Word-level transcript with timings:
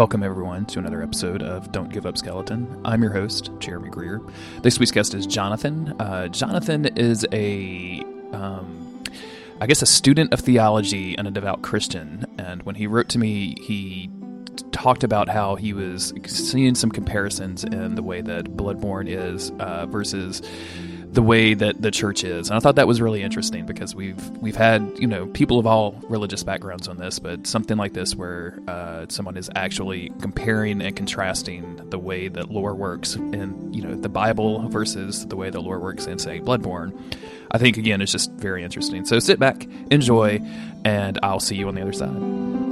Welcome, 0.00 0.22
everyone, 0.22 0.64
to 0.64 0.78
another 0.78 1.02
episode 1.02 1.42
of 1.42 1.72
Don't 1.72 1.92
Give 1.92 2.06
Up 2.06 2.16
Skeleton. 2.16 2.80
I'm 2.86 3.02
your 3.02 3.12
host, 3.12 3.50
Jeremy 3.58 3.90
Greer. 3.90 4.22
This 4.62 4.78
week's 4.78 4.92
guest 4.92 5.12
is 5.12 5.26
Jonathan. 5.26 5.94
Uh, 6.00 6.28
Jonathan 6.28 6.86
is 6.96 7.26
a, 7.32 8.02
um, 8.32 9.04
I 9.60 9.66
guess, 9.66 9.82
a 9.82 9.86
student 9.86 10.32
of 10.32 10.40
theology 10.40 11.18
and 11.18 11.28
a 11.28 11.30
devout 11.30 11.60
Christian. 11.60 12.24
And 12.38 12.62
when 12.62 12.76
he 12.76 12.86
wrote 12.86 13.10
to 13.10 13.18
me, 13.18 13.56
he 13.60 14.08
talked 14.72 15.04
about 15.04 15.28
how 15.28 15.56
he 15.56 15.74
was 15.74 16.14
seeing 16.24 16.74
some 16.74 16.90
comparisons 16.90 17.62
in 17.62 17.94
the 17.94 18.02
way 18.02 18.22
that 18.22 18.56
Bloodborne 18.56 19.06
is 19.06 19.50
uh, 19.60 19.84
versus 19.84 20.40
the 21.12 21.22
way 21.22 21.54
that 21.54 21.82
the 21.82 21.90
church 21.90 22.22
is. 22.22 22.48
And 22.48 22.56
I 22.56 22.60
thought 22.60 22.76
that 22.76 22.86
was 22.86 23.00
really 23.00 23.22
interesting 23.22 23.66
because 23.66 23.94
we've 23.94 24.28
we've 24.38 24.56
had 24.56 24.92
you 24.98 25.06
know 25.06 25.26
people 25.26 25.58
of 25.58 25.66
all 25.66 25.92
religious 26.08 26.42
backgrounds 26.44 26.88
on 26.88 26.98
this, 26.98 27.18
but 27.18 27.46
something 27.46 27.76
like 27.76 27.94
this 27.94 28.14
where 28.14 28.58
uh, 28.68 29.06
someone 29.08 29.36
is 29.36 29.50
actually 29.56 30.10
comparing 30.20 30.80
and 30.80 30.94
contrasting 30.94 31.80
the 31.90 31.98
way 31.98 32.28
that 32.28 32.50
lore 32.50 32.74
works 32.74 33.16
in 33.16 33.72
you 33.72 33.82
know 33.82 33.94
the 33.94 34.08
Bible 34.08 34.68
versus 34.68 35.26
the 35.26 35.36
way 35.36 35.50
that 35.50 35.60
lore 35.60 35.80
works 35.80 36.06
in 36.06 36.18
say 36.18 36.40
Bloodborne. 36.40 36.96
I 37.50 37.58
think 37.58 37.76
again 37.76 38.00
it's 38.00 38.12
just 38.12 38.30
very 38.32 38.62
interesting. 38.62 39.04
So 39.04 39.18
sit 39.18 39.40
back, 39.40 39.66
enjoy, 39.90 40.40
and 40.84 41.18
I'll 41.22 41.40
see 41.40 41.56
you 41.56 41.66
on 41.66 41.74
the 41.74 41.82
other 41.82 41.92
side. 41.92 42.69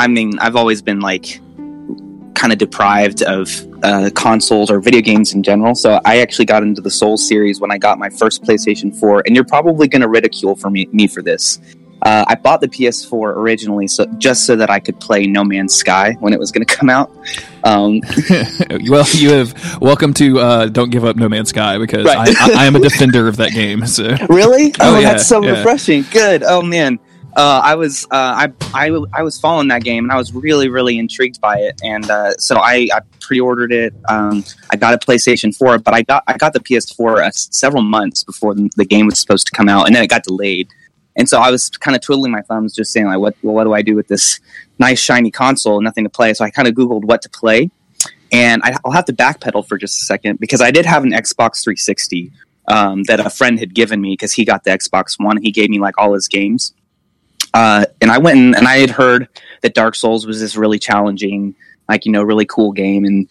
I 0.00 0.06
mean, 0.06 0.38
I've 0.38 0.56
always 0.56 0.80
been 0.80 1.00
like 1.00 1.40
kind 2.34 2.54
of 2.54 2.58
deprived 2.58 3.22
of 3.22 3.50
uh, 3.84 4.08
consoles 4.14 4.70
or 4.70 4.80
video 4.80 5.02
games 5.02 5.34
in 5.34 5.42
general. 5.42 5.74
So 5.74 6.00
I 6.06 6.20
actually 6.20 6.46
got 6.46 6.62
into 6.62 6.80
the 6.80 6.90
Souls 6.90 7.28
series 7.28 7.60
when 7.60 7.70
I 7.70 7.76
got 7.76 7.98
my 7.98 8.08
first 8.08 8.42
PlayStation 8.42 8.98
4, 8.98 9.24
and 9.26 9.36
you're 9.36 9.44
probably 9.44 9.88
going 9.88 10.00
to 10.00 10.08
ridicule 10.08 10.56
for 10.56 10.70
me, 10.70 10.88
me 10.90 11.06
for 11.06 11.20
this. 11.20 11.60
Uh, 12.00 12.24
I 12.26 12.34
bought 12.34 12.62
the 12.62 12.68
PS4 12.68 13.36
originally, 13.36 13.86
so 13.88 14.06
just 14.16 14.46
so 14.46 14.56
that 14.56 14.70
I 14.70 14.80
could 14.80 14.98
play 15.00 15.26
No 15.26 15.44
Man's 15.44 15.74
Sky 15.74 16.16
when 16.20 16.32
it 16.32 16.38
was 16.38 16.50
going 16.50 16.64
to 16.66 16.74
come 16.74 16.88
out. 16.88 17.10
Um, 17.64 18.00
well, 18.88 19.06
you 19.12 19.32
have 19.32 19.82
welcome 19.82 20.14
to 20.14 20.40
uh, 20.40 20.66
Don't 20.68 20.88
Give 20.88 21.04
Up 21.04 21.16
No 21.16 21.28
Man's 21.28 21.50
Sky 21.50 21.76
because 21.76 22.06
right. 22.06 22.34
I, 22.40 22.52
I, 22.52 22.62
I, 22.62 22.64
am 22.64 22.74
a 22.74 22.80
defender 22.88 23.28
of 23.28 23.36
that 23.36 23.52
game. 23.52 23.86
So 23.86 24.16
really, 24.30 24.72
oh, 24.80 24.96
oh 24.96 24.98
yeah, 24.98 25.10
that's 25.10 25.26
so 25.26 25.42
yeah. 25.42 25.58
refreshing. 25.58 26.06
Good. 26.10 26.42
Oh 26.42 26.62
man, 26.62 26.98
uh, 27.36 27.60
I 27.64 27.74
was 27.74 28.06
uh, 28.06 28.08
I, 28.12 28.52
I 28.74 28.90
I 29.12 29.22
was 29.22 29.38
following 29.38 29.68
that 29.68 29.82
game 29.84 30.04
and 30.04 30.12
I 30.12 30.16
was 30.16 30.34
really 30.34 30.68
really 30.68 30.98
intrigued 30.98 31.40
by 31.40 31.58
it 31.58 31.80
and 31.82 32.10
uh, 32.10 32.36
so 32.38 32.56
I, 32.56 32.88
I 32.92 33.00
pre-ordered 33.30 33.72
it. 33.72 33.94
Um, 34.08 34.44
I 34.72 34.76
got 34.76 34.92
a 34.92 34.98
PlayStation 34.98 35.56
4, 35.56 35.78
but 35.78 35.94
I 35.94 36.02
got 36.02 36.24
I 36.26 36.36
got 36.36 36.52
the 36.52 36.58
PS4 36.58 37.28
uh, 37.28 37.30
several 37.30 37.84
months 37.84 38.24
before 38.24 38.56
the, 38.56 38.84
game 38.84 39.06
was 39.06 39.20
supposed 39.20 39.46
to 39.46 39.52
come 39.52 39.68
out, 39.68 39.86
and 39.86 39.94
then 39.94 40.02
it 40.02 40.08
got 40.08 40.24
delayed. 40.24 40.68
And 41.14 41.28
so 41.28 41.40
I 41.40 41.52
was 41.52 41.70
kind 41.70 41.94
of 41.94 42.02
twiddling 42.02 42.32
my 42.32 42.42
thumbs, 42.42 42.74
just 42.74 42.92
saying 42.92 43.06
like, 43.06 43.20
what 43.20 43.36
well, 43.42 43.54
what 43.54 43.64
do 43.64 43.72
I 43.72 43.82
do 43.82 43.94
with 43.94 44.08
this 44.08 44.40
nice 44.80 44.98
shiny 44.98 45.30
console? 45.30 45.80
Nothing 45.80 46.02
to 46.02 46.10
play. 46.10 46.34
So 46.34 46.44
I 46.44 46.50
kind 46.50 46.66
of 46.66 46.74
googled 46.74 47.04
what 47.04 47.22
to 47.22 47.30
play, 47.30 47.70
and 48.32 48.62
I, 48.64 48.76
will 48.84 48.90
have 48.90 49.04
to 49.04 49.12
backpedal 49.12 49.68
for 49.68 49.78
just 49.78 50.02
a 50.02 50.04
second 50.04 50.40
because 50.40 50.60
I 50.60 50.72
did 50.72 50.84
have 50.86 51.04
an 51.04 51.12
Xbox 51.12 51.62
360 51.62 52.32
um, 52.66 53.04
that 53.04 53.20
a 53.20 53.30
friend 53.30 53.60
had 53.60 53.74
given 53.74 54.00
me 54.00 54.14
because 54.14 54.32
he 54.32 54.44
got 54.44 54.64
the 54.64 54.70
Xbox 54.70 55.22
One. 55.24 55.40
He 55.40 55.52
gave 55.52 55.70
me 55.70 55.78
like 55.78 55.96
all 55.98 56.14
his 56.14 56.26
games 56.26 56.72
uh, 57.54 57.86
and 58.00 58.10
I 58.10 58.18
went 58.18 58.38
and, 58.38 58.56
and 58.56 58.66
I 58.66 58.78
had 58.78 58.90
heard 58.90 59.28
that 59.62 59.74
Dark 59.74 59.94
Souls 59.94 60.26
was 60.26 60.40
this 60.40 60.56
really 60.56 60.78
challenging, 60.78 61.54
like 61.88 62.06
you 62.06 62.12
know, 62.12 62.22
really 62.22 62.46
cool 62.46 62.72
game, 62.72 63.04
and 63.04 63.28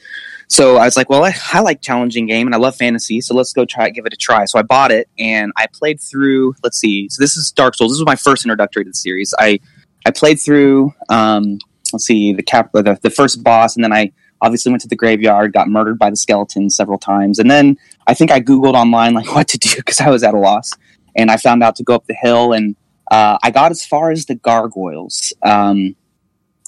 so 0.48 0.78
I 0.78 0.86
was 0.86 0.98
like, 0.98 1.10
well, 1.10 1.24
I, 1.24 1.34
I, 1.54 1.60
like 1.60 1.80
challenging 1.82 2.26
game 2.26 2.48
and 2.48 2.56
I 2.56 2.58
love 2.58 2.76
fantasy, 2.76 3.22
so 3.22 3.36
let's 3.36 3.54
go 3.54 3.66
try 3.66 3.90
give 3.92 4.08
it 4.08 4.14
a 4.14 4.18
try. 4.18 4.46
So 4.46 4.58
I 4.58 4.64
bought 4.64 4.92
it 4.92 5.08
and 5.20 5.52
I 5.58 5.68
played 5.72 6.02
through. 6.02 6.56
Let's 6.64 6.80
see, 6.80 7.08
so 7.10 7.22
this 7.22 7.38
is 7.38 7.52
Dark 7.52 7.76
Souls. 7.76 7.92
This 7.92 8.00
was 8.00 8.06
my 8.06 8.16
first 8.16 8.46
introductory 8.46 8.84
to 8.84 8.90
the 8.90 8.96
series. 8.96 9.34
I 9.38 9.60
I 10.06 10.12
played 10.12 10.40
through. 10.40 10.94
Um, 11.10 11.60
let's 11.94 12.06
see, 12.06 12.34
the 12.34 12.44
cap 12.44 12.72
the, 12.74 12.98
the 13.02 13.10
first 13.10 13.44
boss, 13.44 13.76
and 13.76 13.84
then 13.84 13.94
I 13.94 14.12
obviously 14.42 14.72
went 14.72 14.82
to 14.82 14.88
the 14.88 14.96
graveyard, 14.96 15.54
got 15.54 15.68
murdered 15.68 16.00
by 16.00 16.10
the 16.10 16.16
skeletons 16.16 16.76
several 16.76 16.98
times, 16.98 17.40
and 17.40 17.50
then 17.50 17.78
I 18.08 18.14
think 18.14 18.32
I 18.32 18.42
googled 18.42 18.74
online 18.74 19.14
like 19.14 19.28
what 19.36 19.48
to 19.50 19.58
do 19.58 19.76
because 19.76 20.02
I 20.02 20.10
was 20.10 20.24
at 20.24 20.34
a 20.34 20.40
loss, 20.40 20.72
and 21.16 21.32
I 21.32 21.38
found 21.38 21.64
out 21.64 21.76
to 21.78 21.84
go 21.84 21.96
up 21.96 22.08
the 22.08 22.16
hill 22.16 22.54
and 22.54 22.76
uh, 23.10 23.38
I 23.42 23.52
got 23.52 23.72
as 23.72 23.86
far 23.86 24.12
as 24.12 24.26
the 24.26 24.36
gargoyles, 24.36 25.34
um, 25.44 25.96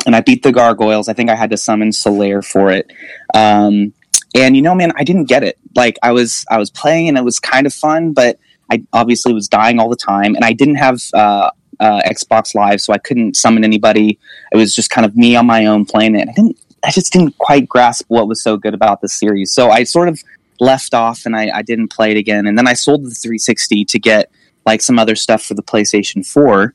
and 0.05 0.15
I 0.15 0.21
beat 0.21 0.43
the 0.43 0.51
gargoyles. 0.51 1.07
I 1.07 1.13
think 1.13 1.29
I 1.29 1.35
had 1.35 1.51
to 1.51 1.57
summon 1.57 1.89
Solaire 1.89 2.43
for 2.43 2.71
it. 2.71 2.91
Um, 3.33 3.93
and 4.33 4.55
you 4.55 4.61
know, 4.61 4.73
man, 4.73 4.91
I 4.95 5.03
didn't 5.03 5.25
get 5.25 5.43
it. 5.43 5.57
Like 5.75 5.99
I 6.01 6.11
was, 6.11 6.45
I 6.49 6.57
was 6.57 6.69
playing, 6.69 7.07
and 7.09 7.17
it 7.17 7.23
was 7.23 7.39
kind 7.39 7.67
of 7.67 7.73
fun, 7.73 8.13
but 8.13 8.39
I 8.71 8.83
obviously 8.93 9.33
was 9.33 9.47
dying 9.47 9.79
all 9.79 9.89
the 9.89 9.95
time, 9.95 10.35
and 10.35 10.43
I 10.43 10.53
didn't 10.53 10.75
have 10.75 10.99
uh, 11.13 11.51
uh, 11.79 12.01
Xbox 12.05 12.55
Live, 12.55 12.81
so 12.81 12.93
I 12.93 12.97
couldn't 12.97 13.35
summon 13.35 13.63
anybody. 13.63 14.17
It 14.51 14.57
was 14.57 14.73
just 14.73 14.89
kind 14.89 15.05
of 15.05 15.15
me 15.15 15.35
on 15.35 15.45
my 15.45 15.65
own 15.65 15.85
playing 15.85 16.15
it. 16.15 16.29
I 16.29 16.33
didn't, 16.33 16.57
I 16.83 16.91
just 16.91 17.11
didn't 17.11 17.37
quite 17.37 17.67
grasp 17.67 18.05
what 18.07 18.27
was 18.27 18.41
so 18.41 18.57
good 18.57 18.73
about 18.73 19.01
the 19.01 19.09
series. 19.09 19.51
So 19.51 19.69
I 19.69 19.83
sort 19.83 20.07
of 20.07 20.23
left 20.59 20.93
off, 20.93 21.25
and 21.25 21.35
I, 21.35 21.51
I 21.53 21.61
didn't 21.61 21.89
play 21.89 22.11
it 22.11 22.17
again. 22.17 22.47
And 22.47 22.57
then 22.57 22.67
I 22.67 22.73
sold 22.73 23.03
the 23.03 23.09
360 23.09 23.85
to 23.85 23.99
get 23.99 24.31
like 24.65 24.81
some 24.81 24.99
other 24.99 25.15
stuff 25.15 25.43
for 25.43 25.53
the 25.53 25.63
PlayStation 25.63 26.25
4. 26.25 26.73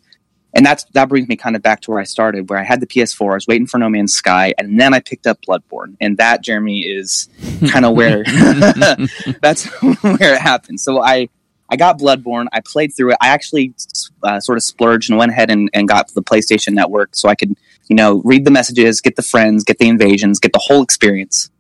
And 0.55 0.65
that's 0.65 0.85
that 0.95 1.11
brings 1.11 1.29
me 1.29 1.37
kind 1.37 1.55
of 1.55 1.61
back 1.61 1.83
to 1.83 1.91
where 1.91 2.01
I 2.01 2.05
started, 2.05 2.49
where 2.49 2.59
I 2.59 2.63
had 2.63 2.81
the 2.81 2.87
PS4, 2.87 3.33
I 3.33 3.35
was 3.35 3.47
waiting 3.47 3.67
for 3.67 3.77
No 3.77 3.91
Man's 3.91 4.15
Sky, 4.15 4.55
and 4.57 4.81
then 4.81 4.95
I 4.95 5.01
picked 5.01 5.27
up 5.27 5.39
Bloodborne. 5.47 5.97
And 6.01 6.17
that, 6.17 6.43
Jeremy, 6.43 6.81
is 6.81 7.29
kind 7.69 7.85
of 7.85 7.95
where 7.95 8.25
that's 9.43 9.67
where 10.03 10.35
it 10.35 10.41
happened. 10.41 10.81
So 10.81 11.03
I 11.03 11.29
I 11.69 11.77
got 11.77 11.99
Bloodborne. 11.99 12.47
I 12.53 12.61
played 12.61 12.95
through 12.97 13.13
it. 13.13 13.19
I 13.21 13.29
actually 13.29 13.75
uh, 14.23 14.41
sort 14.41 14.57
of 14.57 14.65
splurged 14.65 15.11
and 15.11 15.19
went 15.19 15.33
ahead 15.33 15.51
and, 15.51 15.69
and 15.75 15.89
got 15.89 16.13
the 16.15 16.23
PlayStation 16.23 16.73
Network 16.73 17.15
so 17.15 17.29
I 17.29 17.35
could, 17.35 17.57
you 17.89 17.97
know, 17.97 18.23
read 18.25 18.45
the 18.45 18.51
messages, 18.51 19.01
get 19.01 19.17
the 19.17 19.23
friends, 19.23 19.65
get 19.65 19.79
the 19.79 19.89
invasions, 19.89 20.39
get 20.39 20.53
the 20.53 20.61
whole 20.63 20.83
experience. 20.83 21.51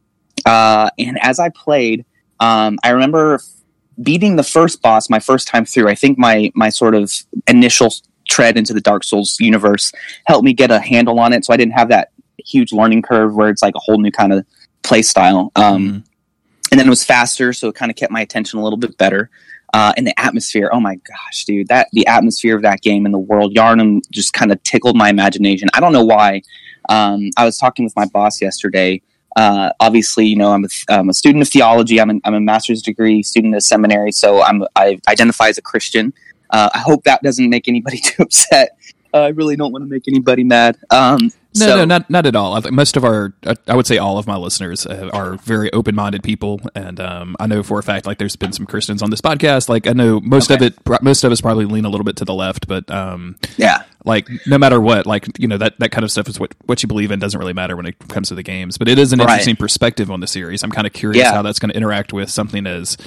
Uh, 0.45 0.91
and 0.99 1.19
as 1.21 1.39
I 1.41 1.49
played, 1.49 2.05
um, 2.39 2.79
I 2.85 2.91
remember 2.91 3.41
beating 4.03 4.37
the 4.37 4.43
first 4.43 4.83
boss 4.83 5.09
my 5.09 5.19
first 5.19 5.49
time 5.49 5.65
through, 5.65 5.89
I 5.89 5.95
think 5.95 6.19
my 6.19 6.51
my 6.55 6.69
sort 6.69 6.95
of 6.95 7.13
initial 7.47 7.93
tread 8.29 8.57
into 8.57 8.75
the 8.75 8.81
Dark 8.81 9.05
Souls 9.05 9.37
universe 9.41 9.93
helped 10.27 10.45
me 10.45 10.53
get 10.53 10.71
a 10.71 10.81
handle 10.81 11.19
on 11.19 11.33
it. 11.33 11.45
So 11.45 11.53
I 11.53 11.57
didn't 11.57 11.75
have 11.75 11.89
that 11.89 12.11
huge 12.39 12.73
learning 12.73 13.03
curve 13.03 13.35
where 13.35 13.51
it's 13.51 13.63
like 13.63 13.75
a 13.75 13.81
whole 13.81 13.99
new 13.99 14.11
kind 14.11 14.33
of 14.33 14.45
play 14.83 15.03
style. 15.03 15.53
Um, 15.57 15.89
mm-hmm. 15.89 15.99
And 16.73 16.81
then 16.81 16.87
it 16.87 16.91
was 16.91 17.05
faster, 17.05 17.53
so 17.53 17.69
it 17.69 17.77
kind 17.77 17.91
of 17.91 17.97
kept 17.97 18.13
my 18.13 18.21
attention 18.21 18.59
a 18.59 18.63
little 18.63 18.77
bit 18.77 18.99
better. 18.99 19.31
Uh, 19.73 19.93
and 19.97 20.07
the 20.07 20.19
atmosphere, 20.19 20.71
oh 20.73 20.81
my 20.81 20.97
gosh, 20.97 21.45
dude, 21.45 21.69
that 21.69 21.89
the 21.93 22.07
atmosphere 22.07 22.57
of 22.57 22.63
that 22.63 22.81
game 22.81 23.05
and 23.05 23.15
the 23.15 23.19
world, 23.19 23.55
Yharnam 23.55 24.01
just 24.11 24.33
kind 24.33 24.51
of 24.51 24.63
tickled 24.63 24.97
my 24.97 25.09
imagination. 25.09 25.69
I 25.75 25.81
don't 25.81 25.93
know 25.93 26.05
why. 26.05 26.43
Um, 26.89 27.31
I 27.37 27.45
was 27.45 27.59
talking 27.59 27.85
with 27.85 27.95
my 27.95 28.07
boss 28.07 28.41
yesterday 28.41 29.03
uh, 29.37 29.71
obviously, 29.81 30.27
you 30.27 30.37
know, 30.37 30.53
I'm 30.53 30.65
a, 30.65 30.69
I'm 30.89 31.11
a 31.11 31.15
student 31.15 31.43
of 31.43 31.49
theology. 31.49 32.01
I'm, 32.01 32.21
I'm 32.25 32.35
a 32.35 32.41
master's 32.41 32.83
degree 32.83 33.23
student 33.23 33.55
of 33.55 33.63
seminary, 33.63 34.11
so 34.11 34.43
I'm 34.43 34.65
I 34.75 34.99
identify 35.09 35.49
as 35.49 35.59
a 35.59 35.63
Christian. 35.63 36.15
Uh, 36.51 36.71
I 36.73 36.79
hope 36.79 37.05
that 37.05 37.23
doesn't 37.23 37.49
make 37.51 37.69
anybody 37.69 37.99
too 38.05 38.23
upset. 38.23 38.79
Uh, 39.17 39.23
I 39.23 39.29
really 39.29 39.57
don't 39.57 39.73
want 39.73 39.83
to 39.83 39.89
make 39.89 40.07
anybody 40.09 40.45
mad. 40.45 40.77
Um, 40.91 41.33
no, 41.59 41.67
so, 41.67 41.77
no, 41.77 41.85
not 41.87 42.11
not 42.11 42.27
at 42.27 42.37
all. 42.37 42.53
I 42.53 42.61
think 42.61 42.75
most 42.75 42.99
of 42.99 43.05
our, 43.05 43.33
I 43.67 43.75
would 43.75 43.87
say 43.87 43.97
all 43.97 44.19
of 44.19 44.27
my 44.27 44.37
listeners 44.37 44.85
uh, 44.85 45.09
are 45.11 45.37
very 45.37 45.73
open 45.73 45.95
minded 45.95 46.23
people, 46.23 46.61
and 46.75 47.01
um, 47.01 47.35
I 47.41 47.47
know 47.47 47.63
for 47.63 47.79
a 47.79 47.83
fact, 47.83 48.05
like 48.05 48.19
there's 48.19 48.37
been 48.37 48.53
some 48.53 48.67
Christians 48.67 49.03
on 49.03 49.09
this 49.09 49.23
podcast. 49.23 49.71
Like 49.71 49.87
I 49.87 49.93
know 49.93 50.21
most 50.21 50.51
okay. 50.51 50.67
of 50.67 50.75
it, 50.75 51.03
most 51.03 51.25
of 51.25 51.33
us 51.33 51.41
probably 51.41 51.65
lean 51.65 51.87
a 51.87 51.89
little 51.89 52.05
bit 52.05 52.17
to 52.17 52.27
the 52.27 52.35
left, 52.35 52.69
but 52.69 52.91
um, 52.91 53.37
yeah, 53.57 53.85
like 54.05 54.29
no 54.47 54.59
matter 54.59 54.79
what, 54.79 55.07
like 55.07 55.27
you 55.39 55.49
know 55.49 55.57
that 55.57 55.79
that 55.79 55.93
kind 55.93 56.05
of 56.05 56.11
stuff 56.11 56.29
is 56.29 56.39
what 56.39 56.55
what 56.67 56.83
you 56.83 56.89
believe 56.89 57.11
in 57.11 57.19
doesn't 57.21 57.41
really 57.41 57.55
matter 57.55 57.75
when 57.75 57.87
it 57.87 57.99
comes 58.09 58.29
to 58.29 58.35
the 58.35 58.43
games. 58.43 58.77
But 58.77 58.89
it 58.89 58.99
is 58.99 59.15
an 59.15 59.21
right. 59.21 59.31
interesting 59.31 59.57
perspective 59.57 60.11
on 60.11 60.21
the 60.21 60.27
series. 60.27 60.63
I'm 60.63 60.73
kind 60.73 60.87
of 60.87 60.93
curious 60.93 61.25
yeah. 61.25 61.33
how 61.33 61.41
that's 61.41 61.59
going 61.59 61.71
to 61.71 61.77
interact 61.77 62.13
with 62.13 62.29
something 62.29 62.67
as 62.67 62.99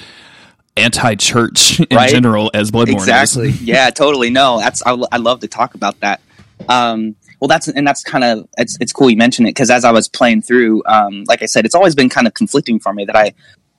anti-church 0.80 1.80
in 1.90 1.96
right? 1.96 2.10
general 2.10 2.50
as 2.54 2.70
Bloodborne. 2.70 2.94
Exactly. 2.94 3.48
Is. 3.48 3.62
yeah, 3.62 3.90
totally. 3.90 4.30
No, 4.30 4.58
that's 4.58 4.82
I, 4.84 4.92
I 5.12 5.18
love 5.18 5.40
to 5.40 5.48
talk 5.48 5.74
about 5.74 5.98
that. 6.00 6.20
Um, 6.68 7.16
well, 7.40 7.48
that's 7.48 7.68
and 7.68 7.86
that's 7.86 8.02
kind 8.02 8.24
of 8.24 8.46
it's 8.58 8.76
it's 8.80 8.92
cool 8.92 9.08
you 9.10 9.16
mentioned 9.16 9.48
it 9.48 9.52
because 9.52 9.70
as 9.70 9.84
I 9.84 9.92
was 9.92 10.08
playing 10.08 10.42
through, 10.42 10.82
um, 10.86 11.24
like 11.26 11.42
I 11.42 11.46
said, 11.46 11.64
it's 11.64 11.74
always 11.74 11.94
been 11.94 12.08
kind 12.08 12.26
of 12.26 12.34
conflicting 12.34 12.78
for 12.78 12.92
me 12.92 13.04
that 13.06 13.16
I, 13.16 13.32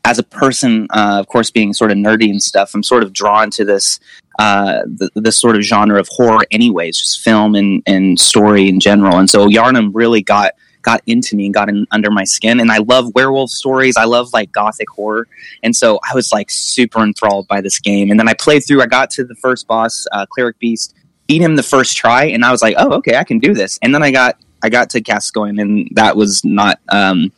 as 0.04 0.18
a 0.18 0.24
person, 0.24 0.88
uh, 0.90 1.18
of 1.20 1.28
course, 1.28 1.52
being 1.52 1.74
sort 1.74 1.92
of 1.92 1.98
nerdy 1.98 2.30
and 2.30 2.42
stuff, 2.42 2.74
I'm 2.74 2.82
sort 2.82 3.04
of 3.04 3.14
drawn 3.14 3.52
to 3.52 3.64
this 3.66 4.00
uh, 4.40 4.82
the, 4.86 5.12
this 5.14 5.38
sort 5.38 5.56
of 5.56 5.62
genre 5.62 6.00
of 6.00 6.08
horror, 6.10 6.44
anyways, 6.50 6.98
just 6.98 7.22
film 7.22 7.54
and 7.54 7.84
and 7.86 8.20
story 8.20 8.68
in 8.68 8.80
general. 8.80 9.18
And 9.18 9.30
so 9.30 9.48
Yharnam 9.48 9.92
really 9.94 10.24
got 10.24 10.54
got 10.82 11.02
into 11.06 11.36
me 11.36 11.46
and 11.46 11.54
got 11.54 11.70
in 11.70 11.88
under 11.92 12.12
my 12.12 12.24
skin. 12.24 12.60
And 12.60 12.72
I 12.72 12.78
love 12.78 13.14
werewolf 13.16 13.52
stories. 13.52 13.98
I 13.98 14.06
love 14.06 14.34
like 14.34 14.52
gothic 14.52 14.90
horror. 14.90 15.28
And 15.64 15.76
so 15.76 16.00
I 16.10 16.16
was 16.16 16.32
like 16.32 16.50
super 16.50 17.02
enthralled 17.02 17.48
by 17.48 17.62
this 17.62 17.80
game. 17.80 18.12
And 18.12 18.20
then 18.20 18.28
I 18.28 18.34
played 18.34 18.62
through. 18.62 18.82
I 18.82 18.88
got 18.88 19.10
to 19.12 19.24
the 19.24 19.36
first 19.36 19.68
boss, 19.68 20.06
uh, 20.12 20.26
Cleric 20.26 20.58
Beast 20.60 20.96
beat 21.32 21.42
him 21.42 21.56
the 21.56 21.64
first 21.64 21.96
try, 21.96 22.26
and 22.26 22.44
I 22.44 22.52
was 22.52 22.62
like, 22.62 22.76
oh, 22.78 22.92
okay, 22.96 23.16
I 23.16 23.24
can 23.24 23.40
do 23.40 23.54
this. 23.54 23.80
And 23.82 23.96
then 23.96 24.04
I 24.04 24.12
got 24.12 24.38
I 24.64 24.70
got 24.70 24.90
to 24.92 25.00
Gascoigne, 25.00 25.62
and 25.62 25.88
that 25.94 26.18
was 26.18 26.44
not. 26.44 26.80
Um, 26.90 27.32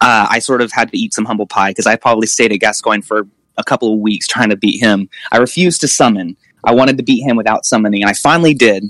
uh, 0.00 0.26
I 0.28 0.40
sort 0.40 0.60
of 0.60 0.72
had 0.72 0.90
to 0.90 0.98
eat 0.98 1.14
some 1.14 1.24
humble 1.24 1.46
pie 1.46 1.70
because 1.70 1.86
I 1.86 1.94
probably 1.94 2.26
stayed 2.26 2.52
at 2.52 2.58
Gascoigne 2.58 3.02
for 3.02 3.28
a 3.56 3.64
couple 3.64 3.94
of 3.94 4.00
weeks 4.00 4.26
trying 4.26 4.50
to 4.50 4.56
beat 4.56 4.80
him. 4.80 5.08
I 5.30 5.38
refused 5.38 5.80
to 5.82 5.88
summon. 5.88 6.36
I 6.64 6.74
wanted 6.74 6.96
to 6.96 7.04
beat 7.04 7.22
him 7.22 7.36
without 7.36 7.64
summoning, 7.64 8.02
and 8.02 8.10
I 8.10 8.14
finally 8.14 8.54
did. 8.54 8.84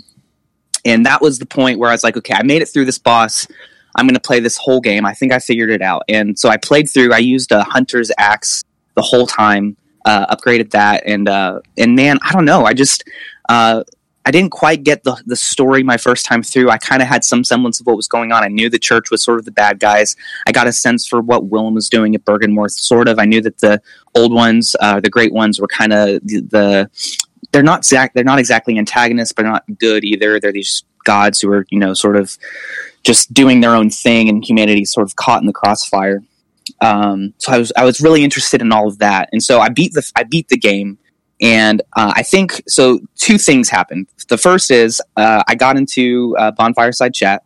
And 0.85 1.05
that 1.05 1.21
was 1.21 1.39
the 1.39 1.47
point 1.47 1.79
where 1.79 1.91
I 1.91 1.93
was 1.93 2.03
like, 2.03 2.17
okay, 2.17 2.35
I 2.35 2.43
made 2.43 2.63
it 2.63 2.69
through 2.69 2.87
this 2.87 2.99
boss. 2.99 3.47
I'm 3.97 4.07
going 4.07 4.15
to 4.15 4.21
play 4.21 4.41
this 4.41 4.57
whole 4.57 4.81
game. 4.81 5.05
I 5.05 5.15
think 5.15 5.33
I 5.33 5.39
figured 5.39 5.71
it 5.71 5.83
out. 5.83 6.03
And 6.09 6.39
so 6.39 6.49
I 6.49 6.57
played 6.57 6.89
through. 6.89 7.13
I 7.13 7.19
used 7.19 7.53
a 7.53 7.63
hunter's 7.65 8.11
axe 8.19 8.65
the 8.95 9.03
whole 9.03 9.27
time. 9.27 9.77
Uh, 10.05 10.35
upgraded 10.35 10.71
that, 10.71 11.03
and 11.05 11.29
uh, 11.29 11.61
and 11.77 11.95
man, 11.95 12.19
I 12.23 12.33
don't 12.33 12.47
know. 12.47 12.65
I 12.65 12.73
just 12.73 13.05
uh, 13.51 13.83
I 14.29 14.31
didn't 14.31 14.51
quite 14.51 14.83
get 14.85 15.05
the 15.05 15.21
the 15.25 15.37
story 15.37 15.83
my 15.83 15.97
first 15.97 16.27
time 16.27 16.43
through. 16.43 16.69
I 16.69 16.77
kind 16.77 17.01
of 17.01 17.09
had 17.09 17.25
some 17.25 17.45
semblance 17.45 17.81
of 17.81 17.87
what 17.87 17.97
was 17.97 18.09
going 18.09 18.31
on. 18.31 18.45
I 18.45 18.49
knew 18.49 18.69
the 18.69 18.79
church 18.79 19.11
was 19.11 19.23
sort 19.23 19.39
of 19.39 19.47
the 19.47 19.51
bad 19.51 19.81
guys. 19.81 20.17
I 20.47 20.53
got 20.53 20.67
a 20.67 20.73
sense 20.73 21.07
for 21.07 21.23
what 21.23 21.47
Willem 21.47 21.73
was 21.73 21.89
doing 21.89 22.15
at 22.15 22.27
Byrgenwerth, 22.27 22.73
sort 22.73 23.09
of. 23.09 23.19
I 23.19 23.25
knew 23.25 23.41
that 23.41 23.59
the 23.59 23.81
old 24.15 24.35
ones, 24.35 24.77
uh, 24.81 25.01
the 25.01 25.09
great 25.09 25.33
ones, 25.33 25.61
were 25.61 25.67
kind 25.67 25.95
of 25.95 26.21
the, 26.25 26.41
the 26.41 26.91
they're 27.53 27.63
not 27.63 27.79
exact 27.79 28.15
they're 28.15 28.23
not 28.23 28.39
exactly 28.39 28.77
antagonists, 28.79 29.33
but 29.33 29.47
not 29.47 29.65
good 29.79 30.05
either. 30.05 30.39
They're 30.39 30.53
these 30.53 30.85
gods 31.09 31.41
who 31.41 31.51
are 31.51 31.65
you 31.71 31.79
know 31.79 31.95
sort 31.95 32.17
of 32.17 32.37
just 33.03 33.33
doing 33.33 33.61
their 33.61 33.75
own 33.75 33.91
thing, 33.91 34.29
and 34.29 34.45
humanity's 34.45 34.93
sort 34.93 35.07
of 35.09 35.17
caught 35.17 35.41
in 35.41 35.47
the 35.47 35.53
crossfire. 35.53 36.23
Um, 36.81 37.33
so 37.39 37.53
I 37.53 37.59
was 37.59 37.73
I 37.77 37.85
was 37.85 38.01
really 38.01 38.23
interested 38.23 38.61
in 38.61 38.71
all 38.73 38.87
of 38.87 38.99
that, 38.99 39.29
and 39.33 39.43
so 39.43 39.61
I 39.61 39.71
beat 39.71 39.93
the 39.95 40.05
I 40.15 40.25
beat 40.25 40.49
the 40.49 40.59
game, 40.59 40.99
and 41.41 41.81
uh, 41.97 42.13
I 42.15 42.23
think 42.23 42.63
so. 42.69 43.01
Two 43.17 43.39
things 43.39 43.69
happened. 43.69 44.07
The 44.29 44.39
first 44.39 44.71
is 44.71 45.01
uh, 45.17 45.43
I 45.49 45.55
got 45.55 45.77
into 45.77 46.37
uh, 46.39 46.53
bonfireside 46.53 47.15
chat. 47.15 47.43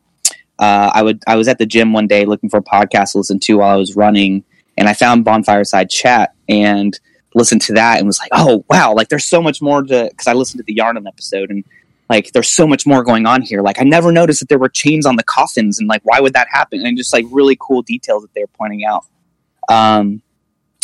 Uh, 0.59 0.91
I 0.93 1.03
would 1.03 1.23
I 1.27 1.37
was 1.37 1.49
at 1.49 1.59
the 1.59 1.67
gym 1.67 1.93
one 1.93 2.09
day 2.09 2.25
looking 2.25 2.51
for 2.51 2.59
a 2.59 2.63
podcast 2.63 3.13
to 3.13 3.19
listen 3.19 3.39
to 3.41 3.59
while 3.59 3.71
I 3.71 3.77
was 3.77 3.95
running, 3.97 4.45
and 4.77 4.89
I 4.89 4.95
found 4.95 5.25
bonfireside 5.25 5.91
chat 5.91 6.35
and 6.49 6.99
listened 7.35 7.63
to 7.63 7.73
that 7.75 7.99
and 7.99 8.07
was 8.07 8.19
like, 8.19 8.31
oh 8.33 8.65
wow, 8.69 8.95
like 8.95 9.09
there's 9.09 9.25
so 9.25 9.41
much 9.41 9.63
more 9.63 9.83
to 9.83 10.09
because 10.11 10.27
I 10.27 10.35
listened 10.35 10.59
to 10.59 10.65
the 10.65 10.75
Yharnam 10.75 11.07
episode 11.07 11.51
and 11.51 11.65
like 12.13 12.33
there's 12.33 12.51
so 12.51 12.67
much 12.67 12.87
more 12.87 13.03
going 13.03 13.25
on 13.25 13.41
here. 13.41 13.63
Like 13.63 13.81
I 13.81 13.85
never 13.85 14.13
noticed 14.13 14.41
that 14.41 14.51
there 14.51 14.59
were 14.59 14.69
chains 14.69 15.07
on 15.07 15.17
the 15.17 15.23
coffins 15.23 15.79
and 15.79 15.89
like 15.89 16.03
why 16.05 16.21
would 16.21 16.35
that 16.35 16.47
happen? 16.51 16.85
And 16.85 16.97
just 16.97 17.11
like 17.13 17.25
really 17.31 17.57
cool 17.59 17.81
details 17.81 18.21
that 18.23 18.35
they're 18.35 18.47
pointing 18.47 18.85
out. 18.85 19.07
Um, 19.71 20.21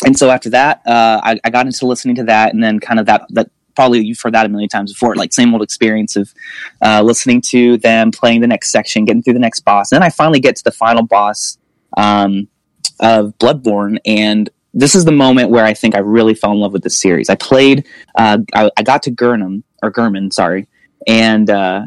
and 0.07 0.19
so 0.19 0.31
after 0.31 0.49
that, 0.51 0.81
uh, 0.87 1.21
I, 1.23 1.39
I, 1.45 1.51
got 1.51 1.67
into 1.67 1.85
listening 1.87 2.15
to 2.17 2.25
that, 2.25 2.55
and 2.55 2.63
then 2.63 2.79
kind 2.79 2.99
of 3.01 3.07
that 3.07 3.27
that 3.31 3.51
probably 3.75 4.01
you've 4.01 4.21
heard 4.23 4.33
that 4.33 4.47
a 4.47 4.49
million 4.49 4.69
times 4.69 4.93
before, 4.93 5.17
like 5.17 5.33
same 5.33 5.53
old 5.53 5.63
experience 5.63 6.17
of 6.17 6.33
uh, 6.83 7.03
listening 7.03 7.41
to 7.51 7.77
them 7.79 8.11
playing 8.11 8.41
the 8.41 8.47
next 8.47 8.71
section, 8.71 9.05
getting 9.05 9.23
through 9.23 9.35
the 9.35 9.41
next 9.41 9.61
boss, 9.61 9.91
and 9.91 9.97
then 9.97 10.07
I 10.07 10.11
finally 10.11 10.41
get 10.41 10.57
to 10.57 10.65
the 10.65 10.71
final 10.71 11.03
boss 11.03 11.59
um, 11.97 12.49
of 13.01 13.37
Bloodborne, 13.39 13.99
and 14.07 14.49
this 14.73 14.95
is 14.95 15.05
the 15.05 15.13
moment 15.13 15.51
where 15.51 15.65
I 15.65 15.75
think 15.75 15.97
I 15.97 15.99
really 15.99 16.35
fell 16.35 16.53
in 16.53 16.59
love 16.59 16.73
with 16.73 16.85
this 16.85 16.97
series. 16.97 17.29
I 17.29 17.35
played, 17.35 17.85
uh, 18.17 18.39
I, 18.55 18.71
I, 18.77 18.83
got 18.83 19.03
to 19.05 19.11
Gurnham 19.11 19.65
or 19.83 19.91
Gehrman, 19.91 20.33
sorry, 20.33 20.69
and 21.09 21.49
uh, 21.49 21.87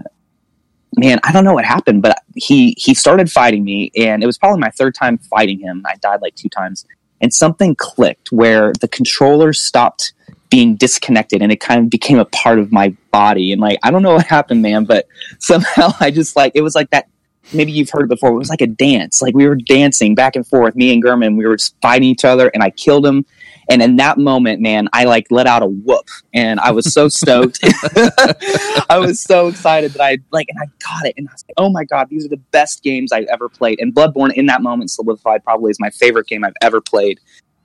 man, 0.97 1.19
I 1.23 1.31
don't 1.31 1.45
know 1.45 1.53
what 1.53 1.63
happened, 1.63 2.01
but 2.01 2.17
he 2.35 2.75
he 2.77 2.93
started 2.93 3.31
fighting 3.31 3.63
me, 3.63 3.91
and 3.95 4.21
it 4.21 4.25
was 4.25 4.37
probably 4.37 4.59
my 4.59 4.71
third 4.71 4.95
time 4.95 5.17
fighting 5.17 5.59
him. 5.59 5.83
I 5.85 5.95
died 6.01 6.21
like 6.21 6.35
two 6.35 6.49
times, 6.49 6.85
and 7.21 7.33
something 7.33 7.75
clicked 7.75 8.31
where 8.31 8.73
the 8.81 8.87
controller 8.87 9.53
stopped 9.53 10.13
being 10.49 10.75
disconnected, 10.75 11.41
and 11.41 11.51
it 11.51 11.59
kind 11.61 11.79
of 11.79 11.89
became 11.89 12.19
a 12.19 12.25
part 12.25 12.59
of 12.59 12.71
my 12.71 12.93
body. 13.11 13.53
And 13.53 13.61
like, 13.61 13.77
I 13.83 13.91
don't 13.91 14.01
know 14.01 14.15
what 14.15 14.25
happened, 14.25 14.61
man, 14.61 14.83
but 14.85 15.07
somehow 15.39 15.91
I 15.99 16.11
just 16.11 16.35
like 16.35 16.53
it 16.55 16.61
was 16.61 16.75
like 16.75 16.89
that. 16.89 17.07
Maybe 17.53 17.71
you've 17.71 17.89
heard 17.89 18.03
it 18.03 18.09
before. 18.09 18.29
It 18.29 18.37
was 18.37 18.49
like 18.49 18.61
a 18.61 18.67
dance. 18.67 19.21
Like 19.21 19.35
we 19.35 19.47
were 19.47 19.55
dancing 19.55 20.15
back 20.15 20.35
and 20.35 20.45
forth, 20.45 20.75
me 20.75 20.93
and 20.93 21.03
Gehrman. 21.03 21.37
We 21.37 21.45
were 21.45 21.57
fighting 21.81 22.09
each 22.09 22.25
other, 22.25 22.49
and 22.53 22.63
I 22.63 22.71
killed 22.71 23.05
him 23.05 23.25
and 23.69 23.81
in 23.81 23.97
that 23.97 24.17
moment, 24.17 24.61
man, 24.61 24.89
I 24.93 25.05
like 25.05 25.27
let 25.29 25.47
out 25.47 25.63
a 25.63 25.67
whoop 25.67 26.07
and 26.33 26.59
I 26.59 26.71
was 26.71 26.93
so 26.93 27.07
stoked. 27.07 27.59
I 27.63 28.97
was 28.99 29.19
so 29.19 29.47
excited 29.47 29.91
that 29.93 30.01
I 30.01 30.17
like, 30.31 30.47
and 30.49 30.59
I 30.59 30.65
got 30.83 31.05
it. 31.05 31.15
And 31.17 31.27
I 31.27 31.31
was 31.31 31.45
like, 31.47 31.55
oh 31.57 31.69
my 31.69 31.83
God, 31.83 32.09
these 32.09 32.25
are 32.25 32.29
the 32.29 32.37
best 32.37 32.83
games 32.83 33.11
I've 33.11 33.25
ever 33.25 33.49
played. 33.49 33.79
And 33.79 33.93
Bloodborne 33.93 34.33
in 34.33 34.47
that 34.47 34.61
moment 34.61 34.91
solidified 34.91 35.43
probably 35.43 35.69
as 35.69 35.79
my 35.79 35.89
favorite 35.89 36.27
game 36.27 36.43
I've 36.43 36.53
ever 36.61 36.81
played. 36.81 37.19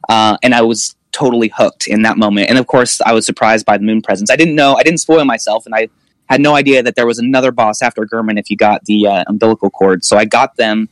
Uh, 0.08 0.36
and 0.42 0.54
I 0.54 0.62
was 0.62 0.94
totally 1.12 1.48
hooked 1.48 1.88
in 1.88 2.02
that 2.02 2.18
moment. 2.18 2.50
And 2.50 2.58
of 2.58 2.66
course, 2.66 3.00
I 3.00 3.12
was 3.12 3.24
surprised 3.24 3.64
by 3.64 3.78
the 3.78 3.84
moon 3.84 4.02
presence. 4.02 4.30
I 4.30 4.36
didn't 4.36 4.54
know, 4.54 4.74
I 4.74 4.82
didn't 4.82 4.98
spoil 4.98 5.24
myself, 5.24 5.64
and 5.66 5.74
I 5.74 5.88
had 6.28 6.40
no 6.40 6.54
idea 6.54 6.82
that 6.82 6.94
there 6.94 7.06
was 7.06 7.18
another 7.18 7.52
boss 7.52 7.82
after 7.82 8.04
Gehrman 8.04 8.38
if 8.38 8.50
you 8.50 8.56
got 8.56 8.84
the 8.84 9.06
uh, 9.06 9.24
umbilical 9.26 9.70
cord. 9.70 10.04
So 10.04 10.16
I 10.16 10.24
got 10.24 10.56
them, 10.56 10.88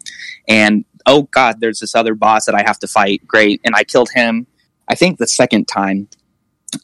and 0.49 0.85
oh 1.07 1.23
god, 1.25 1.61
there's 1.61 1.81
this 1.81 1.95
other 1.95 2.15
boss 2.15 2.47
that 2.47 2.55
I 2.55 2.63
have 2.63 2.79
to 2.81 2.87
fight. 2.87 3.27
Great, 3.27 3.61
and 3.65 3.75
I 3.75 3.85
killed 3.85 4.09
him. 4.15 4.47
I 4.89 4.95
think 4.95 5.19
the 5.19 5.27
second 5.27 5.67
time, 5.67 6.09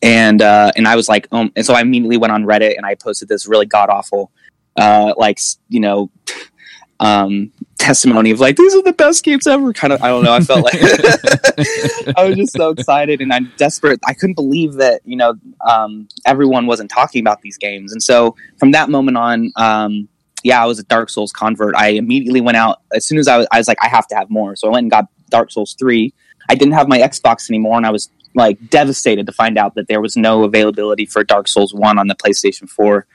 and 0.02 0.40
uh, 0.42 0.72
and 0.76 0.86
I 0.86 0.96
was 0.96 1.08
like, 1.08 1.28
um, 1.32 1.52
and 1.56 1.64
so 1.64 1.74
I 1.74 1.80
immediately 1.80 2.16
went 2.16 2.32
on 2.32 2.44
Reddit 2.44 2.76
and 2.76 2.86
I 2.86 2.94
posted 2.94 3.28
this 3.28 3.46
really 3.46 3.66
god 3.66 3.90
awful, 3.90 4.30
uh, 4.76 5.14
like 5.16 5.38
you 5.68 5.80
know, 5.80 6.10
um, 7.00 7.52
testimony 7.78 8.30
of 8.30 8.40
like 8.40 8.56
these 8.56 8.74
are 8.74 8.82
the 8.82 8.92
best 8.92 9.24
games 9.24 9.46
ever. 9.46 9.72
Kind 9.72 9.92
of, 9.92 10.02
I 10.02 10.08
don't 10.08 10.24
know. 10.24 10.32
I 10.32 10.40
felt 10.40 10.64
like 10.64 10.74
I 12.16 12.24
was 12.24 12.36
just 12.36 12.52
so 12.52 12.70
excited 12.70 13.20
and 13.20 13.32
I'm 13.32 13.52
desperate. 13.56 14.00
I 14.06 14.14
couldn't 14.14 14.34
believe 14.34 14.74
that 14.74 15.02
you 15.04 15.16
know 15.16 15.34
um, 15.66 16.08
everyone 16.24 16.66
wasn't 16.66 16.90
talking 16.90 17.20
about 17.20 17.42
these 17.42 17.58
games, 17.58 17.92
and 17.92 18.02
so 18.02 18.36
from 18.58 18.72
that 18.72 18.88
moment 18.88 19.16
on. 19.16 19.52
Um, 19.56 20.08
yeah, 20.42 20.62
I 20.62 20.64
was 20.64 20.78
a 20.78 20.84
Dark 20.84 21.10
Souls 21.10 21.32
convert. 21.32 21.74
I 21.74 21.88
immediately 21.88 22.40
went 22.40 22.56
out 22.56 22.80
as 22.94 23.04
soon 23.04 23.18
as 23.18 23.28
I 23.28 23.36
was, 23.36 23.46
I 23.52 23.58
was 23.58 23.68
like, 23.68 23.76
I 23.82 23.88
have 23.88 24.06
to 24.08 24.14
have 24.14 24.30
more. 24.30 24.56
So 24.56 24.68
I 24.68 24.70
went 24.70 24.84
and 24.84 24.90
got 24.90 25.04
Dark 25.28 25.50
Souls 25.50 25.76
3 25.78 26.14
I 26.48 26.54
didn't 26.54 26.74
have 26.74 26.88
my 26.88 26.98
Xbox 26.98 27.50
anymore, 27.50 27.76
and 27.76 27.86
I 27.86 27.90
was 27.90 28.10
like 28.34 28.70
devastated 28.70 29.26
to 29.26 29.32
find 29.32 29.58
out 29.58 29.74
that 29.74 29.88
there 29.88 30.00
was 30.00 30.16
no 30.16 30.44
availability 30.44 31.06
for 31.06 31.24
Dark 31.24 31.48
Souls 31.48 31.74
One 31.74 31.98
on 31.98 32.06
the 32.06 32.14
PlayStation 32.14 32.68
Four. 32.68 33.06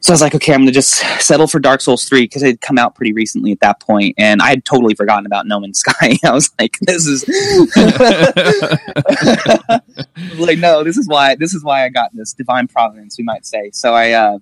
So 0.00 0.12
I 0.12 0.14
was 0.14 0.20
like, 0.20 0.34
okay, 0.36 0.54
I'm 0.54 0.60
gonna 0.60 0.72
just 0.72 0.94
settle 1.20 1.48
for 1.48 1.58
Dark 1.58 1.80
Souls 1.80 2.04
Three 2.04 2.22
because 2.22 2.42
it 2.42 2.46
had 2.46 2.60
come 2.60 2.78
out 2.78 2.94
pretty 2.94 3.12
recently 3.12 3.52
at 3.52 3.60
that 3.60 3.80
point, 3.80 4.14
and 4.18 4.40
I 4.40 4.50
had 4.50 4.64
totally 4.64 4.94
forgotten 4.94 5.26
about 5.26 5.46
No 5.46 5.58
Man's 5.58 5.80
Sky. 5.80 6.16
I 6.24 6.32
was 6.32 6.50
like, 6.60 6.76
this 6.82 7.06
is 7.06 7.26
like, 10.38 10.58
no, 10.58 10.84
this 10.84 10.96
is 10.96 11.08
why 11.08 11.34
this 11.34 11.54
is 11.54 11.64
why 11.64 11.84
I 11.84 11.88
got 11.88 12.14
this 12.14 12.34
divine 12.34 12.68
providence, 12.68 13.18
we 13.18 13.24
might 13.24 13.46
say. 13.46 13.70
So 13.72 13.94
I. 13.94 14.12
Uh, 14.12 14.38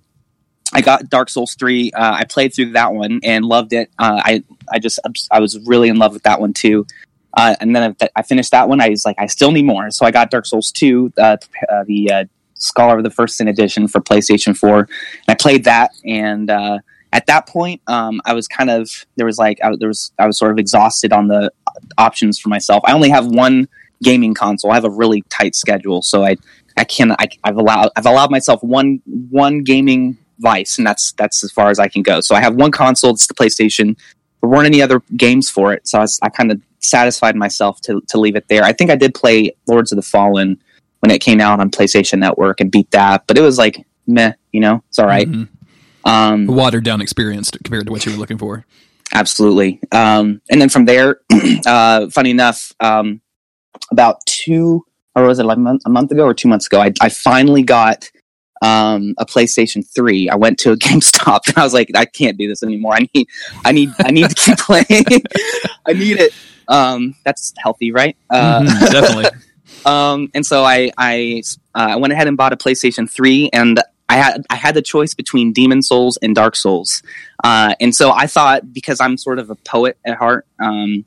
I 0.72 0.80
got 0.80 1.08
Dark 1.08 1.28
Souls 1.28 1.54
three. 1.54 1.92
Uh, 1.92 2.14
I 2.14 2.24
played 2.24 2.52
through 2.52 2.72
that 2.72 2.92
one 2.92 3.20
and 3.22 3.44
loved 3.44 3.72
it. 3.72 3.90
Uh, 3.96 4.20
I 4.24 4.42
I 4.72 4.80
just 4.80 4.98
I 5.30 5.38
was 5.38 5.56
really 5.66 5.88
in 5.88 5.98
love 5.98 6.12
with 6.12 6.24
that 6.24 6.40
one 6.40 6.52
too. 6.52 6.84
Uh, 7.36 7.56
and 7.60 7.74
then 7.74 7.96
I 8.14 8.22
finished 8.22 8.50
that 8.52 8.68
one. 8.68 8.80
I 8.80 8.88
was 8.88 9.04
like, 9.04 9.16
I 9.18 9.26
still 9.26 9.50
need 9.50 9.64
more. 9.64 9.90
So 9.90 10.06
I 10.06 10.10
got 10.10 10.30
Dark 10.30 10.46
Souls 10.46 10.70
2, 10.70 11.12
uh, 11.18 11.36
uh, 11.68 11.84
the 11.86 12.10
uh, 12.10 12.24
Scholar 12.54 12.98
of 12.98 13.04
the 13.04 13.10
First 13.10 13.36
Sin 13.36 13.48
edition 13.48 13.88
for 13.88 14.00
PlayStation 14.00 14.56
4. 14.56 14.78
And 14.78 14.88
I 15.28 15.34
played 15.34 15.64
that. 15.64 15.92
And 16.04 16.50
uh, 16.50 16.78
at 17.12 17.26
that 17.26 17.48
point, 17.48 17.80
um, 17.86 18.20
I 18.24 18.34
was 18.34 18.46
kind 18.46 18.70
of, 18.70 18.88
there 19.16 19.26
was 19.26 19.38
like, 19.38 19.58
I, 19.62 19.74
there 19.78 19.88
was, 19.88 20.12
I 20.18 20.26
was 20.26 20.38
sort 20.38 20.52
of 20.52 20.58
exhausted 20.58 21.12
on 21.12 21.28
the 21.28 21.52
options 21.98 22.38
for 22.38 22.48
myself. 22.48 22.82
I 22.86 22.92
only 22.92 23.10
have 23.10 23.26
one 23.26 23.68
gaming 24.02 24.34
console. 24.34 24.70
I 24.70 24.74
have 24.74 24.84
a 24.84 24.90
really 24.90 25.22
tight 25.28 25.54
schedule. 25.54 26.02
So 26.02 26.24
I, 26.24 26.36
I 26.76 26.84
can, 26.84 27.12
I, 27.12 27.26
I've 27.42 27.56
allowed, 27.56 27.90
I've 27.96 28.06
allowed 28.06 28.30
myself 28.30 28.62
one, 28.62 29.00
one 29.06 29.62
gaming 29.62 30.18
vice 30.38 30.78
and 30.78 30.86
that's, 30.86 31.12
that's 31.12 31.44
as 31.44 31.52
far 31.52 31.70
as 31.70 31.78
I 31.78 31.88
can 31.88 32.02
go. 32.02 32.20
So 32.20 32.34
I 32.34 32.40
have 32.40 32.54
one 32.56 32.70
console. 32.70 33.12
It's 33.12 33.26
the 33.26 33.34
PlayStation. 33.34 33.96
There 34.40 34.50
weren't 34.50 34.66
any 34.66 34.82
other 34.82 35.00
games 35.16 35.48
for 35.48 35.72
it. 35.72 35.86
So 35.88 36.00
I, 36.00 36.06
I 36.22 36.28
kind 36.28 36.52
of 36.52 36.60
satisfied 36.84 37.36
myself 37.36 37.80
to 37.82 38.00
to 38.08 38.18
leave 38.18 38.36
it 38.36 38.48
there. 38.48 38.64
I 38.64 38.72
think 38.72 38.90
I 38.90 38.96
did 38.96 39.14
play 39.14 39.54
Lords 39.66 39.92
of 39.92 39.96
the 39.96 40.02
Fallen 40.02 40.60
when 41.00 41.10
it 41.10 41.20
came 41.20 41.40
out 41.40 41.60
on 41.60 41.70
PlayStation 41.70 42.18
Network 42.18 42.60
and 42.60 42.70
beat 42.70 42.90
that, 42.92 43.26
but 43.26 43.36
it 43.36 43.42
was 43.42 43.58
like 43.58 43.84
meh, 44.06 44.32
you 44.52 44.60
know, 44.60 44.82
it's 44.88 44.98
all 44.98 45.06
right. 45.06 45.28
mm-hmm. 45.28 46.08
um, 46.08 46.46
watered 46.46 46.84
down 46.84 47.00
experience 47.00 47.50
compared 47.50 47.86
to 47.86 47.92
what 47.92 48.06
you 48.06 48.12
were 48.12 48.18
looking 48.18 48.38
for. 48.38 48.64
Absolutely. 49.12 49.80
Um, 49.92 50.40
and 50.50 50.60
then 50.60 50.68
from 50.68 50.86
there, 50.86 51.20
uh, 51.66 52.08
funny 52.08 52.30
enough, 52.30 52.72
um, 52.80 53.20
about 53.90 54.24
two 54.26 54.84
or 55.14 55.24
was 55.24 55.38
it 55.38 55.44
like 55.44 55.56
a 55.56 55.60
month, 55.60 55.82
a 55.86 55.90
month 55.90 56.10
ago 56.10 56.24
or 56.24 56.34
two 56.34 56.48
months 56.48 56.66
ago, 56.66 56.80
I, 56.80 56.92
I 57.00 57.08
finally 57.08 57.62
got 57.62 58.10
um, 58.62 59.14
a 59.18 59.26
PlayStation 59.26 59.86
3. 59.94 60.28
I 60.28 60.36
went 60.36 60.58
to 60.60 60.72
a 60.72 60.76
GameStop 60.76 61.46
and 61.46 61.58
I 61.58 61.64
was 61.64 61.74
like, 61.74 61.90
I 61.94 62.04
can't 62.04 62.36
do 62.36 62.48
this 62.48 62.62
anymore. 62.62 62.94
I 62.94 63.08
need, 63.14 63.28
I 63.64 63.72
need, 63.72 63.90
I 64.00 64.10
need 64.10 64.30
to 64.30 64.34
keep 64.34 64.58
playing. 64.58 65.04
I 65.86 65.92
need 65.92 66.18
it. 66.18 66.32
Um, 66.68 67.14
that's 67.25 67.52
healthy, 67.59 67.92
right? 67.92 68.16
Uh, 68.30 68.61
mm-hmm, 68.61 68.92
definitely. 68.92 69.30
um, 69.87 70.30
and 70.35 70.44
so 70.44 70.64
I 70.64 70.90
I 70.97 71.42
uh, 71.75 71.97
went 71.99 72.12
ahead 72.12 72.28
and 72.28 72.37
bought 72.37 72.52
a 72.52 72.56
PlayStation 72.56 73.11
Three, 73.11 73.50
and 73.52 73.80
I 74.09 74.16
had 74.16 74.44
I 74.50 74.56
had 74.56 74.75
the 74.75 74.83
choice 74.83 75.14
between 75.14 75.52
Demon 75.52 75.83
Souls 75.83 76.18
and 76.23 76.35
Dark 76.35 76.56
Souls, 76.56 77.02
uh, 77.42 77.75
and 77.80 77.94
so 77.94 78.12
I 78.12 78.26
thought 78.26 78.73
because 78.73 79.00
I'm 79.00 79.16
sort 79.16 79.38
of 79.38 79.50
a 79.50 79.54
poet 79.56 79.99
at 80.04 80.16
heart, 80.16 80.47
um, 80.61 81.04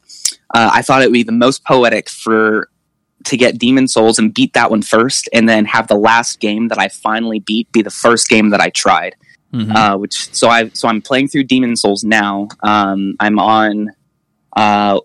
uh, 0.54 0.72
I 0.74 0.82
thought 0.82 1.02
it 1.02 1.08
would 1.08 1.14
be 1.14 1.24
the 1.24 1.32
most 1.32 1.64
poetic 1.66 2.10
for 2.10 2.70
to 3.26 3.38
get 3.38 3.58
Demon 3.58 3.88
Souls 3.88 4.20
and 4.20 4.34
beat 4.34 4.54
that 4.54 4.72
one 4.72 4.82
first, 4.82 5.30
and 5.34 5.48
then 5.48 5.66
have 5.66 5.88
the 5.88 5.96
last 5.96 6.40
game 6.40 6.70
that 6.70 6.80
I 6.80 6.88
finally 6.88 7.40
beat 7.40 7.72
be 7.72 7.82
the 7.82 7.90
first 7.90 8.30
game 8.30 8.50
that 8.50 8.62
I 8.62 8.70
tried. 8.70 9.16
mm-hmm. 9.54 9.76
uh, 9.76 9.98
which 9.98 10.34
so 10.34 10.50
I 10.50 10.70
so 10.70 10.88
I'm 10.88 11.02
playing 11.02 11.28
through 11.30 11.44
Demon 11.44 11.76
Souls 11.76 12.04
now. 12.04 12.48
Um, 12.64 13.16
I'm 13.20 13.40
on 13.40 13.92
uh, 14.58 15.00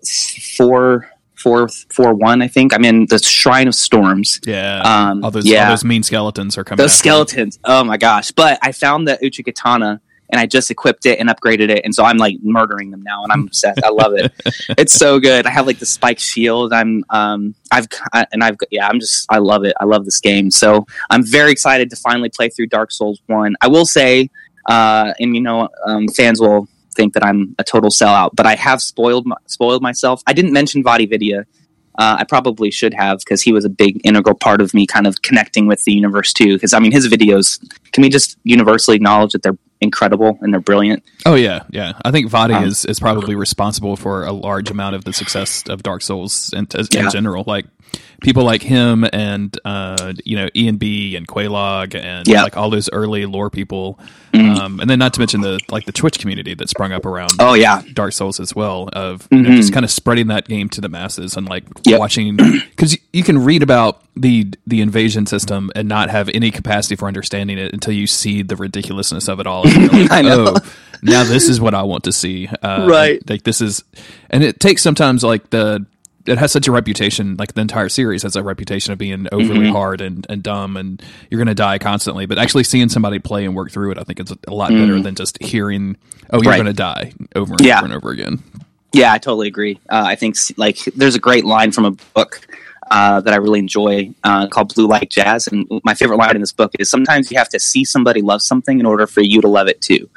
four 0.57 1.09
four 1.35 1.69
four 1.91 2.13
one. 2.13 2.41
I 2.41 2.47
think 2.47 2.73
I'm 2.73 2.83
in 2.83 3.05
the 3.05 3.19
Shrine 3.19 3.67
of 3.67 3.75
Storms. 3.75 4.41
Yeah, 4.45 4.81
um, 4.81 5.23
all 5.23 5.31
those 5.31 5.45
yeah. 5.45 5.65
all 5.65 5.69
those 5.71 5.85
mean 5.85 6.03
skeletons 6.03 6.57
are 6.57 6.63
coming. 6.63 6.77
Those 6.77 6.95
skeletons. 6.95 7.59
Oh 7.63 7.83
my 7.83 7.97
gosh! 7.97 8.31
But 8.31 8.59
I 8.61 8.71
found 8.71 9.07
the 9.07 9.17
Uchigatana 9.17 9.99
and 10.29 10.39
I 10.39 10.47
just 10.47 10.71
equipped 10.71 11.05
it 11.05 11.19
and 11.19 11.29
upgraded 11.29 11.69
it, 11.69 11.81
and 11.83 11.93
so 11.93 12.03
I'm 12.03 12.17
like 12.17 12.37
murdering 12.41 12.89
them 12.89 13.03
now, 13.03 13.21
and 13.23 13.31
I'm 13.31 13.41
obsessed. 13.45 13.83
I 13.83 13.89
love 13.89 14.13
it. 14.15 14.33
It's 14.75 14.93
so 14.93 15.19
good. 15.19 15.45
I 15.45 15.51
have 15.51 15.67
like 15.67 15.77
the 15.77 15.85
spike 15.85 16.19
shield. 16.19 16.73
I'm 16.73 17.03
um 17.11 17.53
I've 17.71 17.87
I, 18.11 18.25
and 18.31 18.43
I've 18.43 18.57
yeah 18.71 18.87
I'm 18.87 18.99
just 18.99 19.31
I 19.31 19.37
love 19.37 19.65
it. 19.65 19.75
I 19.79 19.85
love 19.85 20.05
this 20.05 20.19
game. 20.19 20.49
So 20.49 20.87
I'm 21.11 21.23
very 21.23 21.51
excited 21.51 21.91
to 21.91 21.95
finally 21.95 22.29
play 22.29 22.49
through 22.49 22.67
Dark 22.67 22.91
Souls 22.91 23.21
one. 23.27 23.55
I 23.61 23.67
will 23.67 23.85
say, 23.85 24.29
uh, 24.67 25.13
and 25.19 25.35
you 25.35 25.41
know, 25.41 25.69
um, 25.85 26.07
fans 26.07 26.41
will 26.41 26.67
think 26.93 27.13
that 27.13 27.23
I'm 27.23 27.55
a 27.59 27.63
total 27.63 27.89
sellout, 27.89 28.31
but 28.33 28.45
I 28.45 28.55
have 28.55 28.81
spoiled 28.81 29.27
spoiled 29.47 29.81
myself. 29.81 30.21
I 30.27 30.33
didn't 30.33 30.53
mention 30.53 30.83
VaatiVidya. 30.83 31.45
Uh, 31.95 32.17
I 32.19 32.23
probably 32.23 32.71
should 32.71 32.93
have 32.95 33.19
because 33.19 33.43
he 33.43 33.51
was 33.51 33.65
a 33.65 33.69
big 33.69 34.01
integral 34.03 34.35
part 34.35 34.61
of 34.61 34.73
me 34.73 34.87
kind 34.87 35.05
of 35.05 35.21
connecting 35.21 35.67
with 35.67 35.83
the 35.83 35.93
universe 35.93 36.33
too. 36.33 36.55
Because 36.55 36.73
I 36.73 36.79
mean, 36.79 36.91
his 36.91 37.07
videos 37.07 37.59
can 37.91 38.01
we 38.01 38.09
just 38.09 38.37
universally 38.43 38.95
acknowledge 38.95 39.31
that 39.33 39.43
they're 39.43 39.57
incredible 39.83 40.37
and 40.41 40.53
they're 40.53 40.61
brilliant. 40.61 41.03
Oh 41.25 41.35
yeah, 41.35 41.63
yeah. 41.69 41.93
I 42.03 42.11
think 42.11 42.29
Vaati 42.29 42.55
um, 42.55 42.65
is 42.65 42.85
is 42.85 42.99
probably 42.99 43.35
responsible 43.35 43.95
for 43.95 44.25
a 44.25 44.31
large 44.31 44.71
amount 44.71 44.95
of 44.95 45.03
the 45.03 45.13
success 45.13 45.63
of 45.69 45.83
Dark 45.83 46.01
Souls 46.01 46.51
in, 46.53 46.67
in 46.75 46.85
yeah. 46.91 47.09
general. 47.09 47.43
Like 47.45 47.65
people 48.21 48.43
like 48.43 48.61
him 48.61 49.05
and 49.13 49.57
uh, 49.65 50.13
you 50.23 50.35
know 50.35 50.47
ENB 50.47 51.15
and 51.15 51.27
Quelaag 51.27 51.95
and 51.95 52.27
yeah. 52.27 52.43
like 52.43 52.57
all 52.57 52.69
those 52.69 52.89
early 52.91 53.25
lore 53.25 53.49
people, 53.49 53.99
mm-hmm. 54.33 54.59
um, 54.59 54.79
and 54.79 54.89
then 54.89 54.99
not 54.99 55.13
to 55.13 55.19
mention 55.19 55.41
the 55.41 55.59
like 55.69 55.85
the 55.85 55.91
Twitch 55.91 56.19
community 56.19 56.53
that 56.55 56.69
sprung 56.69 56.91
up 56.91 57.05
around. 57.05 57.31
Oh 57.39 57.53
yeah, 57.53 57.81
Dark 57.93 58.13
Souls 58.13 58.39
as 58.39 58.55
well 58.55 58.89
of 58.93 59.29
mm-hmm. 59.29 59.35
you 59.35 59.41
know, 59.43 59.55
just 59.55 59.73
kind 59.73 59.83
of 59.83 59.91
spreading 59.91 60.27
that 60.27 60.47
game 60.47 60.69
to 60.69 60.81
the 60.81 60.89
masses 60.89 61.37
and 61.37 61.47
like 61.47 61.65
yep. 61.83 61.99
watching 61.99 62.37
because 62.69 62.97
you 63.11 63.23
can 63.23 63.43
read 63.43 63.61
about 63.61 64.01
the 64.15 64.51
the 64.65 64.81
invasion 64.81 65.25
system 65.25 65.71
and 65.75 65.87
not 65.87 66.09
have 66.09 66.29
any 66.33 66.51
capacity 66.51 66.95
for 66.95 67.07
understanding 67.07 67.57
it 67.57 67.73
until 67.73 67.93
you 67.93 68.07
see 68.07 68.41
the 68.41 68.55
ridiculousness 68.55 69.27
of 69.27 69.39
it 69.39 69.47
all. 69.47 69.63
Like, 69.75 70.11
I 70.11 70.21
know. 70.21 70.53
Oh, 70.55 70.73
now 71.01 71.23
this 71.23 71.49
is 71.49 71.59
what 71.59 71.73
I 71.73 71.83
want 71.83 72.05
to 72.05 72.11
see. 72.11 72.47
Uh, 72.47 72.87
right. 72.89 73.29
Like 73.29 73.43
this 73.43 73.61
is, 73.61 73.83
and 74.29 74.43
it 74.43 74.59
takes 74.59 74.81
sometimes 74.81 75.23
like 75.23 75.49
the 75.49 75.85
it 76.25 76.37
has 76.37 76.51
such 76.51 76.67
a 76.67 76.71
reputation, 76.71 77.35
like 77.37 77.53
the 77.53 77.61
entire 77.61 77.89
series 77.89 78.23
has 78.23 78.35
a 78.35 78.43
reputation 78.43 78.93
of 78.93 78.99
being 78.99 79.27
overly 79.31 79.65
mm-hmm. 79.65 79.73
hard 79.73 80.01
and, 80.01 80.25
and 80.29 80.41
dumb, 80.41 80.77
and 80.77 81.03
you're 81.29 81.37
going 81.37 81.47
to 81.47 81.55
die 81.55 81.77
constantly. 81.77 82.25
But 82.25 82.37
actually 82.37 82.63
seeing 82.63 82.89
somebody 82.89 83.19
play 83.19 83.45
and 83.45 83.55
work 83.55 83.71
through 83.71 83.91
it, 83.91 83.97
I 83.97 84.03
think 84.03 84.19
it's 84.19 84.31
a 84.31 84.53
lot 84.53 84.71
mm-hmm. 84.71 84.81
better 84.81 85.01
than 85.01 85.15
just 85.15 85.41
hearing, 85.43 85.97
"Oh, 86.29 86.41
you're 86.41 86.51
right. 86.51 86.57
going 86.57 86.67
to 86.67 86.73
die" 86.73 87.11
over 87.35 87.53
and 87.53 87.65
yeah. 87.65 87.77
over 87.77 87.85
and 87.85 87.93
over 87.93 88.09
again. 88.11 88.41
Yeah, 88.93 89.11
I 89.11 89.17
totally 89.17 89.47
agree. 89.47 89.79
Uh, 89.89 90.03
I 90.05 90.15
think 90.15 90.35
like 90.55 90.77
there's 90.95 91.15
a 91.15 91.19
great 91.19 91.45
line 91.45 91.71
from 91.71 91.85
a 91.85 91.91
book 91.91 92.47
uh, 92.93 93.19
that 93.21 93.33
I 93.33 93.37
really 93.37 93.57
enjoy 93.57 94.13
uh, 94.23 94.47
called 94.47 94.75
Blue 94.75 94.85
Like 94.85 95.09
Jazz, 95.09 95.47
and 95.47 95.67
my 95.83 95.95
favorite 95.95 96.17
line 96.17 96.35
in 96.35 96.41
this 96.41 96.51
book 96.51 96.71
is 96.77 96.91
sometimes 96.91 97.31
you 97.31 97.37
have 97.39 97.49
to 97.49 97.59
see 97.59 97.83
somebody 97.83 98.21
love 98.21 98.43
something 98.43 98.79
in 98.79 98.85
order 98.85 99.07
for 99.07 99.21
you 99.21 99.41
to 99.41 99.47
love 99.47 99.67
it 99.67 99.81
too. 99.81 100.07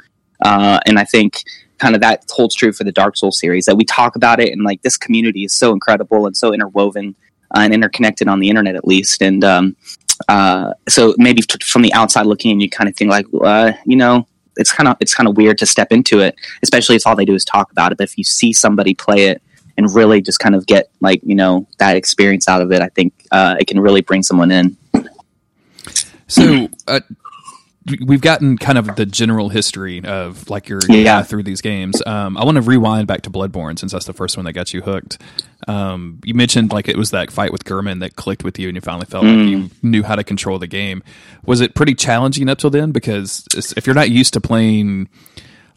Uh, 0.45 0.79
and 0.85 0.99
I 0.99 1.03
think 1.03 1.43
kind 1.79 1.95
of 1.95 2.01
that 2.01 2.23
holds 2.29 2.53
true 2.53 2.71
for 2.71 2.83
the 2.83 2.91
Dark 2.91 3.17
Souls 3.17 3.39
series 3.39 3.65
that 3.65 3.75
we 3.75 3.83
talk 3.83 4.15
about 4.15 4.39
it 4.39 4.53
and 4.53 4.63
like 4.63 4.83
this 4.83 4.95
community 4.95 5.43
is 5.43 5.53
so 5.53 5.73
incredible 5.73 6.27
and 6.27 6.37
so 6.37 6.53
interwoven 6.53 7.15
uh, 7.55 7.61
and 7.61 7.73
interconnected 7.73 8.27
on 8.27 8.39
the 8.39 8.49
internet 8.49 8.75
at 8.75 8.87
least. 8.87 9.23
And 9.23 9.43
um, 9.43 9.75
uh, 10.29 10.73
so 10.87 11.15
maybe 11.17 11.41
t- 11.41 11.57
from 11.65 11.81
the 11.81 11.93
outside 11.93 12.27
looking 12.27 12.51
in 12.51 12.59
you 12.59 12.69
kind 12.69 12.87
of 12.87 12.95
think 12.95 13.09
like 13.09 13.25
you 13.87 13.95
know 13.95 14.27
it's 14.55 14.71
kind 14.71 14.87
of 14.87 14.97
it's 14.99 15.15
kind 15.15 15.27
of 15.27 15.35
weird 15.35 15.57
to 15.57 15.65
step 15.65 15.91
into 15.91 16.19
it 16.19 16.35
especially 16.61 16.95
if 16.95 17.07
all 17.07 17.15
they 17.15 17.25
do 17.25 17.33
is 17.33 17.43
talk 17.43 17.71
about 17.71 17.91
it. 17.91 17.97
But 17.97 18.03
if 18.03 18.19
you 18.19 18.23
see 18.23 18.53
somebody 18.53 18.93
play 18.93 19.25
it 19.25 19.41
and 19.77 19.93
really 19.93 20.21
just 20.21 20.39
kind 20.39 20.55
of 20.55 20.65
get 20.65 20.89
like 21.01 21.21
you 21.23 21.35
know 21.35 21.67
that 21.77 21.95
experience 21.95 22.47
out 22.47 22.61
of 22.61 22.71
it 22.71 22.81
i 22.81 22.89
think 22.89 23.13
uh, 23.31 23.55
it 23.59 23.67
can 23.67 23.79
really 23.79 24.01
bring 24.01 24.23
someone 24.23 24.51
in 24.51 24.75
so 26.27 26.67
uh, 26.87 26.99
we've 28.05 28.21
gotten 28.21 28.57
kind 28.57 28.77
of 28.77 28.95
the 28.95 29.05
general 29.05 29.49
history 29.49 30.03
of 30.03 30.49
like 30.49 30.67
your, 30.67 30.79
yeah. 30.89 31.23
through 31.23 31.43
these 31.43 31.61
games. 31.61 32.01
Um, 32.05 32.37
I 32.37 32.43
want 32.43 32.55
to 32.55 32.61
rewind 32.61 33.07
back 33.07 33.21
to 33.23 33.29
Bloodborne 33.29 33.79
since 33.79 33.91
that's 33.91 34.05
the 34.05 34.13
first 34.13 34.37
one 34.37 34.45
that 34.45 34.53
got 34.53 34.73
you 34.73 34.81
hooked. 34.81 35.21
Um, 35.67 36.19
you 36.23 36.33
mentioned 36.33 36.71
like 36.71 36.87
it 36.87 36.97
was 36.97 37.11
that 37.11 37.31
fight 37.31 37.51
with 37.51 37.63
Gehrman 37.63 37.99
that 38.01 38.15
clicked 38.15 38.43
with 38.43 38.59
you, 38.59 38.67
and 38.67 38.75
you 38.75 38.81
finally 38.81 39.05
felt 39.05 39.25
mm. 39.25 39.37
like 39.37 39.49
you 39.49 39.57
mm. 39.57 39.71
knew 39.83 40.03
how 40.03 40.15
to 40.15 40.23
control 40.23 40.59
the 40.59 40.67
game. 40.67 41.03
Was 41.45 41.61
it 41.61 41.75
pretty 41.75 41.95
challenging 41.95 42.49
up 42.49 42.57
till 42.57 42.69
then? 42.69 42.91
Because 42.91 43.45
if 43.75 43.87
you're 43.87 43.95
not 43.95 44.09
used 44.09 44.33
to 44.33 44.41
playing 44.41 45.09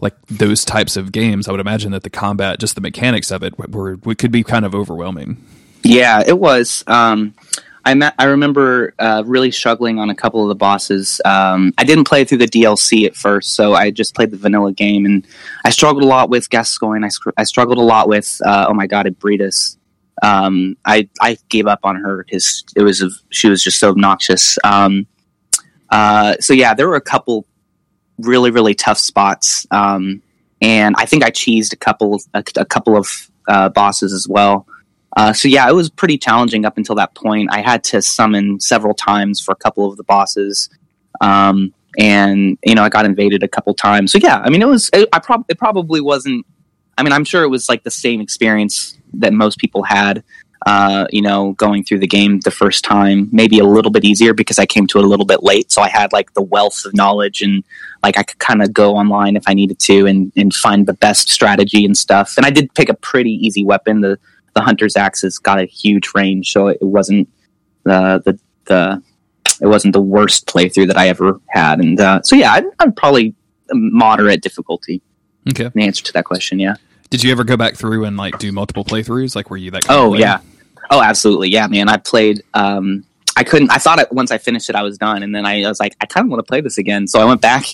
like 0.02 0.14
those 0.26 0.64
types 0.64 0.96
of 0.96 1.12
games, 1.12 1.48
I 1.48 1.52
would 1.52 1.60
imagine 1.60 1.92
that 1.92 2.02
the 2.02 2.10
combat, 2.10 2.58
just 2.58 2.74
the 2.74 2.80
mechanics 2.80 3.30
of 3.30 3.42
it, 3.42 3.58
were, 3.58 3.96
were 3.96 4.14
could 4.14 4.32
be 4.32 4.42
kind 4.42 4.64
of 4.64 4.74
overwhelming. 4.74 5.42
Yeah, 5.82 6.22
it 6.26 6.38
was. 6.38 6.84
Um, 6.86 7.34
I 7.84 7.94
met, 7.94 8.14
I 8.18 8.24
remember 8.24 8.94
uh, 8.98 9.22
really 9.26 9.50
struggling 9.50 9.98
on 9.98 10.10
a 10.10 10.14
couple 10.14 10.42
of 10.42 10.48
the 10.48 10.54
bosses. 10.54 11.20
Um, 11.24 11.72
I 11.78 11.84
didn't 11.84 12.04
play 12.04 12.24
through 12.24 12.38
the 12.38 12.46
DLC 12.46 13.06
at 13.06 13.16
first, 13.16 13.54
so 13.54 13.74
I 13.74 13.90
just 13.90 14.14
played 14.14 14.30
the 14.30 14.36
vanilla 14.36 14.72
game, 14.72 15.06
and 15.06 15.26
I 15.64 15.70
struggled 15.70 16.04
a 16.04 16.06
lot 16.06 16.28
with 16.28 16.50
Gascoigne. 16.50 17.04
I, 17.04 17.10
I 17.38 17.44
struggled 17.44 17.78
a 17.78 17.82
lot 17.82 18.08
with 18.08 18.40
uh, 18.44 18.66
oh 18.68 18.74
my 18.74 18.86
god, 18.86 19.06
Ebrietas. 19.06 19.76
Um, 20.22 20.76
I 20.84 21.08
I 21.20 21.38
gave 21.48 21.66
up 21.66 21.80
on 21.82 21.96
her 21.96 22.24
because 22.24 22.64
it 22.76 22.82
was 22.82 23.02
a, 23.02 23.08
she 23.30 23.48
was 23.48 23.64
just 23.64 23.80
so 23.80 23.88
obnoxious. 23.88 24.58
Um, 24.62 25.06
uh, 25.88 26.36
so 26.40 26.52
yeah, 26.52 26.74
there 26.74 26.88
were 26.88 26.96
a 26.96 27.00
couple 27.00 27.46
really 28.24 28.50
really 28.50 28.74
tough 28.74 28.98
spots, 28.98 29.66
um, 29.70 30.22
and 30.60 30.94
I 30.98 31.06
think 31.06 31.24
I 31.24 31.30
cheesed 31.30 31.72
a 31.72 31.76
couple 31.76 32.20
a, 32.34 32.44
a 32.56 32.64
couple 32.64 32.96
of 32.96 33.30
uh, 33.48 33.68
bosses 33.68 34.12
as 34.12 34.28
well. 34.28 34.66
Uh, 35.16 35.32
so 35.32 35.48
yeah, 35.48 35.68
it 35.68 35.74
was 35.74 35.90
pretty 35.90 36.16
challenging 36.16 36.64
up 36.64 36.76
until 36.78 36.94
that 36.94 37.14
point. 37.14 37.48
I 37.52 37.60
had 37.60 37.82
to 37.84 38.00
summon 38.00 38.60
several 38.60 38.94
times 38.94 39.40
for 39.40 39.52
a 39.52 39.56
couple 39.56 39.90
of 39.90 39.96
the 39.96 40.04
bosses, 40.04 40.70
um, 41.20 41.74
and 41.98 42.56
you 42.64 42.74
know 42.74 42.84
I 42.84 42.88
got 42.88 43.04
invaded 43.04 43.42
a 43.42 43.48
couple 43.48 43.74
times. 43.74 44.12
So 44.12 44.18
yeah, 44.18 44.40
I 44.44 44.50
mean 44.50 44.62
it 44.62 44.68
was 44.68 44.88
it, 44.92 45.08
I 45.12 45.18
prob- 45.18 45.46
it 45.48 45.58
probably 45.58 46.00
wasn't. 46.00 46.46
I 46.96 47.02
mean 47.02 47.12
I'm 47.12 47.24
sure 47.24 47.42
it 47.42 47.48
was 47.48 47.68
like 47.68 47.82
the 47.82 47.90
same 47.90 48.20
experience 48.20 48.96
that 49.14 49.32
most 49.32 49.58
people 49.58 49.82
had. 49.82 50.22
Uh, 50.66 51.06
you 51.10 51.22
know, 51.22 51.52
going 51.52 51.82
through 51.82 51.98
the 51.98 52.06
game 52.06 52.38
the 52.40 52.50
first 52.50 52.84
time, 52.84 53.28
maybe 53.32 53.58
a 53.58 53.64
little 53.64 53.90
bit 53.90 54.04
easier 54.04 54.34
because 54.34 54.58
I 54.58 54.66
came 54.66 54.86
to 54.88 54.98
it 54.98 55.04
a 55.04 55.08
little 55.08 55.24
bit 55.24 55.42
late. 55.42 55.72
So 55.72 55.80
I 55.80 55.88
had 55.88 56.12
like 56.12 56.34
the 56.34 56.42
wealth 56.42 56.84
of 56.84 56.92
knowledge 56.92 57.40
and 57.40 57.64
like 58.02 58.18
I 58.18 58.22
could 58.22 58.38
kind 58.38 58.62
of 58.62 58.72
go 58.74 58.94
online 58.94 59.36
if 59.36 59.44
I 59.46 59.54
needed 59.54 59.78
to 59.78 60.06
and, 60.06 60.30
and 60.36 60.52
find 60.52 60.86
the 60.86 60.92
best 60.92 61.30
strategy 61.30 61.86
and 61.86 61.96
stuff. 61.96 62.34
And 62.36 62.44
I 62.44 62.50
did 62.50 62.74
pick 62.74 62.90
a 62.90 62.94
pretty 62.94 63.30
easy 63.30 63.64
weapon. 63.64 64.02
The 64.02 64.18
the 64.54 64.60
hunter's 64.60 64.96
axe 64.96 65.22
has 65.22 65.38
got 65.38 65.60
a 65.60 65.64
huge 65.64 66.10
range, 66.14 66.52
so 66.52 66.68
it 66.68 66.82
wasn't 66.82 67.28
the 67.84 68.20
the 68.24 68.38
the 68.66 69.02
it 69.60 69.66
wasn't 69.66 69.92
the 69.92 70.00
worst 70.00 70.46
playthrough 70.46 70.88
that 70.88 70.96
I 70.96 71.08
ever 71.08 71.40
had, 71.48 71.80
and 71.80 72.00
uh, 72.00 72.22
so 72.22 72.36
yeah, 72.36 72.52
I'd, 72.52 72.64
I'd, 72.78 72.96
probably 72.96 73.34
moderate 73.72 74.42
difficulty. 74.42 75.02
Okay, 75.48 75.70
the 75.74 75.82
answer 75.82 76.04
to 76.04 76.12
that 76.14 76.24
question, 76.24 76.58
yeah. 76.58 76.74
Did 77.10 77.24
you 77.24 77.32
ever 77.32 77.44
go 77.44 77.56
back 77.56 77.74
through 77.74 78.04
and 78.04 78.16
like 78.16 78.38
do 78.38 78.52
multiple 78.52 78.84
playthroughs? 78.84 79.34
Like, 79.34 79.50
were 79.50 79.56
you 79.56 79.72
that? 79.72 79.86
oh 79.88 80.14
yeah, 80.14 80.40
oh 80.90 81.02
absolutely, 81.02 81.48
yeah, 81.48 81.66
man. 81.66 81.88
I 81.88 81.96
played 81.96 82.42
um, 82.54 83.04
I 83.36 83.44
couldn't. 83.44 83.70
I 83.70 83.78
thought 83.78 83.98
it, 83.98 84.12
once 84.12 84.30
I 84.30 84.38
finished 84.38 84.68
it, 84.68 84.76
I 84.76 84.82
was 84.82 84.98
done, 84.98 85.22
and 85.22 85.34
then 85.34 85.46
I, 85.46 85.62
I 85.62 85.68
was 85.68 85.80
like, 85.80 85.96
I 86.00 86.06
kind 86.06 86.26
of 86.26 86.30
want 86.30 86.44
to 86.44 86.48
play 86.48 86.60
this 86.60 86.78
again. 86.78 87.06
So 87.06 87.20
I 87.20 87.24
went 87.24 87.40
back, 87.40 87.64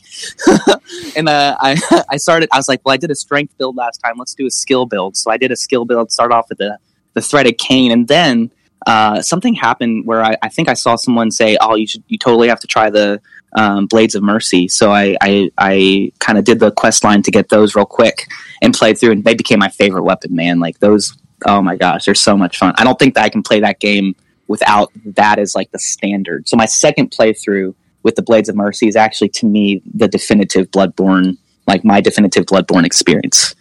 and 1.17 1.29
uh, 1.29 1.57
I 1.59 2.05
I 2.11 2.19
started. 2.19 2.49
I 2.53 2.57
was 2.57 2.69
like, 2.69 2.83
well, 2.85 2.93
I 2.93 2.97
did 2.97 3.11
a 3.11 3.15
strength 3.15 3.57
build 3.59 3.77
last 3.77 3.99
time. 3.99 4.15
Let's 4.17 4.35
do 4.35 4.47
a 4.47 4.51
skill 4.51 4.87
build. 4.87 5.17
So 5.17 5.31
I 5.31 5.37
did 5.37 5.51
a 5.51 5.57
skill 5.57 5.85
build. 5.85 6.13
Start 6.13 6.31
off 6.31 6.49
with 6.49 6.59
the 6.59 6.79
the 7.15 7.21
threaded 7.21 7.59
cane, 7.59 7.91
and 7.91 8.07
then 8.07 8.51
uh, 8.87 9.23
something 9.23 9.55
happened 9.55 10.07
where 10.07 10.23
I, 10.23 10.37
I 10.43 10.49
think 10.51 10.69
I 10.69 10.75
saw 10.75 10.97
someone 10.97 11.31
say, 11.31 11.57
"Oh, 11.61 11.75
you 11.75 11.87
should. 11.87 12.05
You 12.09 12.19
totally 12.19 12.49
have 12.49 12.61
to 12.61 12.67
try 12.67 12.91
the 12.91 13.21
um, 13.57 13.87
Blades 13.87 14.15
of 14.15 14.23
Mercy." 14.23 14.69
So 14.69 14.93
I 14.93 15.17
I, 15.21 15.51
I 15.59 16.13
kind 16.21 16.39
of 16.39 16.45
did 16.45 16.61
the 16.61 16.71
quest 16.71 17.03
line 17.03 17.23
to 17.23 17.31
get 17.31 17.49
those 17.49 17.75
real 17.75 17.87
quick 17.87 18.29
and 18.63 18.73
played 18.73 18.99
through, 18.99 19.13
and 19.13 19.25
they 19.25 19.35
became 19.35 19.59
my 19.59 19.69
favorite 19.69 20.05
weapon. 20.05 20.35
Man, 20.35 20.61
like 20.61 20.79
those. 20.79 21.17
Oh 21.45 21.61
my 21.61 21.77
gosh, 21.77 22.07
they're 22.07 22.15
so 22.15 22.37
much 22.37 22.59
fun. 22.59 22.75
I 22.79 22.85
don't 22.85 22.99
think 22.99 23.15
that 23.15 23.25
I 23.25 23.29
can 23.29 23.43
play 23.43 23.61
that 23.61 23.81
game 23.81 24.15
without 24.49 24.91
that 25.05 25.39
as 25.39 25.55
like 25.55 25.71
the 25.73 25.79
standard. 25.79 26.49
So 26.49 26.57
my 26.57 26.67
second 26.67 27.11
playthrough 27.11 27.75
with 28.03 28.15
the 28.15 28.23
Blades 28.23 28.49
of 28.49 28.57
Mercy 28.57 28.87
is 28.87 28.97
actually 28.97 29.29
to 29.31 29.47
me 29.47 29.83
the 29.93 30.09
definitive 30.09 30.71
Bloodborne, 30.71 31.37
like 31.67 31.85
my 31.85 32.01
definitive 32.01 32.47
Bloodborne 32.47 32.85
experience. 32.85 33.55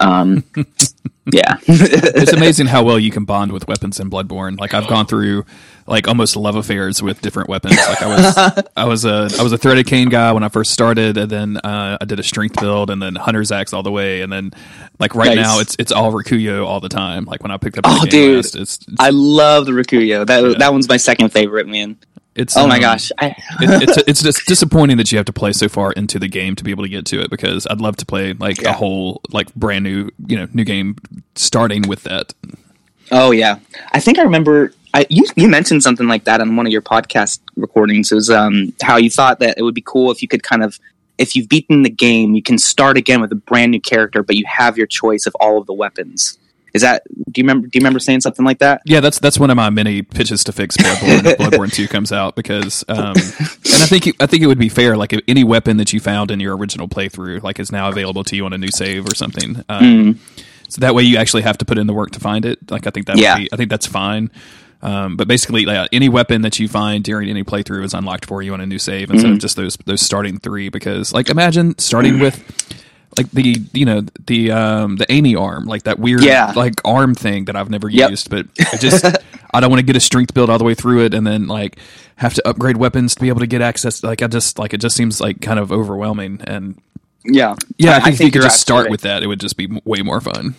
Um, 0.00 0.44
yeah, 1.26 1.58
it's 1.68 2.32
amazing 2.32 2.66
how 2.66 2.82
well 2.82 2.98
you 2.98 3.12
can 3.12 3.24
bond 3.24 3.52
with 3.52 3.68
weapons 3.68 4.00
in 4.00 4.10
Bloodborne. 4.10 4.58
Like 4.58 4.74
I've 4.74 4.88
gone 4.88 5.06
through 5.06 5.44
like 5.86 6.08
almost 6.08 6.34
love 6.34 6.56
affairs 6.56 7.00
with 7.00 7.20
different 7.20 7.48
weapons. 7.48 7.76
Like 7.76 8.02
I 8.02 8.06
was, 8.06 8.64
I 8.76 8.84
was 8.84 9.04
a, 9.04 9.28
I 9.38 9.42
was 9.42 9.52
a 9.52 9.58
threaded 9.58 9.86
cane 9.86 10.08
guy 10.08 10.32
when 10.32 10.42
I 10.42 10.48
first 10.48 10.72
started, 10.72 11.16
and 11.16 11.30
then 11.30 11.56
uh, 11.58 11.98
I 12.00 12.04
did 12.06 12.18
a 12.18 12.24
strength 12.24 12.60
build, 12.60 12.90
and 12.90 13.00
then 13.00 13.14
hunter's 13.14 13.52
axe 13.52 13.72
all 13.72 13.84
the 13.84 13.92
way, 13.92 14.22
and 14.22 14.32
then 14.32 14.50
like 14.98 15.14
right 15.14 15.36
nice. 15.36 15.44
now 15.44 15.60
it's 15.60 15.76
it's 15.78 15.92
all 15.92 16.12
Rakuyo 16.12 16.66
all 16.66 16.80
the 16.80 16.88
time. 16.88 17.24
Like 17.24 17.42
when 17.42 17.52
I 17.52 17.56
picked 17.56 17.78
up, 17.78 17.84
oh 17.86 18.04
dude, 18.06 18.36
last, 18.36 18.56
it's, 18.56 18.78
it's, 18.78 18.96
I 18.98 19.10
love 19.10 19.66
the 19.66 19.72
Rakuyo. 19.72 20.26
That 20.26 20.42
yeah. 20.42 20.58
that 20.58 20.72
one's 20.72 20.88
my 20.88 20.96
second 20.96 21.30
favorite, 21.30 21.68
man. 21.68 21.98
It's 22.34 22.56
oh 22.56 22.66
my 22.66 22.76
um, 22.76 22.80
gosh, 22.80 23.12
I, 23.18 23.26
it, 23.26 23.36
it's 23.88 23.96
it's 24.08 24.22
just 24.22 24.46
disappointing 24.46 24.96
that 24.96 25.12
you 25.12 25.18
have 25.18 25.26
to 25.26 25.32
play 25.32 25.52
so 25.52 25.68
far 25.68 25.92
into 25.92 26.18
the 26.18 26.28
game 26.28 26.56
to 26.56 26.64
be 26.64 26.70
able 26.70 26.82
to 26.82 26.88
get 26.88 27.04
to 27.06 27.20
it 27.20 27.30
because 27.30 27.66
I'd 27.66 27.80
love 27.80 27.96
to 27.96 28.06
play 28.06 28.32
like 28.32 28.62
a 28.62 28.72
whole 28.72 29.20
like 29.30 29.54
brand 29.54 29.84
new 29.84 30.08
you 30.26 30.36
know 30.36 30.48
new 30.52 30.64
game 30.64 30.96
starting 31.34 31.82
with 31.82 32.04
that. 32.04 32.32
oh 33.10 33.32
yeah, 33.32 33.58
I 33.92 34.00
think 34.00 34.18
I 34.18 34.22
remember. 34.22 34.72
I, 34.94 35.06
you 35.08 35.24
you 35.36 35.48
mentioned 35.48 35.82
something 35.82 36.06
like 36.06 36.24
that 36.24 36.42
on 36.42 36.54
one 36.56 36.66
of 36.66 36.72
your 36.72 36.82
podcast 36.82 37.40
recordings. 37.56 38.12
It 38.12 38.14
was 38.14 38.28
um, 38.28 38.74
how 38.82 38.98
you 38.98 39.08
thought 39.08 39.38
that 39.38 39.56
it 39.56 39.62
would 39.62 39.74
be 39.74 39.84
cool 39.86 40.10
if 40.10 40.20
you 40.20 40.28
could 40.28 40.42
kind 40.42 40.62
of 40.62 40.78
if 41.18 41.36
you've 41.36 41.48
beaten 41.48 41.82
the 41.82 41.90
game, 41.90 42.34
you 42.34 42.42
can 42.42 42.58
start 42.58 42.96
again 42.96 43.20
with 43.20 43.30
a 43.32 43.36
brand 43.36 43.70
new 43.70 43.80
character, 43.80 44.22
but 44.22 44.36
you 44.36 44.44
have 44.46 44.76
your 44.76 44.86
choice 44.86 45.26
of 45.26 45.34
all 45.40 45.58
of 45.58 45.66
the 45.66 45.72
weapons. 45.72 46.38
Is 46.74 46.82
that 46.82 47.02
do 47.30 47.40
you 47.40 47.44
remember? 47.44 47.66
Do 47.66 47.76
you 47.76 47.80
remember 47.80 47.98
saying 47.98 48.22
something 48.22 48.44
like 48.44 48.58
that? 48.60 48.82
Yeah, 48.86 49.00
that's 49.00 49.18
that's 49.18 49.38
one 49.38 49.50
of 49.50 49.56
my 49.56 49.68
many 49.70 50.02
pitches 50.02 50.42
to 50.44 50.52
fix 50.52 50.76
Bloodborne. 50.76 51.24
if 51.26 51.38
Bloodborne 51.38 51.72
Two 51.72 51.86
comes 51.88 52.12
out 52.12 52.34
because, 52.36 52.84
um, 52.88 53.14
and 53.16 53.16
I 53.16 53.86
think 53.86 54.06
it, 54.06 54.16
I 54.20 54.26
think 54.26 54.42
it 54.42 54.46
would 54.46 54.58
be 54.58 54.68
fair. 54.68 54.96
Like 54.96 55.12
if 55.12 55.20
any 55.28 55.44
weapon 55.44 55.76
that 55.78 55.92
you 55.92 56.00
found 56.00 56.30
in 56.30 56.40
your 56.40 56.56
original 56.56 56.88
playthrough, 56.88 57.42
like 57.42 57.60
is 57.60 57.70
now 57.72 57.88
available 57.88 58.24
to 58.24 58.36
you 58.36 58.44
on 58.46 58.52
a 58.52 58.58
new 58.58 58.70
save 58.70 59.06
or 59.10 59.14
something. 59.14 59.62
Um, 59.68 59.82
Mm. 59.82 60.18
So 60.68 60.80
that 60.80 60.94
way 60.94 61.02
you 61.02 61.18
actually 61.18 61.42
have 61.42 61.58
to 61.58 61.66
put 61.66 61.76
in 61.76 61.86
the 61.86 61.92
work 61.92 62.12
to 62.12 62.20
find 62.20 62.46
it. 62.46 62.70
Like 62.70 62.86
I 62.86 62.90
think 62.90 63.06
that 63.06 63.18
Yeah. 63.18 63.36
be, 63.36 63.48
I 63.52 63.56
think 63.56 63.68
that's 63.68 63.86
fine. 63.86 64.30
Um, 64.80 65.16
but 65.16 65.28
basically, 65.28 65.64
like, 65.64 65.88
any 65.92 66.08
weapon 66.08 66.42
that 66.42 66.58
you 66.58 66.66
find 66.66 67.04
during 67.04 67.28
any 67.30 67.44
playthrough 67.44 67.84
is 67.84 67.94
unlocked 67.94 68.24
for 68.24 68.42
you 68.42 68.52
on 68.54 68.60
a 68.60 68.66
new 68.66 68.78
save 68.78 69.10
instead 69.10 69.26
Mm-hmm. 69.26 69.34
of 69.34 69.40
just 69.40 69.54
those 69.56 69.76
those 69.84 70.00
starting 70.00 70.38
three. 70.38 70.70
Because 70.70 71.12
like 71.12 71.28
imagine 71.28 71.78
starting 71.78 72.18
with 72.18 72.42
like 73.18 73.30
the 73.30 73.60
you 73.72 73.84
know 73.84 74.02
the 74.26 74.50
um 74.50 74.96
the 74.96 75.10
Amy 75.12 75.36
arm 75.36 75.66
like 75.66 75.82
that 75.84 75.98
weird 75.98 76.22
Yeah. 76.24 76.52
like 76.56 76.80
arm 76.84 77.14
thing 77.14 77.44
that 77.46 77.56
I've 77.56 77.70
never 77.70 77.88
Yep. 77.88 78.10
used, 78.10 78.30
but 78.30 78.46
I 78.72 78.76
just 78.78 79.04
I 79.54 79.60
don't 79.60 79.70
want 79.70 79.80
to 79.80 79.86
get 79.86 79.96
a 79.96 80.00
strength 80.00 80.32
build 80.34 80.48
all 80.50 80.58
the 80.58 80.64
way 80.64 80.74
through 80.74 81.04
it 81.04 81.14
and 81.14 81.26
then 81.26 81.46
like 81.46 81.78
have 82.16 82.34
to 82.34 82.48
upgrade 82.48 82.76
weapons 82.76 83.14
to 83.14 83.20
be 83.20 83.28
able 83.28 83.40
to 83.40 83.46
get 83.46 83.60
access. 83.62 84.02
Like 84.02 84.22
I 84.22 84.26
just 84.28 84.58
like 84.58 84.72
it 84.74 84.80
just 84.80 84.96
seems 84.96 85.20
like 85.20 85.40
kind 85.40 85.58
of 85.58 85.70
overwhelming. 85.72 86.40
And 86.44 86.80
Yeah, 87.24 87.54
yeah, 87.78 87.96
I 87.96 88.00
think, 88.00 88.14
if 88.14 88.20
you 88.20 88.30
could 88.30 88.42
just 88.42 88.60
start 88.60 88.90
with 88.90 89.02
that, 89.02 89.22
it 89.22 89.26
would 89.26 89.40
just 89.40 89.56
be 89.56 89.68
way 89.84 90.00
more 90.02 90.20
fun. 90.20 90.54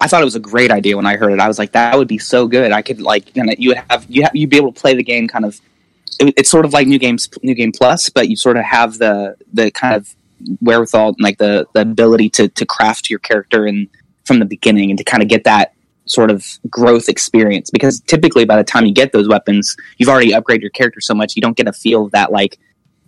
I 0.00 0.06
thought 0.08 0.22
it 0.22 0.24
was 0.24 0.36
a 0.36 0.40
great 0.40 0.70
idea 0.70 0.96
when 0.96 1.04
I 1.06 1.16
heard 1.16 1.32
it. 1.32 1.40
I 1.40 1.48
was 1.48 1.58
like, 1.58 1.72
that 1.72 1.96
would 1.98 2.08
be 2.08 2.16
so 2.18 2.46
good. 2.48 2.72
I 2.72 2.80
could 2.80 3.02
like, 3.02 3.36
you, 3.36 3.44
know, 3.44 3.52
you 3.58 3.68
would 3.70 3.82
have 3.90 4.06
you 4.08 4.22
have, 4.22 4.34
you'd 4.34 4.48
be 4.48 4.56
able 4.56 4.72
to 4.72 4.80
play 4.80 4.94
the 4.94 5.02
game 5.04 5.28
kind 5.28 5.44
of. 5.44 5.60
It, 6.18 6.34
it's 6.38 6.50
sort 6.50 6.64
of 6.64 6.72
like 6.72 6.86
new 6.86 6.98
games, 6.98 7.28
new 7.42 7.54
game 7.54 7.72
plus, 7.72 8.08
but 8.10 8.28
you 8.28 8.36
sort 8.36 8.56
of 8.56 8.64
have 8.64 8.98
the 8.98 9.36
the 9.52 9.70
kind 9.70 9.94
of 9.94 10.14
wherewithal, 10.60 11.16
like 11.18 11.38
the 11.38 11.66
the 11.74 11.80
ability 11.82 12.30
to 12.30 12.48
to 12.48 12.66
craft 12.66 13.10
your 13.10 13.18
character 13.18 13.66
and 13.66 13.88
from 14.24 14.38
the 14.38 14.44
beginning 14.44 14.90
and 14.90 14.98
to 14.98 15.04
kind 15.04 15.22
of 15.22 15.28
get 15.28 15.44
that 15.44 15.74
sort 16.06 16.30
of 16.30 16.44
growth 16.68 17.08
experience. 17.08 17.70
Because 17.70 18.00
typically, 18.00 18.44
by 18.44 18.56
the 18.56 18.64
time 18.64 18.86
you 18.86 18.92
get 18.92 19.12
those 19.12 19.28
weapons, 19.28 19.76
you've 19.98 20.08
already 20.08 20.32
upgraded 20.32 20.62
your 20.62 20.70
character 20.70 21.00
so 21.00 21.14
much 21.14 21.36
you 21.36 21.42
don't 21.42 21.56
get 21.56 21.68
a 21.68 21.72
feel 21.72 22.04
of 22.06 22.12
that 22.12 22.32
like 22.32 22.58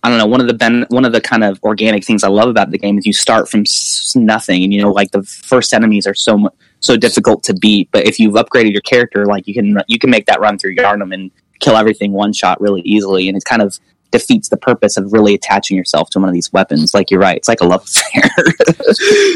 I 0.03 0.09
don't 0.09 0.19
know. 0.19 0.27
One 0.27 0.41
of 0.41 0.49
the 0.49 0.55
ben- 0.55 0.87
one 0.89 1.05
of 1.05 1.13
the 1.13 1.21
kind 1.21 1.45
of 1.45 1.61
organic 1.63 2.05
things 2.05 2.25
I 2.25 2.29
love 2.29 2.49
about 2.49 2.71
the 2.71 2.79
game 2.79 2.99
is 2.99 3.07
you 3.07 3.13
start 3.13 3.49
from 3.49 3.61
s- 3.61 4.15
nothing, 4.17 4.65
and 4.65 4.73
you 4.75 4.83
know, 4.83 4.91
like 4.91 5.13
the 5.13 5.23
first 5.23 5.73
enemies 5.73 6.09
are 6.09 6.15
so 6.15 6.37
mu- 6.39 6.49
so 6.81 6.97
difficult 6.97 7.45
to 7.45 7.55
beat. 7.55 7.89
But 7.93 8.07
if 8.07 8.19
you've 8.19 8.35
upgraded 8.35 8.73
your 8.73 8.81
character, 8.81 9.27
like 9.27 9.47
you 9.47 9.55
can 9.55 9.79
you 9.87 10.01
can 10.01 10.11
make 10.11 10.27
that 10.27 10.41
run 10.41 10.59
through 10.59 10.75
Yharnam 10.75 11.15
and 11.15 11.31
kill 11.61 11.77
everything 11.77 12.13
one 12.13 12.33
shot 12.33 12.61
really 12.61 12.81
easily, 12.83 13.29
and 13.29 13.37
it's 13.37 13.45
kind 13.45 13.63
of 13.63 13.79
defeats 14.13 14.49
the 14.51 14.57
purpose 14.57 14.97
of 14.97 15.13
really 15.13 15.35
attaching 15.35 15.77
yourself 15.77 16.11
to 16.11 16.21
one 16.21 16.29
of 16.29 16.35
these 16.35 16.53
weapons. 16.53 16.95
Like 16.95 17.11
you're 17.11 17.21
right, 17.21 17.37
it's 17.37 17.49
like 17.49 17.61
a 17.61 17.67
love 17.67 17.83
affair. 17.83 18.23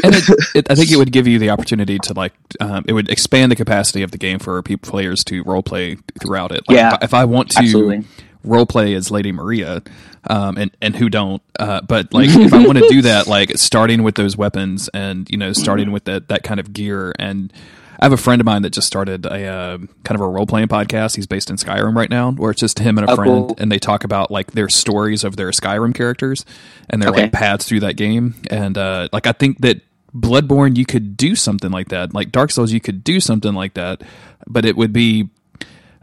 and 0.03 0.15
it, 0.15 0.55
it, 0.55 0.71
I 0.71 0.75
think 0.75 0.91
it 0.91 0.95
would 0.97 1.11
give 1.11 1.27
you 1.27 1.39
the 1.39 1.49
opportunity 1.49 1.99
to 1.99 2.13
like 2.13 2.33
um, 2.59 2.85
it 2.87 2.93
would 2.93 3.09
expand 3.09 3.51
the 3.51 3.55
capacity 3.55 4.03
of 4.03 4.11
the 4.11 4.17
game 4.17 4.39
for 4.39 4.61
people 4.63 4.89
players 4.89 5.23
to 5.25 5.43
role 5.43 5.63
play 5.63 5.97
throughout 6.21 6.51
it. 6.51 6.63
Like, 6.67 6.77
Yeah. 6.77 6.87
if 6.89 6.93
I, 6.93 6.97
if 7.05 7.13
I 7.13 7.25
want 7.25 7.49
to 7.51 7.59
Absolutely. 7.59 8.05
role 8.43 8.65
play 8.65 8.93
as 8.93 9.11
Lady 9.11 9.31
Maria, 9.31 9.81
um, 10.29 10.57
and 10.57 10.71
and 10.81 10.95
who 10.95 11.09
don't, 11.09 11.41
uh, 11.59 11.81
but 11.81 12.13
like 12.13 12.29
if 12.29 12.53
I 12.53 12.65
want 12.65 12.77
to 12.77 12.87
do 12.89 13.01
that, 13.03 13.27
like 13.27 13.57
starting 13.57 14.03
with 14.03 14.15
those 14.15 14.37
weapons 14.37 14.89
and 14.93 15.29
you 15.29 15.37
know 15.37 15.53
starting 15.53 15.91
with 15.91 16.05
that 16.05 16.27
that 16.29 16.43
kind 16.43 16.59
of 16.59 16.73
gear 16.73 17.13
and. 17.19 17.51
I 17.99 18.05
have 18.05 18.13
a 18.13 18.17
friend 18.17 18.39
of 18.41 18.45
mine 18.45 18.61
that 18.61 18.71
just 18.71 18.85
started 18.87 19.25
a 19.25 19.45
uh, 19.47 19.77
kind 20.03 20.15
of 20.15 20.21
a 20.21 20.27
role 20.27 20.45
playing 20.45 20.67
podcast. 20.67 21.15
He's 21.15 21.25
based 21.27 21.49
in 21.49 21.55
Skyrim 21.55 21.95
right 21.95 22.09
now, 22.09 22.31
where 22.31 22.51
it's 22.51 22.59
just 22.61 22.79
him 22.79 22.97
and 22.97 23.07
a 23.07 23.11
Oh, 23.11 23.15
friend, 23.15 23.29
cool. 23.31 23.55
and 23.57 23.71
they 23.71 23.79
talk 23.79 24.03
about 24.03 24.29
like 24.29 24.51
their 24.51 24.69
stories 24.69 25.23
of 25.23 25.35
their 25.35 25.49
Skyrim 25.49 25.95
characters 25.95 26.45
and 26.89 27.01
their 27.01 27.09
Okay. 27.09 27.23
like 27.23 27.31
paths 27.31 27.65
through 27.67 27.79
that 27.81 27.95
game. 27.95 28.35
And 28.51 28.77
uh, 28.77 29.09
like 29.11 29.25
I 29.27 29.31
think 29.31 29.61
that 29.61 29.81
Bloodborne, 30.15 30.77
you 30.77 30.85
could 30.85 31.17
do 31.17 31.35
something 31.35 31.71
like 31.71 31.89
that. 31.89 32.13
Like 32.13 32.31
Dark 32.31 32.51
Souls, 32.51 32.71
you 32.71 32.79
could 32.79 33.03
do 33.03 33.19
something 33.19 33.53
like 33.53 33.73
that, 33.73 34.01
but 34.47 34.63
it 34.65 34.77
would 34.77 34.93
be 34.93 35.29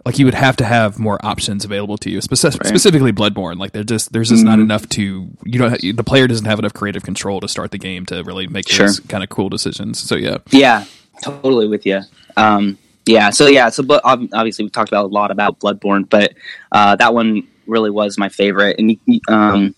like 0.07 0.19
you 0.19 0.27
would 0.27 0.35
have 0.35 0.57
to 0.57 0.65
have 0.65 0.99
more 0.99 1.19
options 1.25 1.65
available 1.65 1.97
to 1.99 2.11
you. 2.11 2.19
Speci- 2.19 2.67
Specifically, 2.67 3.11
Bloodborne. 3.13 3.57
Like 3.59 3.73
there 3.73 3.83
just 3.85 4.13
there's 4.13 4.29
just 4.29 4.43
Mm-hmm. 4.43 4.51
not 4.51 4.59
enough 4.61 4.89
to 4.91 5.29
you 5.45 5.59
don't 5.59 5.81
the 5.97 6.05
player 6.05 6.27
doesn't 6.27 6.45
have 6.47 6.59
enough 6.59 6.75
creative 6.75 7.03
control 7.03 7.41
to 7.41 7.49
start 7.49 7.71
the 7.71 7.79
game 7.79 8.05
to 8.07 8.23
really 8.23 8.47
make 8.47 8.69
Sure. 8.69 8.87
those 8.87 9.01
kind 9.01 9.25
of 9.25 9.31
cool 9.31 9.49
decisions. 9.49 9.99
So 10.01 10.15
yeah, 10.17 10.39
Yeah, 10.51 10.85
totally 11.23 11.69
with 11.69 11.87
you. 11.87 12.01
Um, 12.37 12.79
yeah, 13.07 13.31
so 13.31 13.47
yeah, 13.47 13.69
so 13.69 13.83
but 13.83 14.01
obviously 14.05 14.65
we 14.65 14.71
talked 14.71 14.91
about 14.91 15.05
a 15.05 15.09
lot 15.09 15.31
about 15.31 15.61
Bloodborne, 15.61 16.09
but 16.09 16.33
uh, 16.73 16.97
that 16.97 17.13
one 17.13 17.47
really 17.67 17.91
was 17.91 18.17
my 18.17 18.29
favorite, 18.29 18.79
and 18.79 18.99
um, 19.29 19.75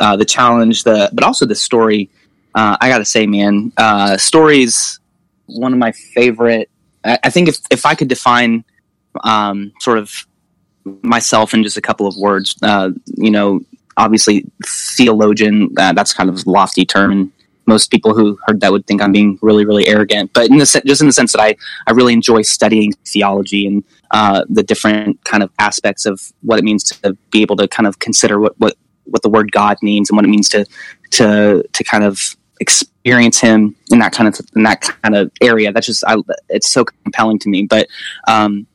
uh, 0.00 0.16
the 0.16 0.24
challenge, 0.24 0.84
the 0.84 1.10
but 1.12 1.24
also 1.24 1.46
the 1.46 1.54
story. 1.54 2.10
Uh, 2.54 2.76
I 2.80 2.88
got 2.88 2.98
to 2.98 3.04
say, 3.04 3.26
man, 3.26 3.72
uh, 3.76 4.16
stories 4.16 5.00
one 5.46 5.72
of 5.72 5.78
my 5.78 5.92
favorite. 5.92 6.70
I, 7.04 7.18
I 7.24 7.30
think 7.30 7.48
if 7.48 7.58
if 7.70 7.84
I 7.84 7.94
could 7.94 8.08
define 8.08 8.64
um, 9.22 9.72
sort 9.80 9.98
of 9.98 10.26
myself 11.02 11.54
in 11.54 11.62
just 11.62 11.76
a 11.76 11.82
couple 11.82 12.06
of 12.06 12.16
words, 12.16 12.56
uh, 12.62 12.90
you 13.06 13.30
know, 13.30 13.60
obviously 13.96 14.46
theologian. 14.66 15.74
Uh, 15.76 15.92
that's 15.92 16.12
kind 16.12 16.30
of 16.30 16.46
a 16.46 16.50
lofty 16.50 16.84
term, 16.84 17.10
and 17.12 17.32
most 17.66 17.90
people 17.90 18.14
who 18.14 18.38
heard 18.46 18.60
that 18.60 18.72
would 18.72 18.86
think 18.86 19.02
I'm 19.02 19.12
being 19.12 19.38
really, 19.42 19.64
really 19.64 19.86
arrogant. 19.86 20.32
But 20.32 20.50
in 20.50 20.58
the 20.58 20.66
se- 20.66 20.82
just 20.86 21.00
in 21.00 21.06
the 21.06 21.12
sense 21.12 21.32
that 21.32 21.40
I, 21.40 21.56
I 21.86 21.92
really 21.92 22.12
enjoy 22.12 22.42
studying 22.42 22.92
theology 23.06 23.66
and 23.66 23.84
uh, 24.10 24.44
the 24.48 24.62
different 24.62 25.22
kind 25.24 25.42
of 25.42 25.50
aspects 25.58 26.06
of 26.06 26.20
what 26.42 26.58
it 26.58 26.64
means 26.64 26.84
to 26.84 27.16
be 27.30 27.42
able 27.42 27.56
to 27.56 27.68
kind 27.68 27.86
of 27.86 27.98
consider 27.98 28.40
what, 28.40 28.58
what, 28.58 28.76
what 29.04 29.22
the 29.22 29.28
word 29.28 29.52
God 29.52 29.76
means 29.82 30.10
and 30.10 30.16
what 30.16 30.24
it 30.24 30.28
means 30.28 30.48
to 30.50 30.66
to 31.10 31.62
to 31.72 31.84
kind 31.84 32.04
of 32.04 32.36
experience 32.60 33.38
Him 33.40 33.76
in 33.90 33.98
that 33.98 34.12
kind 34.12 34.28
of 34.28 34.40
in 34.56 34.62
that 34.64 34.80
kind 34.80 35.14
of 35.14 35.30
area. 35.40 35.72
That's 35.72 35.86
just 35.86 36.04
I, 36.06 36.16
it's 36.48 36.70
so 36.70 36.84
compelling 36.84 37.38
to 37.40 37.48
me. 37.48 37.64
But 37.64 37.88
um, 38.28 38.66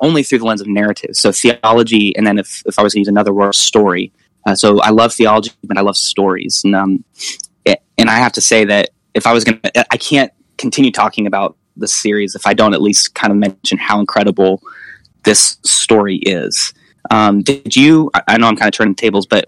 only 0.00 0.22
through 0.22 0.40
the 0.40 0.44
lens 0.44 0.60
of 0.60 0.66
narrative. 0.66 1.10
So 1.16 1.32
theology, 1.32 2.14
and 2.16 2.26
then 2.26 2.38
if 2.38 2.62
if 2.66 2.78
I 2.78 2.82
was 2.82 2.92
to 2.92 2.98
use 2.98 3.08
another 3.08 3.32
word, 3.32 3.54
story. 3.54 4.12
Uh, 4.44 4.56
so 4.56 4.80
I 4.80 4.90
love 4.90 5.14
theology, 5.14 5.52
but 5.62 5.78
I 5.78 5.82
love 5.82 5.96
stories, 5.96 6.62
and 6.64 6.74
um, 6.74 7.04
and 7.98 8.08
I 8.10 8.16
have 8.16 8.32
to 8.32 8.40
say 8.40 8.64
that 8.64 8.90
if 9.14 9.26
I 9.26 9.32
was 9.32 9.44
going 9.44 9.60
to, 9.60 9.86
I 9.92 9.96
can't 9.96 10.32
continue 10.58 10.90
talking 10.90 11.26
about 11.26 11.56
the 11.76 11.88
series 11.88 12.34
if 12.34 12.46
I 12.46 12.54
don't 12.54 12.74
at 12.74 12.82
least 12.82 13.14
kind 13.14 13.30
of 13.30 13.38
mention 13.38 13.78
how 13.78 14.00
incredible 14.00 14.62
this 15.24 15.58
story 15.62 16.16
is. 16.16 16.74
Um, 17.10 17.42
did 17.42 17.74
you? 17.76 18.10
I- 18.28 18.38
know 18.38 18.46
I'm 18.46 18.56
kind 18.56 18.68
of 18.68 18.74
turning 18.74 18.94
tables, 18.94 19.26
but 19.26 19.44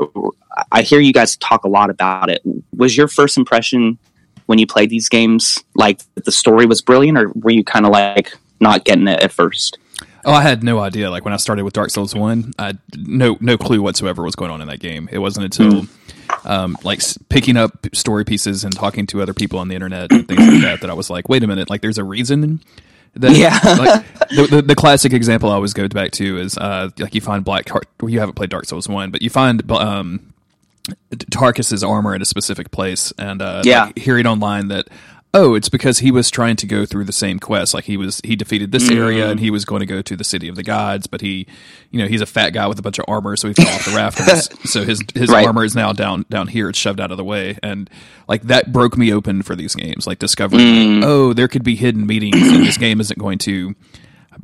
I 0.72 0.82
hear 0.82 1.00
you 1.00 1.12
guys 1.12 1.36
talk 1.36 1.64
a 1.64 1.68
lot 1.68 1.90
about 1.90 2.30
it. 2.30 2.42
Was 2.76 2.96
your 2.96 3.08
first 3.08 3.36
impression 3.36 3.98
when 4.46 4.58
you 4.58 4.66
played 4.66 4.90
these 4.90 5.08
games 5.08 5.62
like 5.74 6.00
the 6.14 6.32
story 6.32 6.66
was 6.66 6.82
brilliant, 6.82 7.16
or 7.16 7.32
were 7.34 7.50
you 7.50 7.64
kind 7.64 7.86
of 7.86 7.92
like 7.92 8.36
not 8.60 8.84
getting 8.84 9.08
it 9.08 9.22
at 9.22 9.32
first? 9.32 9.78
Oh, 10.26 10.32
I 10.32 10.42
had 10.42 10.62
no 10.62 10.80
idea. 10.80 11.10
Like 11.10 11.24
when 11.24 11.34
I 11.34 11.36
started 11.36 11.64
with 11.64 11.74
Dark 11.74 11.90
Souls 11.90 12.14
One, 12.14 12.52
I 12.58 12.66
had 12.66 12.78
no 12.96 13.36
no 13.40 13.56
clue 13.56 13.82
whatsoever 13.82 14.22
was 14.22 14.34
going 14.34 14.50
on 14.50 14.60
in 14.60 14.68
that 14.68 14.80
game. 14.80 15.08
It 15.12 15.18
wasn't 15.18 15.44
until 15.44 15.86
um, 16.44 16.76
like 16.84 17.00
picking 17.28 17.56
up 17.56 17.86
story 17.94 18.24
pieces 18.24 18.64
and 18.64 18.74
talking 18.74 19.06
to 19.08 19.22
other 19.22 19.34
people 19.34 19.58
on 19.58 19.68
the 19.68 19.74
internet 19.74 20.10
and 20.12 20.26
things 20.28 20.40
like 20.46 20.62
that 20.62 20.80
that 20.82 20.90
I 20.90 20.94
was 20.94 21.10
like, 21.10 21.28
wait 21.28 21.42
a 21.42 21.46
minute, 21.46 21.70
like 21.70 21.80
there's 21.80 21.98
a 21.98 22.04
reason. 22.04 22.60
That, 23.16 23.36
Yeah. 23.36 23.58
like 23.62 24.28
the, 24.30 24.46
the, 24.56 24.62
the 24.62 24.74
classic 24.74 25.12
example 25.12 25.50
I 25.50 25.54
always 25.54 25.72
go 25.72 25.86
back 25.88 26.10
to 26.12 26.38
is 26.38 26.58
uh, 26.58 26.90
like 26.98 27.14
you 27.14 27.20
find 27.20 27.44
Black 27.44 27.68
Heart. 27.68 27.86
Well, 28.00 28.10
you 28.10 28.18
haven't 28.20 28.34
played 28.34 28.50
Dark 28.50 28.64
Souls 28.66 28.88
One, 28.88 29.10
but 29.10 29.22
you 29.22 29.30
find 29.30 29.70
um, 29.70 30.32
Tarkus's 31.12 31.82
armor 31.84 32.14
in 32.14 32.22
a 32.22 32.24
specific 32.26 32.70
place, 32.70 33.12
and 33.18 33.40
uh, 33.40 33.62
Yeah. 33.64 33.84
like, 33.84 33.98
hearing 33.98 34.26
online 34.26 34.68
that 34.68 34.88
oh, 35.34 35.54
it's 35.54 35.68
because 35.68 35.98
he 35.98 36.10
was 36.10 36.30
trying 36.30 36.56
to 36.56 36.66
go 36.66 36.86
through 36.86 37.04
the 37.04 37.12
same 37.12 37.38
quest. 37.40 37.74
Like 37.74 37.84
he 37.84 37.96
was, 37.96 38.20
he 38.24 38.36
defeated 38.36 38.72
this 38.72 38.84
mm-hmm. 38.84 39.02
area, 39.02 39.30
and 39.30 39.40
he 39.40 39.50
was 39.50 39.64
going 39.64 39.80
to 39.80 39.86
go 39.86 40.00
to 40.00 40.16
the 40.16 40.24
city 40.24 40.48
of 40.48 40.56
the 40.56 40.62
gods, 40.62 41.06
but 41.06 41.20
he, 41.20 41.46
you 41.90 42.00
know, 42.00 42.06
he's 42.06 42.20
a 42.20 42.26
fat 42.26 42.50
guy 42.50 42.66
with 42.66 42.78
a 42.78 42.82
bunch 42.82 42.98
of 42.98 43.04
armor, 43.08 43.36
so 43.36 43.48
he 43.48 43.54
fell 43.54 43.66
off 43.66 43.84
the 43.84 43.96
rafters. 43.96 44.48
so 44.70 44.84
his 44.84 45.02
his 45.14 45.28
Right. 45.28 45.46
armor 45.46 45.64
is 45.64 45.74
now 45.74 45.92
down 45.92 46.24
down 46.30 46.46
here. 46.46 46.68
It's 46.68 46.78
shoved 46.78 47.00
out 47.00 47.10
of 47.10 47.16
the 47.16 47.24
way, 47.24 47.58
and 47.62 47.90
like 48.28 48.42
that 48.42 48.72
broke 48.72 48.96
me 48.96 49.12
open 49.12 49.42
for 49.42 49.56
these 49.56 49.74
games. 49.74 50.06
Like 50.06 50.20
discovering, 50.20 50.62
mm. 50.62 51.04
oh, 51.04 51.32
there 51.32 51.48
could 51.48 51.64
be 51.64 51.74
hidden 51.74 52.06
meanings, 52.06 52.36
and 52.36 52.64
this 52.64 52.78
game 52.78 53.00
isn't 53.00 53.18
going 53.18 53.38
to 53.38 53.74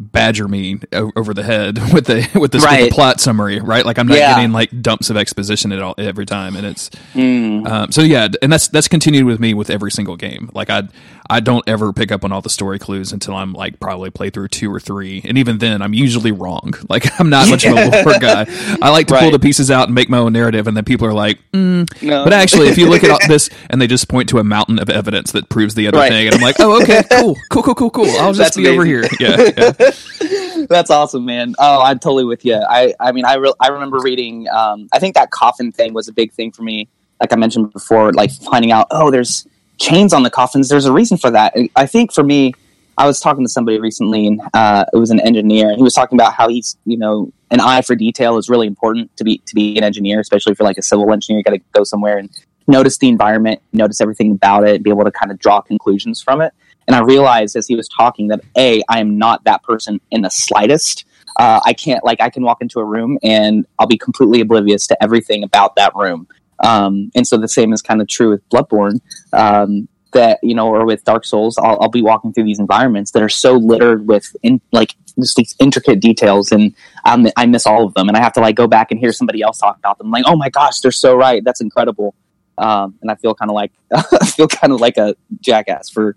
badger 0.01 0.49
me 0.49 0.81
over 0.93 1.35
the 1.35 1.43
head 1.43 1.79
with 1.93 2.07
the 2.07 2.27
with 2.35 2.51
this 2.51 2.65
right. 2.65 2.83
with 2.83 2.91
the 2.91 2.95
plot 2.95 3.21
summary, 3.21 3.61
right? 3.61 3.85
Like 3.85 3.99
I'm 3.99 4.09
not 4.09 4.19
yeah. 4.19 4.35
getting 4.37 4.53
like 4.53 4.83
dumps 4.83 5.11
of 5.11 5.17
exposition 5.17 5.73
at 5.73 5.83
all 5.83 5.95
every 5.99 6.27
time, 6.27 6.57
and 6.57 6.67
it's 6.67 6.91
mm. 7.15 7.67
um, 7.69 7.93
so 7.93 8.01
yeah, 8.03 8.29
and 8.43 8.53
that's 8.53 8.69
that's 8.69 8.89
continued 8.89 9.27
with 9.27 9.39
me 9.39 9.55
with 9.55 9.71
every 9.71 9.91
single 9.91 10.17
game. 10.17 10.51
Like 10.55 10.71
I 10.71 10.89
I 11.31 11.39
don't 11.39 11.67
ever 11.69 11.93
pick 11.93 12.11
up 12.11 12.25
on 12.25 12.33
all 12.33 12.43
the 12.43 12.51
story 12.51 12.81
clues 12.81 13.13
until 13.13 13.37
I'm 13.37 13.53
like 13.53 13.79
probably 13.79 14.11
play 14.11 14.31
through 14.31 14.49
two 14.49 14.73
or 14.75 14.81
three, 14.81 15.23
and 15.25 15.39
even 15.39 15.59
then 15.59 15.81
I'm 15.81 15.95
usually 15.95 16.33
wrong. 16.33 16.75
Like 16.91 17.21
I'm 17.21 17.31
not 17.31 17.49
much 17.49 17.65
of 17.65 17.77
a 17.77 18.03
lore 18.03 18.19
guy. 18.19 18.47
I 18.83 18.91
like 18.91 19.07
to 19.09 19.15
right. 19.15 19.21
pull 19.21 19.31
the 19.31 19.39
pieces 19.39 19.71
out 19.71 19.87
and 19.87 19.95
make 19.95 20.09
my 20.09 20.19
own 20.19 20.33
narrative, 20.33 20.67
and 20.67 20.77
then 20.77 20.85
people 20.85 21.07
are 21.07 21.13
like, 21.13 21.39
mm. 21.53 22.03
no. 22.03 22.25
but 22.25 22.33
actually, 22.33 22.67
if 22.67 22.79
you 22.79 22.89
look 22.89 23.05
at 23.05 23.21
this, 23.29 23.49
and 23.69 23.81
they 23.81 23.87
just 23.87 24.09
point 24.09 24.29
to 24.31 24.39
a 24.39 24.45
mountain 24.45 24.81
of 24.81 24.91
evidence 24.91 25.31
that 25.33 25.49
proves 25.49 25.77
the 25.77 25.87
other 25.87 25.99
right. 25.99 26.11
thing, 26.11 26.27
and 26.27 26.35
I'm 26.35 26.41
like, 26.41 26.57
oh 26.59 26.83
okay, 26.83 27.05
cool, 27.13 27.37
cool, 27.51 27.63
cool, 27.63 27.75
cool, 27.77 27.91
cool. 27.91 28.11
I'll 28.19 28.33
just 28.33 28.39
That's 28.39 28.57
be 28.57 28.63
amazing. 28.63 28.81
over 28.81 28.85
here. 28.85 29.05
Yeah. 29.21 29.53
yeah. 29.57 30.67
That's 30.69 30.91
awesome, 30.91 31.25
man. 31.25 31.55
Oh, 31.61 31.81
I'm 31.83 32.01
totally 32.01 32.25
with 32.25 32.45
you. 32.45 32.57
I, 32.57 32.93
I 32.99 33.13
mean, 33.13 33.25
I, 33.25 33.35
re- 33.35 33.55
I 33.61 33.69
remember 33.69 34.01
reading. 34.01 34.49
Um, 34.49 34.89
I 34.93 34.99
think 34.99 35.15
that 35.15 35.31
coffin 35.31 35.71
thing 35.71 35.95
was 35.95 36.09
a 36.09 36.13
big 36.13 36.33
thing 36.33 36.51
for 36.51 36.63
me. 36.63 36.89
Like 37.21 37.33
I 37.33 37.37
mentioned 37.37 37.73
before, 37.73 38.13
like 38.13 38.33
finding 38.33 38.73
out, 38.73 38.89
oh, 38.91 39.11
there's 39.11 39.47
chains 39.81 40.13
on 40.13 40.23
the 40.23 40.31
coffins. 40.31 40.69
There's 40.69 40.85
a 40.85 40.93
reason 40.93 41.17
for 41.17 41.31
that. 41.31 41.55
I 41.75 41.87
think 41.87 42.13
for 42.13 42.23
me, 42.23 42.53
I 42.99 43.07
was 43.07 43.19
talking 43.19 43.45
to 43.45 43.49
somebody 43.49 43.81
recently, 43.81 44.27
and 44.27 44.41
uh, 44.53 44.85
it 44.93 44.97
was 44.97 45.11
an 45.11 45.21
engineer, 45.21 45.69
and 45.69 45.77
he 45.77 45.83
was 45.83 45.95
talking 45.95 46.17
about 46.17 46.35
how 46.35 46.49
he's, 46.49 46.77
you 46.85 46.99
know, 46.99 47.33
an 47.51 47.59
eye 47.59 47.81
for 47.81 47.97
detail 47.97 48.37
is 48.37 48.49
really 48.49 48.67
important 48.67 49.17
to 49.17 49.25
be 49.25 49.39
to 49.47 49.55
be 49.55 49.77
an 49.79 49.83
engineer, 49.85 50.21
especially 50.21 50.55
for 50.55 50.65
like 50.65 50.77
a 50.77 50.83
civil 50.83 51.11
engineer. 51.13 51.39
You 51.39 51.45
got 51.45 51.53
to 51.53 51.63
go 51.73 51.83
somewhere 51.83 52.19
and 52.19 52.29
notice 52.69 52.99
the 52.99 53.09
environment, 53.09 53.61
notice 53.73 54.01
everything 54.01 54.33
about 54.33 54.69
it, 54.69 54.77
and 54.77 54.85
be 54.85 54.91
able 54.91 55.05
to 55.05 55.11
kind 55.11 55.33
of 55.33 55.39
draw 55.39 55.61
conclusions 55.63 56.23
from 56.23 56.43
it. 56.43 56.53
And 56.87 56.95
I 56.95 57.01
realized 57.01 57.57
as 57.57 57.67
he 57.67 57.75
was 57.75 57.89
talking 57.89 58.29
that 58.29 58.41
a 58.57 58.83
I 58.89 59.01
am 59.01 59.17
not 59.17 59.45
that 59.45 59.63
person 59.63 60.01
in 60.11 60.23
the 60.23 60.31
slightest. 60.31 61.05
Uh, 61.39 61.61
I 61.65 61.73
can't 61.73 62.05
like 62.05 62.21
I 62.21 62.29
can 62.29 62.43
walk 62.43 62.61
into 62.61 62.81
a 62.81 62.85
room 62.85 63.19
and 63.23 63.65
I'll 63.79 63.87
be 63.87 63.97
completely 63.97 64.41
oblivious 64.41 64.87
to 64.89 65.03
everything 65.03 65.43
about 65.43 65.77
that 65.77 65.95
room. 65.95 66.27
Um, 66.63 67.11
and 67.15 67.27
so 67.27 67.37
the 67.39 67.49
same 67.49 67.73
is 67.73 67.83
kind 67.83 68.01
of 68.01 68.09
true 68.09 68.31
with 68.31 68.49
Bloodborne. 68.51 69.01
Um, 69.33 69.89
that 70.13 70.41
you 70.43 70.55
know, 70.55 70.69
or 70.69 70.85
with 70.85 71.05
Dark 71.05 71.25
Souls, 71.25 71.57
I'll, 71.59 71.79
I'll, 71.81 71.89
be 71.89 72.03
walking 72.03 72.33
through 72.33 72.45
these 72.45 72.59
environments 72.59 73.13
that 73.13 73.23
are 73.23 73.29
so 73.29 73.55
littered 73.55 74.09
with 74.09 74.35
in, 74.43 74.61
like 74.73 74.95
just 75.19 75.37
these 75.37 75.55
intricate 75.59 76.01
details, 76.01 76.53
and 76.53 76.75
um, 77.05 77.29
I 77.37 77.47
miss 77.47 77.67
all 77.67 77.87
of 77.87 77.95
them, 77.95 78.09
and 78.09 78.17
I 78.17 78.21
have 78.21 78.33
to 78.35 78.41
like 78.41 78.57
go 78.57 78.67
back 78.67 78.91
and 78.91 78.99
hear 78.99 79.13
somebody 79.13 79.43
else 79.43 79.59
talk 79.59 79.79
about 79.79 79.99
them. 79.99 80.11
Like, 80.11 80.25
oh 80.27 80.37
my 80.37 80.49
gosh, 80.49 80.81
they're 80.81 80.91
so 80.91 81.15
right. 81.15 81.45
That's 81.45 81.61
incredible. 81.61 82.15
Um, 82.59 82.99
and 83.01 83.11
I 83.11 83.15
feel 83.15 83.35
kind 83.35 83.51
of 83.51 83.55
like 83.55 83.73
I 83.95 84.27
feel 84.27 84.49
kind 84.49 84.73
of 84.73 84.81
like 84.81 84.97
a 84.99 85.15
jackass 85.41 85.89
for 85.89 86.17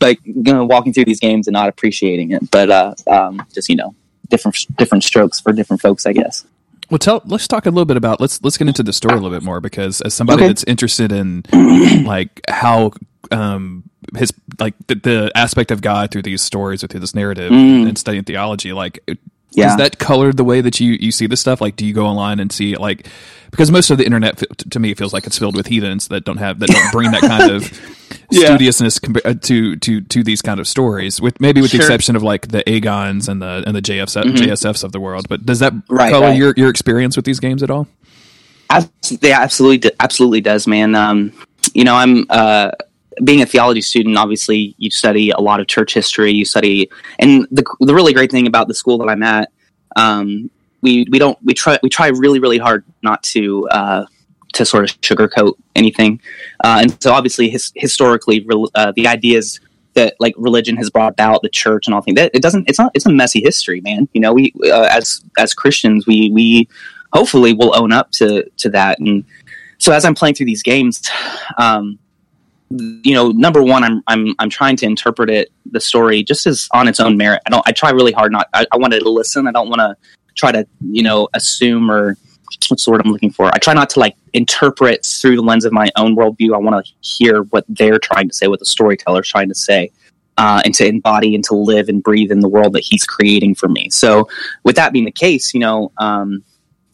like 0.00 0.18
you 0.24 0.42
know 0.42 0.64
walking 0.64 0.92
through 0.92 1.06
these 1.06 1.20
games 1.20 1.46
and 1.46 1.54
not 1.54 1.68
appreciating 1.68 2.32
it. 2.32 2.50
But 2.50 2.70
uh, 2.70 2.94
um, 3.06 3.46
just 3.54 3.68
you 3.68 3.76
know, 3.76 3.94
different 4.28 4.56
different 4.76 5.04
strokes 5.04 5.40
for 5.40 5.52
different 5.52 5.80
folks, 5.80 6.06
I 6.06 6.12
guess. 6.12 6.46
Well, 6.90 6.98
tell 6.98 7.22
let's 7.26 7.46
talk 7.46 7.66
a 7.66 7.70
little 7.70 7.84
bit 7.84 7.96
about 7.96 8.20
let's 8.20 8.42
let's 8.42 8.56
get 8.56 8.68
into 8.68 8.82
the 8.82 8.92
story 8.92 9.14
a 9.14 9.20
little 9.20 9.36
bit 9.36 9.42
more 9.42 9.60
because 9.60 10.00
as 10.00 10.14
somebody 10.14 10.42
okay. 10.42 10.48
that's 10.48 10.64
interested 10.64 11.12
in 11.12 11.44
like 12.04 12.40
how 12.48 12.92
um 13.30 13.84
his 14.16 14.32
like 14.58 14.74
the, 14.86 14.94
the, 14.94 15.32
aspect 15.34 15.70
of 15.70 15.82
God 15.82 16.10
through 16.10 16.22
these 16.22 16.40
stories 16.40 16.82
or 16.82 16.86
through 16.86 17.00
this 17.00 17.14
narrative 17.14 17.52
mm. 17.52 17.86
and 17.86 17.98
studying 17.98 18.24
theology, 18.24 18.72
like 18.72 19.00
yeah. 19.52 19.70
Is 19.70 19.76
that 19.78 19.98
colored 19.98 20.36
the 20.36 20.44
way 20.44 20.60
that 20.60 20.78
you, 20.78 20.92
you 20.92 21.10
see 21.10 21.26
this 21.26 21.40
stuff? 21.40 21.60
Like, 21.60 21.74
do 21.74 21.86
you 21.86 21.94
go 21.94 22.06
online 22.06 22.38
and 22.38 22.52
see 22.52 22.76
like 22.76 23.06
because 23.50 23.70
most 23.70 23.90
of 23.90 23.98
the 23.98 24.04
internet 24.04 24.42
to 24.70 24.78
me 24.78 24.92
feels 24.94 25.12
like 25.12 25.26
it's 25.26 25.38
filled 25.38 25.56
with 25.56 25.66
heathens 25.66 26.08
that 26.08 26.24
don't 26.24 26.36
have 26.36 26.58
that 26.58 26.68
don't 26.68 26.92
bring 26.92 27.10
that 27.12 27.22
kind 27.22 27.50
of 27.50 27.62
yeah. 28.30 28.48
studiousness 28.48 29.00
uh, 29.24 29.34
to 29.34 29.76
to 29.76 30.00
to 30.02 30.22
these 30.22 30.42
kind 30.42 30.60
of 30.60 30.68
stories. 30.68 31.20
With 31.20 31.40
maybe 31.40 31.60
with 31.60 31.70
sure. 31.70 31.78
the 31.78 31.84
exception 31.84 32.16
of 32.16 32.22
like 32.22 32.48
the 32.48 32.62
Agons 32.64 33.28
and 33.28 33.40
the 33.40 33.64
and 33.66 33.74
the 33.74 33.82
JFs, 33.82 34.20
mm-hmm. 34.22 34.36
JSFs 34.36 34.84
of 34.84 34.92
the 34.92 35.00
world. 35.00 35.28
But 35.28 35.46
does 35.46 35.60
that 35.60 35.72
right, 35.88 36.12
color 36.12 36.28
right. 36.28 36.36
your 36.36 36.54
your 36.56 36.70
experience 36.70 37.16
with 37.16 37.24
these 37.24 37.40
games 37.40 37.62
at 37.62 37.70
all? 37.70 37.88
Yeah, 39.20 39.40
absolutely, 39.40 39.90
absolutely 39.98 40.42
does, 40.42 40.66
man. 40.66 40.94
Um, 40.94 41.32
you 41.72 41.84
know, 41.84 41.94
I'm 41.94 42.26
uh, 42.28 42.72
being 43.24 43.42
a 43.42 43.46
theology 43.46 43.80
student, 43.80 44.16
obviously 44.16 44.74
you 44.78 44.90
study 44.90 45.30
a 45.30 45.40
lot 45.40 45.60
of 45.60 45.66
church 45.66 45.94
history. 45.94 46.32
You 46.32 46.44
study, 46.44 46.90
and 47.18 47.46
the 47.50 47.64
the 47.80 47.94
really 47.94 48.12
great 48.12 48.30
thing 48.30 48.46
about 48.46 48.68
the 48.68 48.74
school 48.74 48.98
that 48.98 49.08
I'm 49.08 49.22
at, 49.22 49.50
um, 49.96 50.50
we 50.82 51.06
we 51.10 51.18
don't 51.18 51.38
we 51.42 51.54
try 51.54 51.78
we 51.82 51.88
try 51.88 52.08
really 52.08 52.38
really 52.38 52.58
hard 52.58 52.84
not 53.02 53.22
to 53.24 53.68
uh, 53.68 54.06
to 54.58 54.64
sort 54.64 54.84
of 54.84 55.00
sugarcoat 55.00 55.54
anything, 55.74 56.20
uh, 56.62 56.80
and 56.82 57.02
so 57.02 57.12
obviously 57.12 57.48
his, 57.48 57.72
historically 57.74 58.46
uh, 58.74 58.92
the 58.94 59.06
ideas 59.06 59.60
that 59.94 60.14
like 60.20 60.34
religion 60.36 60.76
has 60.76 60.90
brought 60.90 61.12
about 61.12 61.42
the 61.42 61.48
church 61.48 61.86
and 61.86 61.94
all 61.94 62.02
things 62.02 62.14
that 62.14 62.30
it 62.32 62.42
doesn't 62.42 62.68
it's 62.68 62.78
not 62.78 62.92
it's 62.94 63.06
a 63.06 63.10
messy 63.10 63.40
history, 63.40 63.80
man. 63.80 64.08
You 64.12 64.20
know, 64.20 64.32
we 64.32 64.52
uh, 64.64 64.88
as 64.90 65.22
as 65.38 65.54
Christians 65.54 66.06
we 66.06 66.30
we 66.30 66.68
hopefully 67.12 67.52
will 67.54 67.74
own 67.74 67.92
up 67.92 68.10
to 68.12 68.48
to 68.58 68.68
that 68.70 68.98
and 69.00 69.24
so 69.78 69.92
as 69.92 70.04
I'm 70.04 70.14
playing 70.14 70.34
through 70.34 70.46
these 70.46 70.62
games. 70.62 71.08
Um, 71.56 71.98
you 72.70 73.14
know, 73.14 73.30
number 73.30 73.62
one, 73.62 73.82
I'm 73.82 74.02
I'm 74.06 74.34
I'm 74.38 74.50
trying 74.50 74.76
to 74.76 74.86
interpret 74.86 75.30
it 75.30 75.50
the 75.70 75.80
story 75.80 76.22
just 76.22 76.46
as 76.46 76.68
on 76.72 76.86
its 76.86 77.00
own 77.00 77.16
merit. 77.16 77.40
I 77.46 77.50
don't. 77.50 77.66
I 77.66 77.72
try 77.72 77.90
really 77.90 78.12
hard 78.12 78.30
not. 78.30 78.48
I, 78.52 78.66
I 78.70 78.76
wanted 78.76 79.00
to 79.00 79.08
listen. 79.08 79.46
I 79.46 79.52
don't 79.52 79.70
want 79.70 79.80
to 79.80 79.96
try 80.34 80.52
to 80.52 80.66
you 80.90 81.02
know 81.02 81.28
assume 81.32 81.90
or 81.90 82.16
what's 82.68 82.84
the 82.84 82.90
word 82.90 83.02
I'm 83.04 83.12
looking 83.12 83.30
for. 83.30 83.46
I 83.54 83.58
try 83.58 83.74
not 83.74 83.90
to 83.90 84.00
like 84.00 84.16
interpret 84.32 85.04
through 85.04 85.36
the 85.36 85.42
lens 85.42 85.64
of 85.64 85.72
my 85.72 85.90
own 85.96 86.16
worldview. 86.16 86.54
I 86.54 86.58
want 86.58 86.84
to 86.84 86.92
hear 87.00 87.42
what 87.44 87.64
they're 87.68 87.98
trying 87.98 88.28
to 88.28 88.34
say, 88.34 88.48
what 88.48 88.58
the 88.58 88.66
storyteller's 88.66 89.28
trying 89.28 89.48
to 89.48 89.54
say, 89.54 89.90
uh, 90.36 90.62
and 90.64 90.74
to 90.74 90.86
embody 90.86 91.34
and 91.34 91.44
to 91.44 91.54
live 91.54 91.88
and 91.88 92.02
breathe 92.02 92.30
in 92.30 92.40
the 92.40 92.48
world 92.48 92.72
that 92.74 92.84
he's 92.84 93.04
creating 93.04 93.54
for 93.54 93.68
me. 93.68 93.90
So, 93.90 94.28
with 94.64 94.76
that 94.76 94.92
being 94.92 95.04
the 95.04 95.12
case, 95.12 95.52
you 95.54 95.60
know, 95.60 95.92
um, 95.98 96.42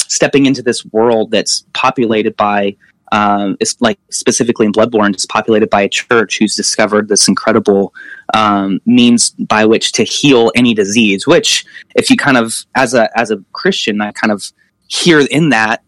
stepping 0.09 0.47
into 0.47 0.63
this 0.63 0.85
world 0.87 1.31
that's 1.31 1.65
populated 1.73 2.37
by 2.37 2.77
um, 3.13 3.57
is 3.61 3.77
like 3.81 3.99
specifically 4.11 4.67
in 4.67 4.73
Bloodborne, 4.73 5.13
it's 5.13 5.27
populated 5.27 5.71
by 5.71 5.83
a 5.83 5.89
church 5.89 6.39
who's 6.39 6.57
discovered 6.57 7.09
this 7.09 7.29
incredible 7.29 7.95
um, 8.33 8.81
means 8.87 9.31
by 9.31 9.65
which 9.65 9.93
to 9.93 10.03
heal 10.03 10.51
any 10.57 10.75
disease. 10.75 11.27
Which, 11.27 11.65
if 11.95 12.11
you 12.11 12.17
kind 12.17 12.37
of 12.37 12.55
as 12.75 12.95
a 12.95 13.09
as 13.17 13.31
a 13.31 13.43
Christian, 13.53 14.01
I 14.01 14.11
kind 14.13 14.33
of 14.33 14.43
hear 14.95 15.21
in 15.21 15.51
that 15.51 15.83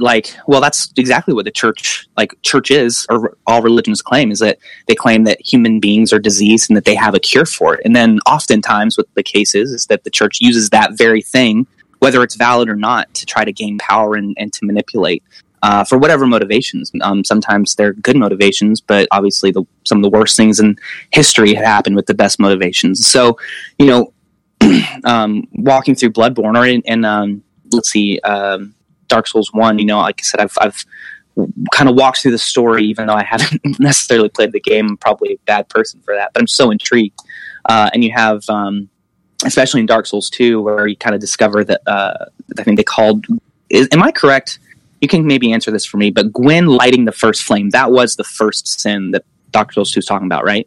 like 0.00 0.34
well 0.46 0.60
that's 0.60 0.90
exactly 0.96 1.34
what 1.34 1.44
the 1.44 1.50
church 1.50 2.06
like 2.16 2.32
church 2.42 2.70
is 2.70 3.06
or 3.10 3.36
all 3.46 3.60
religions 3.60 4.00
claim 4.00 4.30
is 4.30 4.38
that 4.38 4.58
they 4.86 4.94
claim 4.94 5.24
that 5.24 5.38
human 5.40 5.80
beings 5.80 6.14
are 6.14 6.18
diseased 6.18 6.70
and 6.70 6.76
that 6.78 6.86
they 6.86 6.94
have 6.94 7.14
a 7.14 7.20
cure 7.20 7.44
for 7.44 7.74
it 7.74 7.82
and 7.84 7.94
then 7.94 8.18
oftentimes 8.20 8.96
what 8.96 9.06
the 9.16 9.22
case 9.22 9.54
is 9.54 9.70
is 9.70 9.86
that 9.86 10.04
the 10.04 10.10
church 10.10 10.40
uses 10.40 10.70
that 10.70 10.96
very 10.96 11.20
thing 11.20 11.66
whether 11.98 12.22
it's 12.22 12.36
valid 12.36 12.68
or 12.70 12.76
not 12.76 13.12
to 13.14 13.26
try 13.26 13.44
to 13.44 13.52
gain 13.52 13.76
power 13.78 14.14
and, 14.14 14.34
and 14.38 14.52
to 14.52 14.64
manipulate 14.64 15.22
uh, 15.62 15.84
for 15.84 15.96
whatever 15.96 16.26
motivations. 16.26 16.90
Um, 17.00 17.22
sometimes 17.24 17.76
they're 17.76 17.92
good 17.92 18.16
motivations, 18.16 18.80
but 18.80 19.06
obviously 19.12 19.52
the, 19.52 19.62
some 19.84 19.98
of 19.98 20.02
the 20.02 20.10
worst 20.10 20.36
things 20.36 20.58
in 20.58 20.76
history 21.12 21.54
have 21.54 21.64
happened 21.64 21.94
with 21.94 22.06
the 22.06 22.14
best 22.14 22.40
motivations. 22.40 23.06
So, 23.06 23.38
you 23.78 23.86
know, 23.86 24.12
um, 25.04 25.46
walking 25.52 25.94
through 25.94 26.10
Bloodborne 26.10 26.58
or 26.58 26.66
in, 26.66 26.82
in 26.82 27.04
um, 27.04 27.44
let's 27.72 27.90
see, 27.90 28.20
um, 28.20 28.74
Dark 29.08 29.26
Souls 29.26 29.52
One. 29.52 29.78
You 29.78 29.84
know, 29.84 29.98
like 29.98 30.20
I 30.20 30.22
said, 30.22 30.40
I've, 30.40 30.56
I've 30.60 30.84
kind 31.72 31.88
of 31.88 31.96
walked 31.96 32.20
through 32.20 32.32
the 32.32 32.38
story, 32.38 32.84
even 32.84 33.06
though 33.06 33.14
I 33.14 33.24
haven't 33.24 33.60
necessarily 33.80 34.28
played 34.28 34.52
the 34.52 34.60
game. 34.60 34.90
I'm 34.90 34.96
probably 34.96 35.34
a 35.34 35.38
bad 35.46 35.68
person 35.68 36.00
for 36.00 36.14
that, 36.14 36.32
but 36.32 36.40
I'm 36.40 36.48
so 36.48 36.70
intrigued. 36.70 37.18
Uh, 37.68 37.90
and 37.92 38.02
you 38.02 38.12
have, 38.12 38.42
um, 38.48 38.88
especially 39.44 39.80
in 39.80 39.86
Dark 39.86 40.06
Souls 40.06 40.28
2, 40.30 40.60
where 40.60 40.86
you 40.86 40.96
kind 40.96 41.14
of 41.14 41.20
discover 41.20 41.64
that 41.64 41.80
uh, 41.86 42.26
I 42.58 42.62
think 42.62 42.76
they 42.76 42.84
called. 42.84 43.26
Is, 43.68 43.88
am 43.92 44.02
I 44.02 44.12
correct? 44.12 44.58
you 45.02 45.08
can 45.08 45.26
maybe 45.26 45.52
answer 45.52 45.70
this 45.70 45.84
for 45.84 45.96
me, 45.96 46.10
but 46.10 46.32
Gwyn 46.32 46.68
lighting 46.68 47.04
the 47.04 47.12
first 47.12 47.42
flame, 47.42 47.70
that 47.70 47.90
was 47.90 48.14
the 48.14 48.24
first 48.24 48.80
sin 48.80 49.10
that 49.10 49.24
Dr. 49.50 49.74
Souls 49.74 49.90
2 49.90 49.98
is 49.98 50.06
talking 50.06 50.26
about, 50.26 50.44
right? 50.44 50.66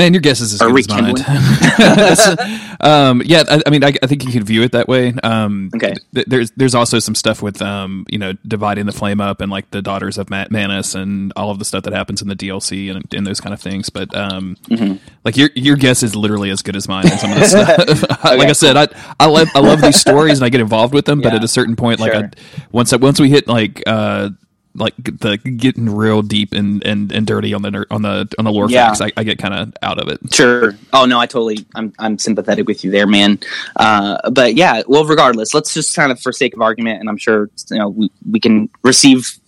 Man, 0.00 0.14
your 0.14 0.22
guess 0.22 0.40
is 0.40 0.54
as 0.54 0.60
good 0.60 0.78
as 0.78 0.88
mine. 0.88 2.78
um, 2.80 3.20
yeah, 3.22 3.42
I, 3.46 3.60
I 3.66 3.68
mean, 3.68 3.84
I, 3.84 3.92
I, 4.02 4.06
think 4.06 4.24
you 4.24 4.32
could 4.32 4.44
view 4.44 4.62
it 4.62 4.72
that 4.72 4.88
way. 4.88 5.12
Um, 5.22 5.70
okay. 5.76 5.94
Th- 6.14 6.24
there's 6.26 6.50
there's 6.52 6.74
also 6.74 7.00
some 7.00 7.14
stuff 7.14 7.42
with 7.42 7.60
um, 7.60 8.06
you 8.08 8.18
know 8.18 8.32
dividing 8.48 8.86
the 8.86 8.92
flame 8.92 9.20
up 9.20 9.42
and 9.42 9.52
like 9.52 9.70
the 9.72 9.82
daughters 9.82 10.16
of 10.16 10.30
Ma- 10.30 10.46
Manus 10.48 10.94
and 10.94 11.34
all 11.36 11.50
of 11.50 11.58
the 11.58 11.66
stuff 11.66 11.84
that 11.84 11.92
happens 11.92 12.22
in 12.22 12.28
the 12.28 12.34
DLC 12.34 12.90
and, 12.90 13.12
and 13.12 13.26
those 13.26 13.42
kind 13.42 13.52
of 13.52 13.60
things. 13.60 13.90
But 13.90 14.16
um, 14.16 14.56
mm-hmm. 14.70 14.96
like 15.22 15.36
your 15.36 15.50
your 15.54 15.76
guess 15.76 16.02
is 16.02 16.16
literally 16.16 16.48
as 16.48 16.62
good 16.62 16.76
as 16.76 16.88
mine 16.88 17.04
on 17.12 17.18
some 17.18 17.32
of 17.32 17.38
this 17.38 17.50
stuff. 17.50 17.78
okay, 18.24 18.36
like 18.38 18.48
I 18.48 18.52
said, 18.52 18.78
I 18.78 18.88
I 19.20 19.26
love 19.26 19.48
I 19.54 19.60
love 19.60 19.82
these 19.82 20.00
stories 20.00 20.38
and 20.38 20.46
I 20.46 20.48
get 20.48 20.62
involved 20.62 20.94
with 20.94 21.04
them, 21.04 21.20
yeah, 21.20 21.28
but 21.28 21.34
at 21.34 21.44
a 21.44 21.48
certain 21.48 21.76
point, 21.76 22.00
like 22.00 22.14
I, 22.14 22.30
once 22.72 22.94
I, 22.94 22.96
once 22.96 23.20
we 23.20 23.28
hit 23.28 23.48
like 23.48 23.82
uh 23.86 24.30
like 24.74 24.94
the 24.96 25.36
getting 25.36 25.94
real 25.94 26.22
deep 26.22 26.52
and, 26.52 26.84
and, 26.84 27.10
and 27.10 27.26
dirty 27.26 27.54
on 27.54 27.62
the 27.62 27.86
on 27.90 28.02
the 28.02 28.32
on 28.38 28.44
the 28.44 28.52
lore 28.52 28.70
yeah. 28.70 28.88
facts, 28.88 29.00
I, 29.00 29.12
I 29.16 29.24
get 29.24 29.38
kind 29.38 29.54
of 29.54 29.74
out 29.82 29.98
of 29.98 30.08
it. 30.08 30.20
Sure. 30.32 30.76
Oh 30.92 31.06
no, 31.06 31.18
I 31.18 31.26
totally 31.26 31.66
I'm 31.74 31.92
I'm 31.98 32.18
sympathetic 32.18 32.66
with 32.66 32.84
you 32.84 32.90
there, 32.90 33.06
man. 33.06 33.38
Uh, 33.76 34.30
but 34.30 34.54
yeah, 34.54 34.82
well, 34.86 35.04
regardless, 35.04 35.54
let's 35.54 35.74
just 35.74 35.94
kind 35.94 36.12
of 36.12 36.20
for 36.20 36.32
sake 36.32 36.54
of 36.54 36.62
argument, 36.62 37.00
and 37.00 37.08
I'm 37.08 37.16
sure 37.16 37.50
you 37.70 37.78
know 37.78 37.88
we, 37.88 38.10
we 38.30 38.40
can 38.40 38.70
receive 38.82 39.38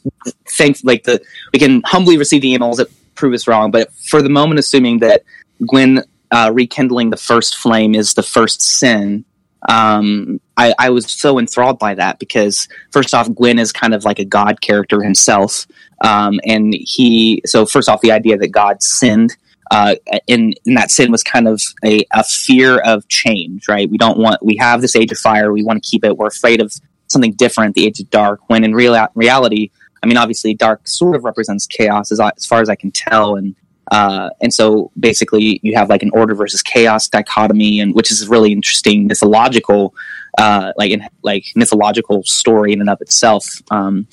thanks 0.48 0.82
like 0.84 1.04
the 1.04 1.22
we 1.52 1.58
can 1.58 1.82
humbly 1.84 2.18
receive 2.18 2.42
the 2.42 2.54
emails 2.54 2.76
that 2.76 2.90
prove 3.14 3.34
us 3.34 3.46
wrong. 3.46 3.70
But 3.70 3.92
for 3.92 4.22
the 4.22 4.28
moment, 4.28 4.58
assuming 4.58 4.98
that 5.00 5.22
Gwyn 5.64 6.02
uh, 6.32 6.50
rekindling 6.52 7.10
the 7.10 7.16
first 7.16 7.56
flame 7.56 7.94
is 7.94 8.14
the 8.14 8.22
first 8.22 8.62
sin. 8.62 9.24
Um, 9.68 10.40
I, 10.56 10.74
I 10.78 10.90
was 10.90 11.10
so 11.10 11.38
enthralled 11.38 11.78
by 11.78 11.94
that 11.94 12.18
because 12.18 12.68
first 12.90 13.14
off, 13.14 13.32
Gwyn 13.32 13.58
is 13.58 13.72
kind 13.72 13.94
of 13.94 14.04
like 14.04 14.18
a 14.18 14.24
god 14.24 14.60
character 14.60 15.02
himself, 15.02 15.66
um, 16.04 16.40
and 16.44 16.74
he. 16.74 17.42
So 17.46 17.66
first 17.66 17.88
off, 17.88 18.00
the 18.00 18.12
idea 18.12 18.36
that 18.38 18.48
God 18.48 18.82
sinned 18.82 19.36
uh, 19.72 19.94
and, 20.28 20.54
and, 20.66 20.76
that 20.76 20.90
sin 20.90 21.10
was 21.10 21.22
kind 21.22 21.48
of 21.48 21.62
a, 21.82 22.04
a, 22.12 22.22
fear 22.22 22.78
of 22.80 23.08
change, 23.08 23.66
right? 23.68 23.88
We 23.88 23.96
don't 23.96 24.18
want, 24.18 24.44
we 24.44 24.54
have 24.56 24.82
this 24.82 24.94
age 24.94 25.10
of 25.10 25.16
fire, 25.16 25.50
we 25.50 25.64
want 25.64 25.82
to 25.82 25.90
keep 25.90 26.04
it, 26.04 26.18
we're 26.18 26.26
afraid 26.26 26.60
of 26.60 26.74
something 27.06 27.32
different, 27.32 27.74
the 27.74 27.86
age 27.86 27.98
of 27.98 28.10
dark, 28.10 28.40
when 28.48 28.64
in 28.64 28.74
real, 28.74 28.94
reality, 29.14 29.70
I 30.02 30.06
mean, 30.06 30.18
obviously, 30.18 30.52
dark 30.52 30.86
sort 30.86 31.16
of 31.16 31.24
represents 31.24 31.66
chaos 31.66 32.12
as, 32.12 32.20
as 32.20 32.44
far 32.44 32.60
as 32.60 32.68
I 32.68 32.74
can 32.74 32.90
tell, 32.90 33.36
and 33.36 33.54
uh, 33.92 34.30
and 34.40 34.54
so 34.54 34.90
basically, 34.98 35.60
you 35.62 35.74
have 35.74 35.90
like 35.90 36.02
an 36.02 36.10
order 36.14 36.34
versus 36.34 36.62
chaos 36.62 37.08
dichotomy, 37.08 37.78
and 37.78 37.94
which 37.94 38.10
is 38.10 38.26
really 38.26 38.50
interesting 38.50 39.06
mythological, 39.06 39.94
uh, 40.38 40.72
like 40.78 40.90
in, 40.90 41.06
like 41.22 41.44
mythological 41.54 42.22
story 42.22 42.72
in 42.72 42.80
and 42.80 42.88
of 42.88 43.02
itself. 43.02 43.44
Um, 43.70 44.08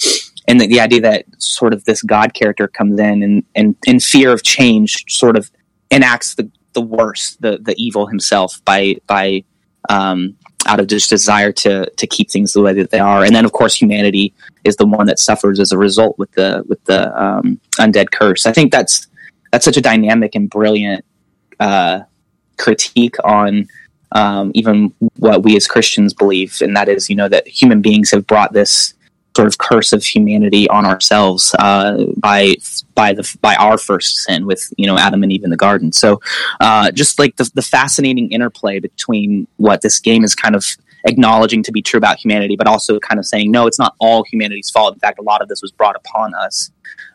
and 0.50 0.60
the, 0.60 0.68
the, 0.68 0.82
idea 0.82 1.00
that 1.00 1.26
sort 1.38 1.74
of 1.74 1.86
this 1.86 2.02
god 2.02 2.34
character 2.34 2.68
comes 2.68 3.00
in 3.00 3.24
and 3.24 3.44
and 3.56 3.76
in 3.88 4.02
fear 4.02 4.34
of 4.34 4.44
change 4.44 5.06
sort 5.08 5.38
of 5.38 5.50
enacts 5.92 6.36
the 6.36 6.52
the 6.74 6.82
worst 6.82 7.42
the 7.42 7.58
the 7.60 7.74
evil 7.78 8.06
himself 8.06 8.62
by 8.66 8.98
by 9.08 9.44
um, 9.88 10.36
out 10.66 10.82
of 10.82 10.88
just 10.88 11.10
desire 11.10 11.54
to 11.54 11.90
to 11.92 12.06
keep 12.06 12.30
things 12.30 12.52
the 12.52 12.62
way 12.62 12.74
that 12.74 12.92
they 12.92 13.00
are 13.00 13.24
and 13.24 13.34
then 13.34 13.46
of 13.46 13.54
course 13.54 13.76
humanity 13.76 14.34
is 14.66 14.76
the 14.76 14.86
one 14.86 15.06
that 15.06 15.20
suffers 15.20 15.58
as 15.58 15.72
a 15.72 15.78
result 15.78 16.18
with 16.20 16.32
the 16.34 16.64
with 16.68 16.84
the 16.84 17.02
um, 17.22 17.60
undead 17.78 18.12
curse 18.12 18.46
i 18.46 18.52
think 18.52 18.72
that's 18.72 19.08
that's 19.52 19.66
such 19.66 19.78
a 19.78 19.82
dynamic 19.82 20.36
and 20.36 20.50
brilliant 20.50 21.06
uh, 21.60 22.02
critique 22.58 23.16
on 23.24 23.68
um, 24.12 24.52
even 24.56 24.94
what 25.18 25.44
we 25.44 25.56
as 25.56 25.68
christians 25.68 26.14
believe 26.14 26.58
and 26.62 26.76
that 26.76 26.90
is 26.90 27.10
you 27.10 27.16
know 27.16 27.30
that 27.30 27.48
human 27.48 27.82
beings 27.82 28.12
have 28.12 28.26
brought 28.26 28.54
this 28.54 28.94
sort 29.36 29.48
of 29.48 29.58
curse 29.58 29.94
of 29.94 30.04
humanity 30.04 30.68
on 30.70 30.86
ourselves 30.86 31.56
uh, 31.60 32.06
by 32.18 32.56
by 32.96 33.14
the 33.14 33.38
by 33.42 33.56
our 33.56 33.78
first 33.78 34.18
sin 34.18 34.46
with 34.46 34.74
you 34.78 34.86
know 34.86 34.98
Adam 34.98 35.24
and 35.24 35.32
Eve 35.32 35.44
in 35.44 35.50
the 35.50 35.58
garden. 35.58 35.92
So 35.92 36.20
uh, 36.60 36.92
just 36.92 37.20
like 37.20 37.38
the, 37.38 37.50
the 37.54 37.62
fascinating 37.62 38.32
interplay 38.32 38.80
between 38.80 39.48
what 39.58 39.82
this 39.82 40.00
game 40.00 40.24
is 40.24 40.36
kind 40.36 40.56
of 40.56 40.66
acknowledging 41.06 41.64
to 41.64 41.72
be 41.72 41.82
true 41.82 41.98
about 41.98 42.18
humanity, 42.18 42.58
but 42.58 42.68
also 42.68 43.00
kind 43.00 43.18
of 43.18 43.26
saying 43.26 43.50
no, 43.50 43.66
it's 43.68 43.80
not 43.80 43.96
all 44.00 44.26
humanity's 44.26 44.70
fault. 44.70 44.94
In 44.94 45.00
fact, 45.00 45.20
a 45.20 45.24
lot 45.24 45.42
of 45.42 45.48
this 45.48 45.62
was 45.62 45.72
brought 45.72 45.96
upon 45.96 46.34
us, 46.36 46.72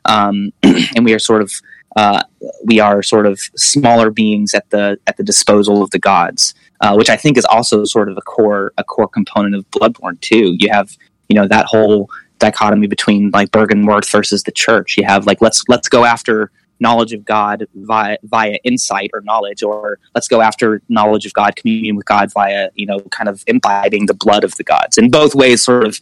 um, 0.06 0.50
and 0.62 1.04
we 1.04 1.12
are 1.12 1.18
sort 1.18 1.42
of. 1.42 1.52
Uh, 1.96 2.22
we 2.64 2.80
are 2.80 3.02
sort 3.02 3.26
of 3.26 3.38
smaller 3.56 4.10
beings 4.10 4.54
at 4.54 4.68
the 4.70 4.98
at 5.06 5.16
the 5.16 5.22
disposal 5.22 5.82
of 5.82 5.90
the 5.90 5.98
gods, 5.98 6.54
uh, 6.80 6.94
which 6.94 7.10
I 7.10 7.16
think 7.16 7.38
is 7.38 7.44
also 7.44 7.84
sort 7.84 8.08
of 8.08 8.16
a 8.16 8.22
core 8.22 8.72
a 8.78 8.84
core 8.84 9.08
component 9.08 9.54
of 9.54 9.70
Bloodborne 9.70 10.20
too. 10.20 10.56
You 10.58 10.70
have 10.70 10.96
you 11.28 11.34
know 11.34 11.46
that 11.48 11.66
whole 11.66 12.10
dichotomy 12.38 12.86
between 12.86 13.30
like 13.30 13.50
Byrgenwerth 13.50 14.10
versus 14.10 14.42
the 14.42 14.52
church. 14.52 14.96
You 14.96 15.04
have 15.04 15.26
like 15.26 15.40
let's 15.40 15.64
let's 15.68 15.88
go 15.88 16.04
after 16.04 16.50
knowledge 16.80 17.12
of 17.12 17.24
God 17.24 17.66
via 17.74 18.18
via 18.22 18.58
insight 18.64 19.10
or 19.14 19.20
knowledge, 19.22 19.62
or 19.62 19.98
let's 20.14 20.28
go 20.28 20.40
after 20.40 20.82
knowledge 20.88 21.26
of 21.26 21.32
God, 21.32 21.56
communion 21.56 21.96
with 21.96 22.06
God 22.06 22.32
via 22.32 22.70
you 22.74 22.86
know 22.86 23.00
kind 23.10 23.28
of 23.28 23.42
imbibing 23.46 24.06
the 24.06 24.14
blood 24.14 24.44
of 24.44 24.54
the 24.56 24.64
gods. 24.64 24.98
And 24.98 25.10
both 25.10 25.34
ways 25.34 25.62
sort 25.62 25.86
of 25.86 25.98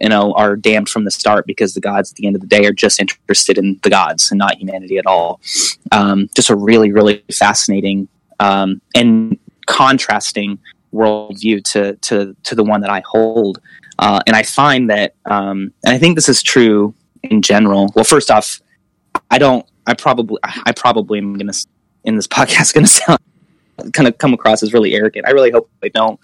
you 0.00 0.08
know 0.08 0.32
are 0.34 0.56
damned 0.56 0.88
from 0.88 1.04
the 1.04 1.10
start 1.10 1.46
because 1.46 1.74
the 1.74 1.80
gods 1.80 2.12
at 2.12 2.16
the 2.16 2.26
end 2.26 2.36
of 2.36 2.42
the 2.42 2.48
day 2.48 2.64
are 2.66 2.72
just 2.72 3.00
interested 3.00 3.58
in 3.58 3.78
the 3.82 3.90
gods 3.90 4.30
and 4.30 4.38
not 4.38 4.56
humanity 4.56 4.98
at 4.98 5.06
all. 5.06 5.40
Um, 5.90 6.28
just 6.34 6.50
a 6.50 6.56
really 6.56 6.92
really 6.92 7.24
fascinating 7.32 8.08
um, 8.40 8.80
and 8.94 9.38
contrasting 9.66 10.58
worldview 10.92 11.64
to 11.64 11.96
to 11.96 12.36
to 12.44 12.54
the 12.54 12.64
one 12.64 12.80
that 12.82 12.90
I 12.90 13.02
hold. 13.06 13.60
Uh, 13.98 14.20
and 14.26 14.34
I 14.34 14.42
find 14.42 14.90
that, 14.90 15.14
um, 15.26 15.72
and 15.84 15.94
I 15.94 15.98
think 15.98 16.16
this 16.16 16.28
is 16.28 16.42
true 16.42 16.94
in 17.22 17.42
general. 17.42 17.92
Well, 17.94 18.04
first 18.04 18.30
off, 18.30 18.60
I 19.30 19.38
don't. 19.38 19.66
I 19.86 19.94
probably, 19.94 20.38
I 20.42 20.72
probably 20.72 21.18
am 21.18 21.34
going 21.34 21.50
to 21.50 21.66
in 22.04 22.16
this 22.16 22.26
podcast 22.38 22.74
to 22.74 22.86
sound 22.86 23.20
kind 23.92 24.06
of 24.06 24.18
come 24.18 24.34
across 24.34 24.62
as 24.62 24.72
really 24.72 24.94
arrogant. 24.94 25.26
I 25.26 25.30
really 25.30 25.50
hope 25.50 25.70
I 25.82 25.88
don't. 25.88 26.20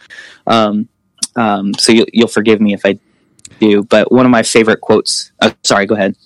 Um, 0.46 0.88
um, 1.36 1.74
so 1.74 1.92
you, 1.92 2.06
will 2.14 2.28
forgive 2.28 2.60
me 2.60 2.74
if 2.74 2.82
I 2.84 2.98
do. 3.60 3.82
But 3.84 4.12
one 4.12 4.26
of 4.26 4.30
my 4.30 4.42
favorite 4.42 4.80
quotes. 4.80 5.32
Oh, 5.40 5.52
sorry, 5.64 5.86
go 5.86 5.94
ahead. 5.94 6.16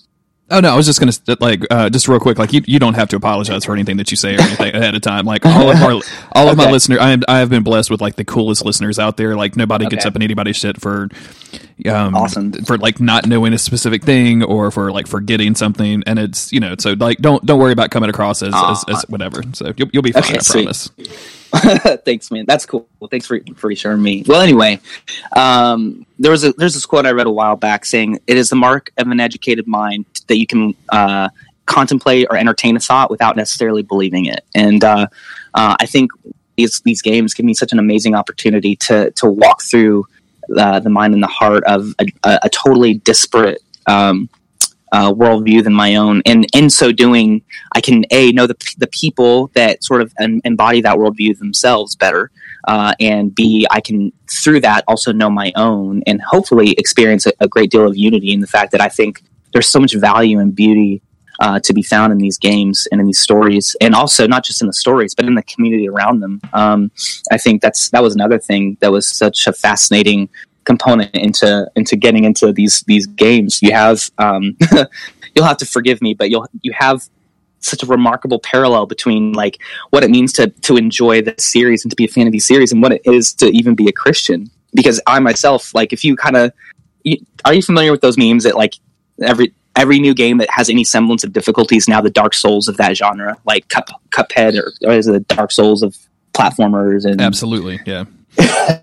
Oh 0.53 0.59
no, 0.59 0.71
I 0.71 0.75
was 0.75 0.85
just 0.85 0.99
gonna 0.99 1.37
like 1.39 1.65
uh, 1.71 1.89
just 1.89 2.07
real 2.07 2.19
quick. 2.19 2.37
Like 2.37 2.53
you, 2.53 2.61
you 2.65 2.77
don't 2.77 2.93
have 2.93 3.09
to 3.09 3.15
apologize 3.15 3.65
for 3.65 3.73
anything 3.73 3.97
that 3.97 4.11
you 4.11 4.17
say 4.17 4.35
or 4.35 4.41
anything 4.41 4.75
ahead 4.75 4.93
of 4.93 5.01
time. 5.01 5.25
Like 5.25 5.47
all 5.47 5.71
of 5.71 5.81
our, 5.81 5.91
all 6.33 6.47
of 6.47 6.59
okay. 6.59 6.65
my 6.65 6.71
listeners, 6.71 6.99
I, 7.01 7.17
I 7.27 7.39
have 7.39 7.49
been 7.49 7.63
blessed 7.63 7.89
with 7.89 8.01
like 8.01 8.17
the 8.17 8.23
coolest 8.23 8.63
listeners 8.63 8.99
out 8.99 9.17
there. 9.17 9.35
Like 9.35 9.55
nobody 9.55 9.87
okay. 9.87 9.95
gets 9.95 10.05
up 10.05 10.15
in 10.15 10.21
anybody's 10.21 10.55
shit 10.55 10.79
for, 10.79 11.09
um, 11.87 12.15
awesome 12.15 12.51
for 12.65 12.77
like 12.77 12.99
not 12.99 13.25
knowing 13.25 13.51
a 13.53 13.57
specific 13.57 14.03
thing 14.03 14.43
or 14.43 14.69
for 14.69 14.91
like 14.91 15.07
forgetting 15.07 15.55
something. 15.55 16.03
And 16.05 16.19
it's 16.19 16.53
you 16.53 16.59
know 16.59 16.75
so 16.77 16.93
like 16.93 17.17
don't 17.17 17.43
don't 17.43 17.59
worry 17.59 17.73
about 17.73 17.89
coming 17.89 18.11
across 18.11 18.43
as, 18.43 18.53
as, 18.53 18.85
as, 18.87 19.05
whatever. 19.09 19.41
So 19.53 19.73
you'll, 19.75 19.89
you'll 19.91 20.03
be 20.03 20.11
fine. 20.11 20.23
Okay, 20.23 20.37
I 20.37 20.71
sweet. 20.71 20.91
Thanks, 22.05 22.31
man. 22.31 22.45
That's 22.47 22.65
cool. 22.65 22.87
Thanks 23.11 23.27
for 23.27 23.39
for 23.55 23.67
reassuring 23.67 24.01
me. 24.01 24.23
Well, 24.27 24.41
anyway, 24.41 24.79
um, 25.35 26.05
there 26.17 26.31
was 26.31 26.43
a 26.43 26.53
there's 26.53 26.73
this 26.73 26.85
quote 26.85 27.05
I 27.05 27.11
read 27.11 27.27
a 27.27 27.31
while 27.31 27.55
back 27.55 27.85
saying 27.85 28.19
it 28.25 28.37
is 28.37 28.49
the 28.49 28.55
mark 28.55 28.91
of 28.97 29.07
an 29.07 29.19
educated 29.19 29.67
mind 29.67 30.05
that 30.27 30.37
you 30.37 30.47
can 30.47 30.73
uh, 30.89 31.29
contemplate 31.65 32.27
or 32.29 32.37
entertain 32.37 32.75
a 32.75 32.79
thought 32.79 33.11
without 33.11 33.35
necessarily 33.35 33.83
believing 33.83 34.25
it. 34.25 34.43
And 34.55 34.83
uh, 34.83 35.07
uh, 35.53 35.75
I 35.79 35.85
think 35.85 36.11
these 36.55 36.81
these 36.81 37.01
games 37.03 37.35
give 37.35 37.45
me 37.45 37.53
such 37.53 37.71
an 37.71 37.79
amazing 37.79 38.15
opportunity 38.15 38.75
to 38.77 39.11
to 39.11 39.27
walk 39.27 39.61
through 39.61 40.07
uh, 40.57 40.79
the 40.79 40.89
mind 40.89 41.13
and 41.13 41.21
the 41.21 41.27
heart 41.27 41.63
of 41.65 41.93
a, 41.99 42.05
a, 42.23 42.39
a 42.43 42.49
totally 42.49 42.95
disparate 42.95 43.61
um, 43.85 44.27
uh, 44.93 45.11
worldview 45.11 45.63
than 45.63 45.73
my 45.73 45.95
own. 45.95 46.21
And 46.25 46.45
in 46.53 46.69
so 46.69 46.91
doing, 46.91 47.41
I 47.73 47.81
can 47.81 48.05
a 48.11 48.31
know 48.31 48.47
the 48.47 48.55
the 48.77 48.87
people 48.87 49.47
that 49.55 49.83
sort 49.83 50.01
of 50.01 50.13
embody 50.19 50.81
that 50.81 50.97
worldview 50.97 51.37
themselves 51.37 51.95
better, 51.95 52.31
uh, 52.67 52.93
and 52.99 53.33
b 53.33 53.67
I 53.71 53.81
can 53.81 54.13
through 54.31 54.61
that 54.61 54.83
also 54.87 55.11
know 55.11 55.29
my 55.29 55.51
own 55.55 56.03
and 56.07 56.21
hopefully 56.21 56.71
experience 56.73 57.25
a, 57.25 57.33
a, 57.39 57.47
great 57.47 57.69
deal 57.71 57.85
of 57.85 57.97
unity 57.97 58.31
in 58.31 58.39
the 58.39 58.47
fact 58.47 58.71
that 58.71 58.81
I 58.81 58.87
think 58.87 59.21
there's 59.51 59.67
so 59.67 59.79
much 59.79 59.95
value 59.95 60.39
and 60.39 60.55
beauty. 60.55 61.01
Uh, 61.39 61.59
to 61.59 61.73
be 61.73 61.81
found 61.81 62.13
in 62.13 62.19
these 62.19 62.37
games 62.37 62.87
and 62.91 63.01
in 63.01 63.07
these 63.07 63.19
stories, 63.19 63.75
and 63.81 63.95
also 63.95 64.27
not 64.27 64.45
just 64.45 64.61
in 64.61 64.67
the 64.67 64.73
stories, 64.73 65.15
but 65.15 65.25
in 65.25 65.33
the 65.33 65.41
community 65.41 65.89
around 65.89 66.19
them. 66.19 66.39
Um, 66.53 66.91
I 67.31 67.37
think 67.37 67.59
that's 67.59 67.89
that 67.89 68.03
was 68.03 68.13
another 68.13 68.37
thing 68.37 68.77
that 68.81 68.91
was 68.91 69.07
such 69.07 69.47
a 69.47 69.51
fascinating 69.51 70.29
component 70.65 71.13
into 71.15 71.69
into 71.75 71.95
getting 71.95 72.23
into 72.23 72.51
these 72.51 72.83
these 72.83 73.05
games. 73.05 73.61
You 73.61 73.71
have 73.71 74.09
um, 74.17 74.57
you'll 75.35 75.45
have 75.45 75.57
to 75.57 75.65
forgive 75.65 76.01
me, 76.01 76.13
but 76.13 76.29
you'll 76.29 76.47
you 76.61 76.73
have 76.73 77.07
such 77.59 77.81
a 77.81 77.85
remarkable 77.85 78.39
parallel 78.39 78.85
between 78.85 79.33
like 79.33 79.61
what 79.89 80.03
it 80.03 80.09
means 80.09 80.33
to 80.33 80.47
to 80.47 80.77
enjoy 80.77 81.21
the 81.21 81.35
series 81.37 81.83
and 81.83 81.91
to 81.91 81.95
be 81.95 82.05
a 82.05 82.09
fan 82.09 82.27
of 82.27 82.33
these 82.33 82.45
series 82.45 82.71
and 82.71 82.81
what 82.81 82.91
it 82.91 83.01
is 83.05 83.33
to 83.33 83.47
even 83.47 83.75
be 83.75 83.87
a 83.87 83.93
Christian. 83.93 84.49
Because 84.75 84.99
I 85.05 85.19
myself, 85.19 85.75
like, 85.75 85.93
if 85.93 86.03
you 86.03 86.15
kind 86.15 86.35
of 86.35 86.51
are 87.45 87.53
you 87.53 87.61
familiar 87.61 87.91
with 87.91 88.01
those 88.01 88.17
memes 88.17 88.43
that 88.43 88.55
like 88.55 88.75
every 89.21 89.53
every 89.75 89.99
new 89.99 90.13
game 90.13 90.37
that 90.37 90.49
has 90.51 90.69
any 90.69 90.83
semblance 90.83 91.23
of 91.23 91.33
difficulty 91.33 91.77
is 91.77 91.87
now 91.87 92.01
the 92.01 92.09
Dark 92.09 92.33
Souls 92.33 92.67
of 92.67 92.77
that 92.77 92.95
genre, 92.95 93.37
like 93.45 93.67
Cup, 93.69 93.89
Cuphead 94.11 94.57
or, 94.57 94.71
or 94.87 94.93
is 94.93 95.07
it 95.07 95.11
the 95.11 95.35
Dark 95.35 95.51
Souls 95.51 95.81
of 95.81 95.97
platformers 96.33 97.05
and 97.05 97.21
absolutely, 97.21 97.79
yeah. 97.85 98.05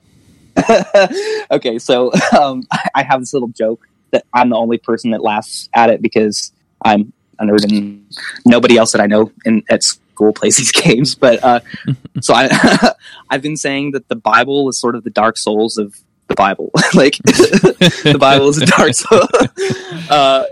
okay, 1.51 1.79
so 1.79 2.13
um, 2.39 2.65
I 2.95 3.03
have 3.03 3.21
this 3.21 3.33
little 3.33 3.49
joke 3.49 3.87
that 4.11 4.25
I'm 4.35 4.51
the 4.51 4.57
only 4.57 4.79
person 4.79 5.11
that 5.13 5.23
laughs 5.23 5.69
at 5.75 5.91
it 5.91 6.03
because 6.03 6.53
I'm 6.85 7.13
a 7.39 7.45
nerd 7.45 7.65
and 7.65 8.05
nobody 8.45 8.77
else 8.77 8.93
that 8.93 9.01
I 9.01 9.07
know 9.07 9.33
in 9.45 9.63
at 9.71 9.83
school 9.83 10.33
plays 10.35 10.57
these 10.57 10.73
games. 10.73 11.15
But 11.15 11.43
uh, 11.43 11.61
so 12.21 12.35
I 12.35 12.93
I've 13.31 13.43
been 13.43 13.57
saying 13.57 13.93
that 13.93 14.09
the 14.09 14.17
Bible 14.17 14.69
is 14.69 14.79
sort 14.79 14.95
of 14.95 15.05
the 15.05 15.11
Dark 15.11 15.37
Souls 15.37 15.79
of 15.79 15.97
the 16.29 16.35
Bible. 16.35 16.71
like 16.95 17.17
the 17.19 18.17
Bible 18.19 18.49
is 18.49 18.61
a 18.61 18.67
Dark 18.67 18.95
Soul. 18.95 19.23
uh, 20.11 20.45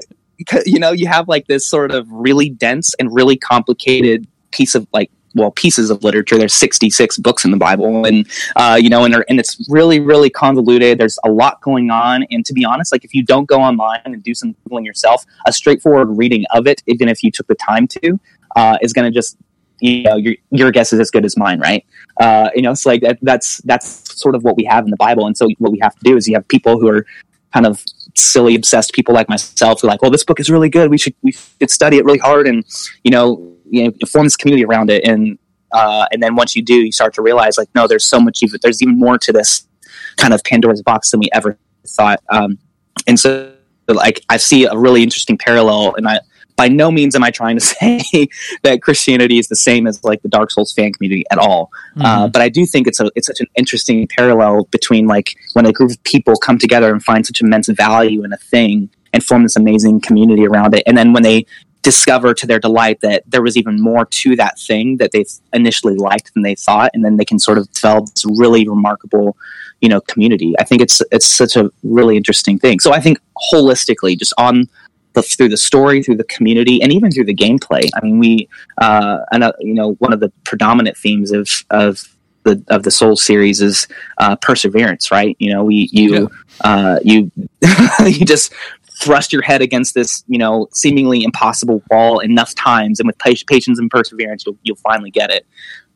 you 0.65 0.79
know, 0.79 0.93
you 0.93 1.09
have 1.09 1.29
like 1.29 1.47
this 1.47 1.69
sort 1.69 1.91
of 1.91 2.07
really 2.11 2.49
dense 2.49 2.95
and 2.95 3.13
really 3.13 3.37
complicated 3.37 4.27
piece 4.51 4.75
of 4.75 4.87
like 4.93 5.11
well 5.39 5.51
pieces 5.51 5.91
of 5.91 6.03
literature. 6.05 6.37
There's 6.37 6.55
66 6.55 7.19
books 7.19 7.45
in 7.45 7.51
the 7.51 7.57
Bible, 7.57 8.05
and 8.05 8.29
uh, 8.57 8.79
you 8.81 8.91
know, 8.91 9.05
and, 9.05 9.25
and 9.29 9.39
it's 9.39 9.67
really 9.69 10.01
really 10.01 10.31
convoluted. 10.31 10.99
There's 10.99 11.19
a 11.25 11.31
lot 11.31 11.61
going 11.63 11.91
on, 11.91 12.25
and 12.31 12.45
to 12.45 12.53
be 12.53 12.65
honest, 12.65 12.93
like 12.93 13.05
if 13.05 13.15
you 13.15 13.25
don't 13.25 13.47
go 13.47 13.61
online 13.61 14.01
and 14.05 14.23
do 14.23 14.35
some 14.35 14.55
googling 14.69 14.85
yourself, 14.85 15.25
a 15.47 15.53
straightforward 15.53 16.17
reading 16.17 16.45
of 16.53 16.67
it, 16.67 16.83
even 16.87 17.09
if 17.09 17.23
you 17.23 17.31
took 17.31 17.47
the 17.47 17.55
time 17.55 17.87
to, 17.89 18.21
uh, 18.57 18.79
is 18.83 18.93
going 18.93 19.11
to 19.11 19.15
just 19.15 19.37
you 19.81 20.03
know 20.03 20.17
your 20.17 20.35
your 20.51 20.71
guess 20.71 20.93
is 20.93 21.01
as 21.01 21.11
good 21.11 21.25
as 21.25 21.37
mine, 21.37 21.61
right? 21.61 21.85
Uh, 22.21 22.51
you 22.55 22.63
know, 22.63 22.73
it's 22.73 22.87
like 22.87 23.03
that, 23.03 23.19
that's 23.23 23.59
that's 23.59 24.21
sort 24.21 24.35
of 24.35 24.45
what 24.45 24.57
we 24.57 24.65
have 24.65 24.85
in 24.85 24.91
the 24.91 24.97
Bible, 24.97 25.27
and 25.27 25.37
so 25.37 25.49
what 25.59 25.73
we 25.73 25.79
have 25.81 25.95
to 25.95 26.05
do 26.05 26.17
is 26.17 26.27
you 26.29 26.35
have 26.35 26.47
people 26.49 26.79
who 26.79 26.89
are 26.89 27.07
kind 27.53 27.67
of 27.67 27.83
silly 28.15 28.55
obsessed 28.55 28.93
people 28.93 29.15
like 29.15 29.29
myself 29.29 29.81
who 29.81 29.87
are 29.87 29.91
like 29.91 30.03
well 30.03 30.11
this 30.11 30.25
book 30.25 30.39
is 30.39 30.51
really 30.51 30.69
good 30.69 30.91
we 30.91 30.99
should 30.99 31.15
we 31.23 31.33
should 31.33 31.71
study 31.71 31.97
it 31.97 32.05
really 32.05 32.19
hard 32.19 32.47
and 32.47 32.65
you 33.05 33.11
know 33.11 33.57
you 33.71 33.85
know 33.85 33.93
form 34.07 34.25
this 34.25 34.37
community 34.37 34.65
around 34.65 34.91
it 34.91 35.07
and 35.07 35.39
Uh, 35.71 36.07
and 36.13 36.23
then 36.23 36.35
once 36.35 36.57
you 36.57 36.63
do, 36.63 36.75
you 36.75 36.93
start 36.93 37.13
to 37.15 37.23
realize 37.23 37.59
like, 37.59 37.69
no, 37.75 37.87
there's 37.87 38.07
so 38.07 38.19
much. 38.19 38.43
Even, 38.43 38.59
there's 38.63 38.81
even 38.81 38.99
more 38.99 39.19
to 39.19 39.33
this 39.33 39.69
kind 40.17 40.33
of 40.33 40.43
Pandora's 40.43 40.83
box 40.83 41.11
than 41.11 41.21
we 41.21 41.29
ever 41.33 41.59
thought. 41.87 42.21
Um, 42.31 42.59
and 43.07 43.21
so, 43.21 43.53
like, 43.87 44.23
I 44.31 44.39
see 44.39 44.65
a 44.65 44.75
really 44.75 45.03
interesting 45.03 45.37
parallel, 45.37 45.95
and 45.97 46.09
I 46.09 46.21
by 46.57 46.69
no 46.69 46.91
means 46.91 47.15
am 47.15 47.23
I 47.23 47.31
trying 47.31 47.57
to 47.57 47.65
say 47.75 48.29
that 48.63 48.83
Christianity 48.83 49.39
is 49.39 49.49
the 49.49 49.57
same 49.57 49.87
as 49.87 50.03
like 50.03 50.23
the 50.23 50.29
Dark 50.29 50.51
Souls 50.51 50.73
fan 50.73 50.93
community 50.93 51.25
at 51.31 51.39
all. 51.39 51.71
Uh, 51.71 52.01
mm-hmm. 52.01 52.07
Uh, 52.07 52.29
but 52.29 52.43
I 52.43 52.49
do 52.49 52.67
think 52.67 52.87
it's 52.87 53.01
a 53.01 53.11
it's 53.15 53.27
such 53.27 53.41
an 53.41 53.47
interesting 53.57 54.09
parallel 54.09 54.65
between 54.71 55.07
like 55.07 55.37
when 55.53 55.67
a 55.67 55.73
group 55.73 55.91
of 55.91 56.03
people 56.05 56.35
come 56.37 56.59
together 56.59 56.91
and 56.93 57.03
find 57.03 57.27
such 57.27 57.41
immense 57.43 57.69
value 57.69 58.25
in 58.25 58.33
a 58.33 58.39
thing 58.39 58.89
and 59.13 59.23
form 59.23 59.43
this 59.43 59.57
amazing 59.57 60.01
community 60.01 60.47
around 60.47 60.75
it, 60.75 60.83
and 60.87 60.97
then 60.97 61.13
when 61.13 61.23
they 61.23 61.47
discover 61.89 62.35
to 62.35 62.47
their 62.47 62.59
delight 62.59 63.01
that 63.01 63.23
there 63.27 63.41
was 63.41 63.57
even 63.57 63.81
more 63.81 64.05
to 64.05 64.37
that 64.37 64.59
thing 64.59 64.99
that 64.99 65.13
they 65.13 65.25
initially 65.55 65.95
liked 65.95 66.35
than 66.35 66.43
they 66.43 66.55
thought, 66.55 66.91
and 66.93 67.03
then 67.03 67.17
they 67.17 67.25
can 67.25 67.39
sort 67.39 67.57
of 67.57 67.73
develop 67.73 68.05
this 68.11 68.27
really 68.37 68.69
remarkable, 68.69 69.35
you 69.81 69.89
know, 69.89 70.03
community. 70.03 70.53
I 70.59 70.65
think 70.65 70.83
it's 70.83 71.01
it's 71.11 71.25
such 71.27 71.57
a 71.57 71.71
really 71.83 72.19
interesting 72.19 72.59
thing. 72.59 72.79
So 72.81 72.93
I 72.93 73.01
think 73.01 73.19
holistically, 73.51 74.19
just 74.19 74.35
on 74.37 74.69
the, 75.15 75.23
through 75.23 75.49
the 75.49 75.57
story, 75.57 76.03
through 76.03 76.19
the 76.19 76.25
community, 76.37 76.83
and 76.83 76.93
even 76.93 77.11
through 77.11 77.25
the 77.25 77.35
gameplay. 77.35 77.89
I 77.97 78.05
mean, 78.05 78.19
we, 78.19 78.51
uh, 78.77 79.21
and, 79.33 79.43
uh, 79.43 79.53
you 79.61 79.73
know, 79.73 79.95
one 79.95 80.13
of 80.13 80.21
the 80.21 80.31
predominant 80.45 80.99
themes 80.99 81.33
of 81.33 81.49
of 81.71 82.03
the 82.45 82.63
of 82.69 82.83
the 82.83 82.91
Soul 82.91 83.17
series 83.17 83.63
is 83.63 83.89
uh, 84.19 84.37
perseverance, 84.37 85.11
right? 85.11 85.37
You 85.39 85.55
know, 85.55 85.65
we 85.65 85.89
you 85.91 86.11
yeah. 86.13 86.27
uh, 86.71 86.99
you 87.03 87.33
you 88.01 88.27
just 88.27 88.53
thrust 89.01 89.33
your 89.33 89.43
head 89.43 89.63
against 89.63 89.95
this, 89.95 90.25
you 90.29 90.39
know, 90.39 90.69
seemingly 90.73 91.23
impossible 91.23 91.83
wall 91.91 92.21
enough 92.21 92.55
times, 92.55 93.01
and 93.01 93.07
with 93.07 93.19
patience 93.19 93.79
and 93.79 93.91
perseverance, 93.91 94.45
you'll 94.47 94.59
you'll 94.63 94.77
finally 94.77 95.11
get 95.11 95.31
it. 95.31 95.47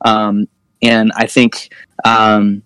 Um, 0.04 0.48
and 0.82 1.12
I 1.14 1.26
think. 1.26 1.72
Um, 2.04 2.62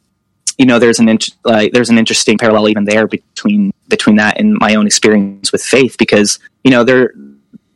you 0.58 0.64
know, 0.64 0.78
there's 0.78 0.98
an 0.98 1.18
there's 1.44 1.90
an 1.90 1.98
interesting 1.98 2.38
parallel 2.38 2.70
even 2.70 2.84
there 2.84 3.06
between 3.06 3.74
between 3.88 4.16
that 4.16 4.40
and 4.40 4.54
my 4.58 4.74
own 4.74 4.86
experience 4.86 5.52
with 5.52 5.62
faith 5.62 5.96
because 5.98 6.38
you 6.64 6.70
know 6.70 6.82
there 6.82 7.12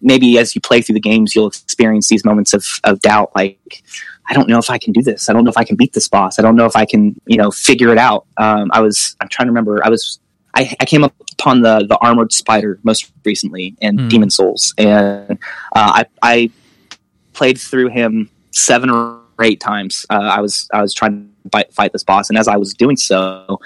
maybe 0.01 0.39
as 0.39 0.55
you 0.55 0.61
play 0.61 0.81
through 0.81 0.95
the 0.95 1.01
games 1.01 1.35
you'll 1.35 1.47
experience 1.47 2.09
these 2.09 2.25
moments 2.25 2.53
of, 2.53 2.65
of 2.85 3.01
doubt 3.01 3.31
like 3.35 3.83
i 4.29 4.35
don't 4.35 4.49
know 4.49 4.59
if 4.59 4.71
i 4.71 4.79
can 4.79 4.93
do 4.93 5.03
this 5.03 5.29
i 5.29 5.33
don't 5.33 5.45
know 5.45 5.51
if 5.51 5.57
i 5.57 5.65
can 5.65 5.77
beat 5.77 5.93
this 5.93 6.09
boss 6.09 6.39
i 6.39 6.43
don't 6.43 6.57
know 6.57 6.65
if 6.65 6.77
i 6.77 6.85
can 6.85 7.21
you 7.27 7.37
know 7.37 7.51
figure 7.51 7.91
it 7.91 7.99
out 7.99 8.27
um, 8.39 8.71
i 8.73 8.81
was 8.81 9.17
i'm 9.21 9.29
trying 9.29 9.47
to 9.47 9.51
remember 9.51 9.85
i 9.85 9.89
was 9.89 10.19
I, 10.53 10.75
I, 10.81 10.85
came 10.85 11.05
upon 11.41 11.63
the 11.63 11.87
the 11.89 11.97
armored 11.99 12.33
spider 12.33 12.79
most 12.83 13.11
recently 13.25 13.75
in 13.81 13.97
mm. 13.97 14.11
demon 14.11 14.31
souls 14.31 14.75
and 14.79 15.33
uh, 15.75 16.03
I, 16.03 16.07
I 16.23 16.51
played 17.33 17.59
through 17.59 17.89
him 17.89 18.31
seven 18.53 18.91
or 18.91 19.21
eight 19.41 19.61
times 19.61 20.07
uh, 20.11 20.15
i 20.15 20.41
was 20.41 20.69
i 20.73 20.83
was 20.83 20.93
trying 20.93 21.31
to 21.43 21.51
fight, 21.51 21.73
fight 21.73 21.93
this 21.93 22.05
boss 22.05 22.29
and 22.29 22.39
as 22.39 22.47
i 22.47 22.57
was 22.57 22.75
doing 22.75 22.97
so 22.97 23.59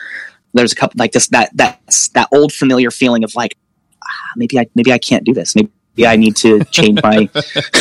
there's 0.54 0.72
a 0.72 0.76
couple 0.76 0.96
like 0.98 1.12
this 1.12 1.28
that 1.28 1.50
that 1.56 1.80
that 2.14 2.28
old 2.32 2.52
familiar 2.52 2.90
feeling 2.90 3.24
of 3.24 3.34
like 3.34 3.56
ah, 4.02 4.32
maybe 4.36 4.58
I 4.58 4.66
maybe 4.74 4.92
I 4.92 4.98
can't 4.98 5.24
do 5.24 5.34
this. 5.34 5.54
Maybe 5.54 5.70
I 6.06 6.16
need 6.16 6.36
to 6.36 6.64
change 6.64 7.00
my 7.02 7.28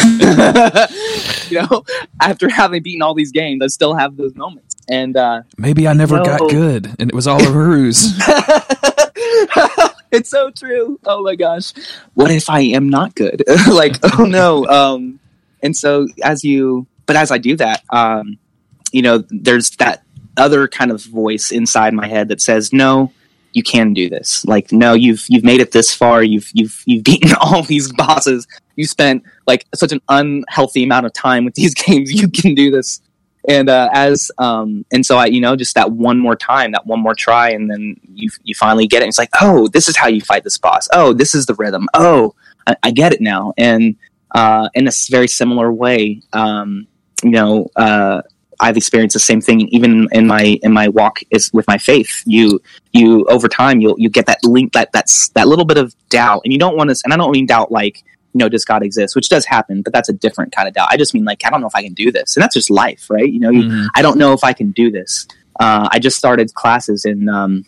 you 1.49 1.62
know 1.62 1.84
after 2.19 2.49
having 2.49 2.84
beaten 2.84 3.01
all 3.01 3.13
these 3.13 3.32
games 3.32 3.62
I 3.63 3.67
still 3.67 3.93
have 3.93 4.17
those 4.17 4.36
moments 4.36 4.75
and 4.89 5.15
uh, 5.15 5.43
maybe 5.58 5.88
I 5.88 5.93
never 5.93 6.17
you 6.17 6.23
know, 6.23 6.38
got 6.38 6.49
good 6.49 6.93
and 6.99 7.10
it 7.10 7.15
was 7.15 7.27
all 7.27 7.41
a 7.41 7.51
ruse. 7.51 8.17
it's 10.12 10.29
so 10.29 10.51
true. 10.51 10.99
Oh 11.06 11.23
my 11.23 11.36
gosh. 11.36 11.73
What 12.13 12.32
if 12.32 12.49
I 12.49 12.62
am 12.62 12.89
not 12.89 13.15
good? 13.15 13.43
like 13.71 13.97
oh 14.19 14.25
no. 14.25 14.65
Um 14.67 15.19
and 15.62 15.75
so 15.75 16.08
as 16.23 16.43
you 16.43 16.88
but 17.06 17.15
as 17.15 17.32
I 17.32 17.38
do 17.38 17.56
that 17.58 17.84
um 17.89 18.38
you 18.91 19.01
know 19.01 19.23
there's 19.29 19.71
that 19.71 20.03
other 20.38 20.67
kind 20.67 20.91
of 20.91 21.03
voice 21.03 21.51
inside 21.51 21.93
my 21.93 22.08
head 22.08 22.29
that 22.29 22.41
says, 22.41 22.73
"No, 22.73 23.12
you 23.53 23.63
can 23.63 23.93
do 23.93 24.10
this. 24.10 24.45
Like, 24.45 24.71
no, 24.71 24.93
you've 24.93 25.25
you've 25.27 25.43
made 25.43 25.62
it 25.62 25.71
this 25.71 25.93
far. 25.93 26.23
You've 26.23 26.49
you've 26.53 26.82
you've 26.86 27.03
beaten 27.10 27.32
all 27.39 27.63
these 27.63 27.91
bosses. 27.91 28.47
You 28.75 28.86
spent 28.86 29.23
like 29.45 29.65
such 29.75 29.91
an 29.91 30.01
unhealthy 30.10 30.84
amount 30.84 31.06
of 31.06 31.13
time 31.13 31.45
with 31.45 31.56
these 31.56 31.73
games. 31.73 32.12
You 32.12 32.27
can 32.27 32.56
do 32.56 32.71
this." 32.71 33.01
And 33.47 33.69
uh, 33.69 33.89
as 33.91 34.32
um, 34.38 34.86
and 34.91 35.06
so 35.06 35.17
I, 35.17 35.25
you 35.25 35.41
know, 35.41 35.56
just 35.56 35.75
that 35.75 35.91
one 35.91 36.17
more 36.19 36.36
time, 36.36 36.71
that 36.71 36.86
one 36.86 37.01
more 37.01 37.13
try, 37.13 37.49
and 37.49 37.69
then 37.69 37.99
you 38.13 38.29
you 38.43 38.56
finally 38.56 38.88
get 38.88 39.01
it. 39.01 39.03
And 39.03 39.10
it's 39.10 39.17
like, 39.17 39.29
oh, 39.41 39.67
this 39.67 39.89
is 39.89 39.97
how 39.97 40.08
you 40.08 40.21
fight 40.21 40.43
this 40.43 40.58
boss. 40.58 40.88
Oh, 40.93 41.13
this 41.13 41.36
is 41.36 41.45
the 41.45 41.56
rhythm. 41.56 41.88
Oh, 41.93 42.36
I, 42.67 42.75
I 42.84 42.91
get 42.91 43.13
it 43.13 43.21
now. 43.21 43.53
And 43.58 43.97
uh, 44.32 44.69
in 44.73 44.88
a 44.88 44.91
very 45.10 45.27
similar 45.27 45.71
way, 45.71 46.21
um, 46.32 46.88
you 47.21 47.32
know, 47.32 47.69
uh, 47.75 48.21
I've 48.60 48.77
experienced 48.77 49.13
the 49.13 49.19
same 49.19 49.41
thing 49.41 49.67
even 49.69 50.08
in 50.12 50.25
my 50.27 50.58
in 50.63 50.71
my 50.71 50.88
walk 50.88 51.19
is 51.32 51.51
with 51.53 51.67
my 51.67 51.77
faith. 51.77 52.23
You 52.25 52.62
you 52.93 53.25
over 53.25 53.49
time 53.49 53.82
you'll 53.82 53.99
you 53.99 54.10
get 54.10 54.25
that 54.27 54.43
link 54.43 54.71
that 54.73 54.91
that's 54.93 55.29
that 55.29 55.47
little 55.47 55.65
bit 55.65 55.77
of 55.77 55.93
doubt, 56.10 56.41
and 56.45 56.53
you 56.53 56.60
don't 56.60 56.77
want 56.77 56.89
to. 56.89 56.95
And 57.03 57.13
I 57.13 57.17
don't 57.17 57.32
mean 57.32 57.45
doubt 57.45 57.71
like 57.71 58.03
you 58.34 58.39
know 58.39 58.50
does 58.50 58.65
God 58.65 58.84
exist, 58.84 59.15
which 59.15 59.30
does 59.30 59.46
happen, 59.46 59.82
but 59.82 59.93
that's 59.93 60.10
a 60.10 60.13
different 60.13 60.52
kind 60.52 60.67
of 60.67 60.74
doubt. 60.74 60.89
I 60.91 60.98
just 60.98 61.13
mean 61.13 61.24
like 61.24 61.46
I 61.46 61.50
don't 61.50 61.62
know 61.62 61.67
if 61.67 61.76
I 61.76 61.84
can 61.84 61.93
do 61.93 62.12
this, 62.12 62.36
and 62.36 62.43
that's 62.43 62.54
just 62.54 62.69
life, 62.69 63.10
right? 63.10 63.32
You 63.32 63.39
know, 63.39 63.52
mm-hmm. 63.52 63.86
I 63.96 64.02
don't 64.02 64.17
know 64.17 64.34
if 64.34 64.43
I 64.43 64.54
can 64.54 64.72
do 64.72 64.91
this. 64.91 65.28
Uh, 65.60 65.88
I 65.91 66.00
just 66.00 66.17
started 66.17 66.54
classes 66.56 67.06
in 67.06 67.30
um, 67.30 67.65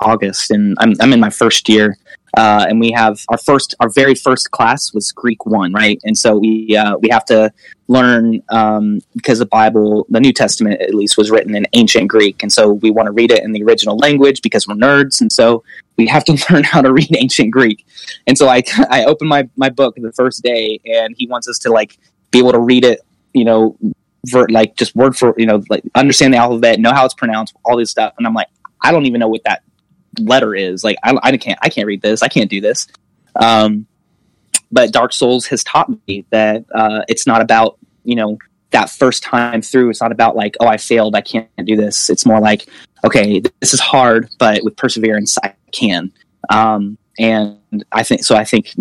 August, 0.00 0.50
and 0.50 0.76
I'm 0.80 0.94
I'm 1.00 1.12
in 1.12 1.20
my 1.20 1.30
first 1.30 1.68
year, 1.68 1.96
uh, 2.36 2.66
and 2.68 2.80
we 2.80 2.90
have 2.92 3.20
our 3.28 3.38
first, 3.38 3.74
our 3.80 3.88
very 3.88 4.14
first 4.14 4.50
class 4.50 4.92
was 4.92 5.12
Greek 5.12 5.46
one, 5.46 5.72
right? 5.72 6.00
And 6.04 6.16
so 6.16 6.38
we 6.38 6.76
uh, 6.76 6.96
we 6.98 7.08
have 7.10 7.24
to 7.26 7.52
learn 7.88 8.42
um, 8.50 9.00
because 9.14 9.38
the 9.38 9.46
Bible, 9.46 10.06
the 10.10 10.20
New 10.20 10.32
Testament 10.32 10.80
at 10.80 10.94
least, 10.94 11.16
was 11.16 11.30
written 11.30 11.54
in 11.54 11.66
ancient 11.72 12.08
Greek, 12.08 12.42
and 12.42 12.52
so 12.52 12.72
we 12.72 12.90
want 12.90 13.06
to 13.06 13.12
read 13.12 13.32
it 13.32 13.42
in 13.42 13.52
the 13.52 13.62
original 13.62 13.96
language 13.96 14.42
because 14.42 14.68
we're 14.68 14.74
nerds, 14.74 15.20
and 15.20 15.32
so 15.32 15.64
we 15.96 16.06
have 16.06 16.24
to 16.24 16.32
learn 16.50 16.64
how 16.64 16.80
to 16.80 16.92
read 16.92 17.14
ancient 17.16 17.50
Greek. 17.50 17.86
And 18.26 18.38
so 18.38 18.48
I 18.48 18.62
I 18.90 19.04
opened 19.04 19.30
my 19.30 19.48
my 19.56 19.70
book 19.70 19.96
the 19.96 20.12
first 20.12 20.42
day, 20.42 20.80
and 20.84 21.14
he 21.16 21.26
wants 21.26 21.48
us 21.48 21.58
to 21.60 21.70
like 21.70 21.98
be 22.30 22.38
able 22.38 22.52
to 22.52 22.60
read 22.60 22.84
it, 22.84 23.00
you 23.32 23.44
know, 23.44 23.76
for 24.30 24.48
like 24.48 24.76
just 24.76 24.94
word 24.94 25.16
for 25.16 25.34
you 25.38 25.46
know 25.46 25.62
like 25.68 25.82
understand 25.94 26.34
the 26.34 26.38
alphabet, 26.38 26.78
know 26.78 26.92
how 26.92 27.04
it's 27.04 27.14
pronounced, 27.14 27.54
all 27.64 27.76
this 27.76 27.90
stuff, 27.90 28.14
and 28.18 28.26
I'm 28.26 28.34
like. 28.34 28.48
I 28.80 28.92
don't 28.92 29.06
even 29.06 29.18
know 29.18 29.26
what 29.26 29.42
that 29.42 29.64
letter 30.20 30.54
is. 30.54 30.84
Like 30.84 30.98
I, 31.02 31.18
I 31.20 31.36
can't 31.36 31.58
I 31.62 31.68
can't 31.68 31.86
read 31.86 32.00
this. 32.00 32.22
I 32.22 32.28
can't 32.28 32.48
do 32.48 32.60
this. 32.60 32.86
Um, 33.34 33.86
but 34.70 34.92
Dark 34.92 35.12
Souls 35.12 35.46
has 35.46 35.64
taught 35.64 35.90
me 36.06 36.26
that 36.30 36.64
uh, 36.74 37.02
it's 37.08 37.26
not 37.26 37.40
about 37.40 37.77
you 38.08 38.16
know 38.16 38.38
that 38.70 38.90
first 38.90 39.22
time 39.22 39.62
through. 39.62 39.90
It's 39.90 40.00
not 40.00 40.12
about 40.12 40.36
like 40.36 40.56
oh 40.60 40.66
I 40.66 40.76
failed. 40.76 41.14
I 41.14 41.20
can't 41.20 41.48
do 41.64 41.76
this. 41.76 42.10
It's 42.10 42.24
more 42.26 42.40
like 42.40 42.66
okay 43.04 43.40
this 43.60 43.74
is 43.74 43.80
hard, 43.80 44.28
but 44.38 44.64
with 44.64 44.76
perseverance 44.76 45.36
I 45.42 45.54
can. 45.72 46.12
Um, 46.50 46.98
and 47.18 47.58
I 47.92 48.02
think 48.02 48.24
so. 48.24 48.36
I 48.36 48.44
think 48.44 48.74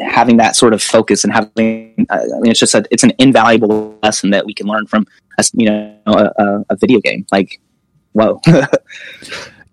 having 0.00 0.38
that 0.38 0.56
sort 0.56 0.72
of 0.72 0.82
focus 0.82 1.22
and 1.24 1.32
having 1.32 2.06
uh, 2.10 2.18
I 2.18 2.40
mean 2.40 2.50
it's 2.50 2.60
just 2.60 2.74
a, 2.74 2.84
it's 2.90 3.04
an 3.04 3.12
invaluable 3.18 3.96
lesson 4.02 4.30
that 4.30 4.44
we 4.44 4.54
can 4.54 4.66
learn 4.66 4.86
from 4.86 5.06
a, 5.38 5.44
you 5.52 5.66
know 5.66 5.96
a, 6.06 6.64
a 6.68 6.76
video 6.76 7.00
game 7.00 7.24
like 7.30 7.60
whoa 8.12 8.40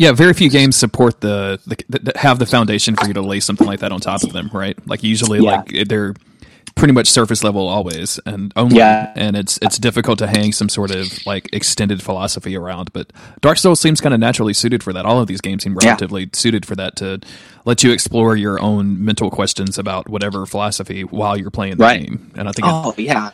Yeah, 0.02 0.14
very 0.14 0.34
few 0.34 0.50
games 0.50 0.76
support 0.76 1.22
the, 1.22 1.60
the, 1.68 2.00
the, 2.00 2.14
have 2.16 2.40
the 2.40 2.48
foundation 2.48 2.96
for 2.96 3.06
you 3.06 3.14
to 3.14 3.22
lay 3.22 3.40
something 3.40 3.68
like 3.68 3.82
that 3.82 3.92
on 3.92 4.00
top 4.00 4.24
of 4.24 4.34
them, 4.34 4.50
right? 4.52 4.76
Like 4.88 5.04
usually, 5.04 5.42
yeah. 5.42 5.58
like 5.58 5.88
they're 5.88 6.16
pretty 6.76 6.94
much 6.94 7.08
surface 7.08 7.44
level 7.44 7.68
always, 7.68 8.20
and 8.26 8.52
only, 8.56 8.78
yeah. 8.78 9.12
and 9.16 9.36
it's 9.36 9.60
it's 9.62 9.78
difficult 9.78 10.20
to 10.20 10.28
hang 10.28 10.52
some 10.52 10.70
sort 10.70 10.92
of 10.92 11.26
like 11.26 11.50
extended 11.54 12.02
philosophy 12.02 12.56
around. 12.56 12.94
But 12.94 13.12
Dark 13.42 13.58
Souls 13.58 13.80
seems 13.80 14.02
kind 14.02 14.14
of 14.14 14.20
naturally 14.20 14.54
suited 14.54 14.84
for 14.84 14.94
that. 14.94 15.06
All 15.06 15.20
of 15.20 15.28
these 15.28 15.42
games 15.42 15.64
seem 15.64 15.76
relatively 15.76 16.24
yeah. 16.24 16.30
suited 16.34 16.66
for 16.66 16.76
that 16.76 16.96
to 16.98 17.20
let 17.66 17.84
you 17.84 17.92
explore 17.92 18.36
your 18.36 18.62
own 18.62 19.04
mental 19.04 19.30
questions 19.30 19.78
about 19.78 20.10
whatever 20.10 20.46
philosophy 20.46 21.04
while 21.04 21.38
you're 21.38 21.52
playing 21.52 21.78
the 21.78 21.84
right. 21.84 22.02
game. 22.02 22.32
And 22.36 22.48
I 22.50 22.52
think, 22.52 22.68
oh 22.68 22.94
it, 22.98 23.04
yeah, 23.04 23.32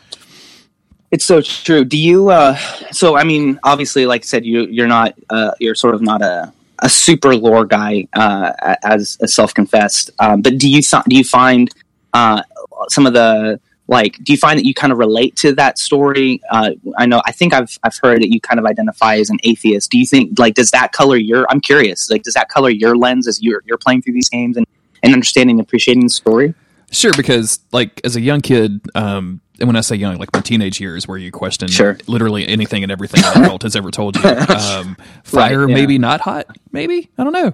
it's 1.11 1.25
so 1.25 1.41
true. 1.41 1.85
Do 1.85 1.97
you? 1.97 2.29
Uh, 2.29 2.55
so 2.91 3.15
I 3.17 3.23
mean, 3.23 3.59
obviously, 3.63 4.05
like 4.05 4.23
I 4.23 4.25
said, 4.25 4.45
you 4.45 4.65
you're 4.67 4.87
not 4.87 5.15
uh, 5.29 5.51
you're 5.59 5.75
sort 5.75 5.95
of 5.95 6.01
not 6.01 6.21
a 6.21 6.53
a 6.79 6.89
super 6.89 7.35
lore 7.35 7.65
guy 7.65 8.07
uh, 8.13 8.51
as, 8.83 9.17
a 9.21 9.27
self 9.27 9.53
confessed. 9.53 10.11
Um, 10.19 10.41
but 10.41 10.57
do 10.57 10.69
you 10.69 10.81
do 10.81 11.15
you 11.15 11.23
find 11.23 11.69
uh, 12.13 12.41
some 12.89 13.05
of 13.05 13.13
the 13.13 13.59
like? 13.87 14.17
Do 14.23 14.33
you 14.33 14.37
find 14.37 14.59
that 14.59 14.65
you 14.65 14.73
kind 14.73 14.91
of 14.91 14.99
relate 14.99 15.35
to 15.37 15.53
that 15.55 15.79
story? 15.79 16.41
Uh, 16.51 16.71
I 16.97 17.05
know. 17.05 17.21
I 17.25 17.31
think 17.31 17.53
I've 17.53 17.77
I've 17.83 17.97
heard 17.97 18.21
that 18.21 18.31
you 18.31 18.41
kind 18.41 18.59
of 18.59 18.65
identify 18.65 19.15
as 19.15 19.29
an 19.29 19.37
atheist. 19.43 19.91
Do 19.91 19.97
you 19.97 20.05
think 20.05 20.37
like 20.39 20.55
does 20.55 20.71
that 20.71 20.91
color 20.91 21.17
your? 21.17 21.45
I'm 21.49 21.61
curious. 21.61 22.09
Like, 22.09 22.23
does 22.23 22.33
that 22.33 22.49
color 22.49 22.69
your 22.69 22.97
lens 22.97 23.27
as 23.27 23.41
you're 23.41 23.63
you're 23.65 23.77
playing 23.77 24.01
through 24.01 24.13
these 24.13 24.29
games 24.29 24.57
and 24.57 24.65
and 25.03 25.13
understanding 25.13 25.59
and 25.59 25.67
appreciating 25.67 26.03
the 26.03 26.09
story? 26.09 26.53
Sure, 26.91 27.11
because 27.17 27.59
like 27.73 27.99
as 28.05 28.15
a 28.15 28.21
young 28.21 28.39
kid, 28.39 28.79
um, 28.95 29.41
and 29.59 29.67
when 29.67 29.75
I 29.75 29.81
say 29.81 29.95
young, 29.95 30.17
like 30.17 30.31
my 30.33 30.39
teenage 30.39 30.79
years, 30.79 31.07
where 31.07 31.17
you 31.17 31.31
question 31.31 31.67
sure. 31.67 31.97
literally 32.07 32.47
anything 32.47 32.83
and 32.83 32.91
everything 32.91 33.23
an 33.25 33.43
adult 33.43 33.63
has 33.63 33.75
ever 33.75 33.91
told 33.91 34.15
you. 34.15 34.23
Um, 34.57 34.97
fire, 35.23 35.61
right, 35.61 35.69
yeah. 35.69 35.75
maybe 35.75 35.97
not 35.97 36.21
hot, 36.21 36.45
maybe 36.71 37.09
I 37.17 37.23
don't 37.23 37.33
know. 37.33 37.53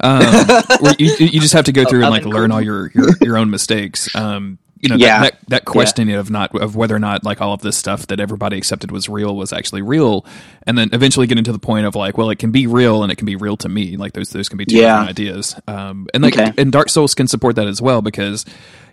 Um, 0.00 0.94
you, 0.98 1.14
you 1.18 1.40
just 1.40 1.52
have 1.52 1.64
to 1.66 1.72
go 1.72 1.84
through 1.84 2.02
and 2.02 2.10
like 2.10 2.24
learn 2.24 2.52
all 2.52 2.60
your, 2.60 2.90
your, 2.94 3.08
your 3.20 3.36
own 3.36 3.50
mistakes. 3.50 4.14
Um, 4.14 4.58
you 4.84 4.90
know 4.90 4.96
Yeah. 4.96 5.22
that, 5.22 5.32
that 5.32 5.48
that 5.48 5.64
questioning 5.64 6.14
of 6.14 6.30
not 6.30 6.54
of 6.54 6.76
whether 6.76 6.94
or 6.94 6.98
not 7.00 7.24
like 7.24 7.40
all 7.40 7.52
of 7.54 7.62
this 7.62 7.76
stuff 7.76 8.06
that 8.08 8.20
everybody 8.20 8.56
accepted 8.58 8.90
was 8.92 9.08
real 9.08 9.34
was 9.34 9.52
actually 9.52 9.82
real, 9.82 10.24
and 10.66 10.78
then 10.78 10.90
eventually 10.92 11.26
getting 11.26 11.42
to 11.44 11.52
the 11.52 11.58
point 11.58 11.86
of 11.86 11.94
like, 11.96 12.16
well, 12.18 12.30
it 12.30 12.38
can 12.38 12.52
be 12.52 12.66
real 12.68 13.02
and 13.02 13.10
it 13.10 13.16
can 13.16 13.26
be 13.26 13.34
real 13.36 13.56
to 13.56 13.68
me. 13.68 13.96
Like 13.96 14.12
those 14.12 14.28
those 14.30 14.48
can 14.48 14.58
be 14.58 14.66
two 14.66 14.76
Yeah. 14.76 14.92
different 15.00 15.10
ideas. 15.10 15.56
Um, 15.66 16.06
and 16.14 16.22
like 16.22 16.38
Okay. 16.38 16.52
and 16.58 16.70
Dark 16.70 16.88
Souls 16.90 17.14
can 17.14 17.26
support 17.26 17.56
that 17.56 17.66
as 17.66 17.82
well 17.82 18.02
because 18.02 18.44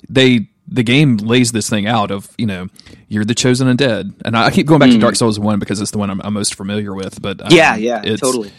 they 0.10 0.48
the 0.68 0.84
game 0.84 1.18
lays 1.18 1.52
this 1.52 1.70
thing 1.70 1.86
out 1.88 2.12
of 2.12 2.30
you 2.38 2.46
know 2.46 2.70
you're 3.10 3.26
the 3.26 3.36
Chosen 3.36 3.68
Undead, 3.68 4.14
and 4.24 4.38
I, 4.38 4.46
I 4.46 4.52
keep 4.52 4.66
going 4.68 4.80
back 4.80 4.89
to 4.92 4.98
Dark 4.98 5.18
Souls 5.18 5.38
one 5.39 5.60
because 5.60 5.82
it's 5.82 5.92
the 5.92 5.98
one 5.98 6.10
I'm, 6.10 6.22
I'm 6.24 6.34
most 6.34 6.56
familiar 6.56 6.96
with. 6.96 7.22
But 7.22 7.42
um, 7.42 7.50
Mm. 7.50 7.56
yeah, 7.56 7.76
yeah, 7.76 8.02
it's, 8.04 8.22
totally. 8.22 8.52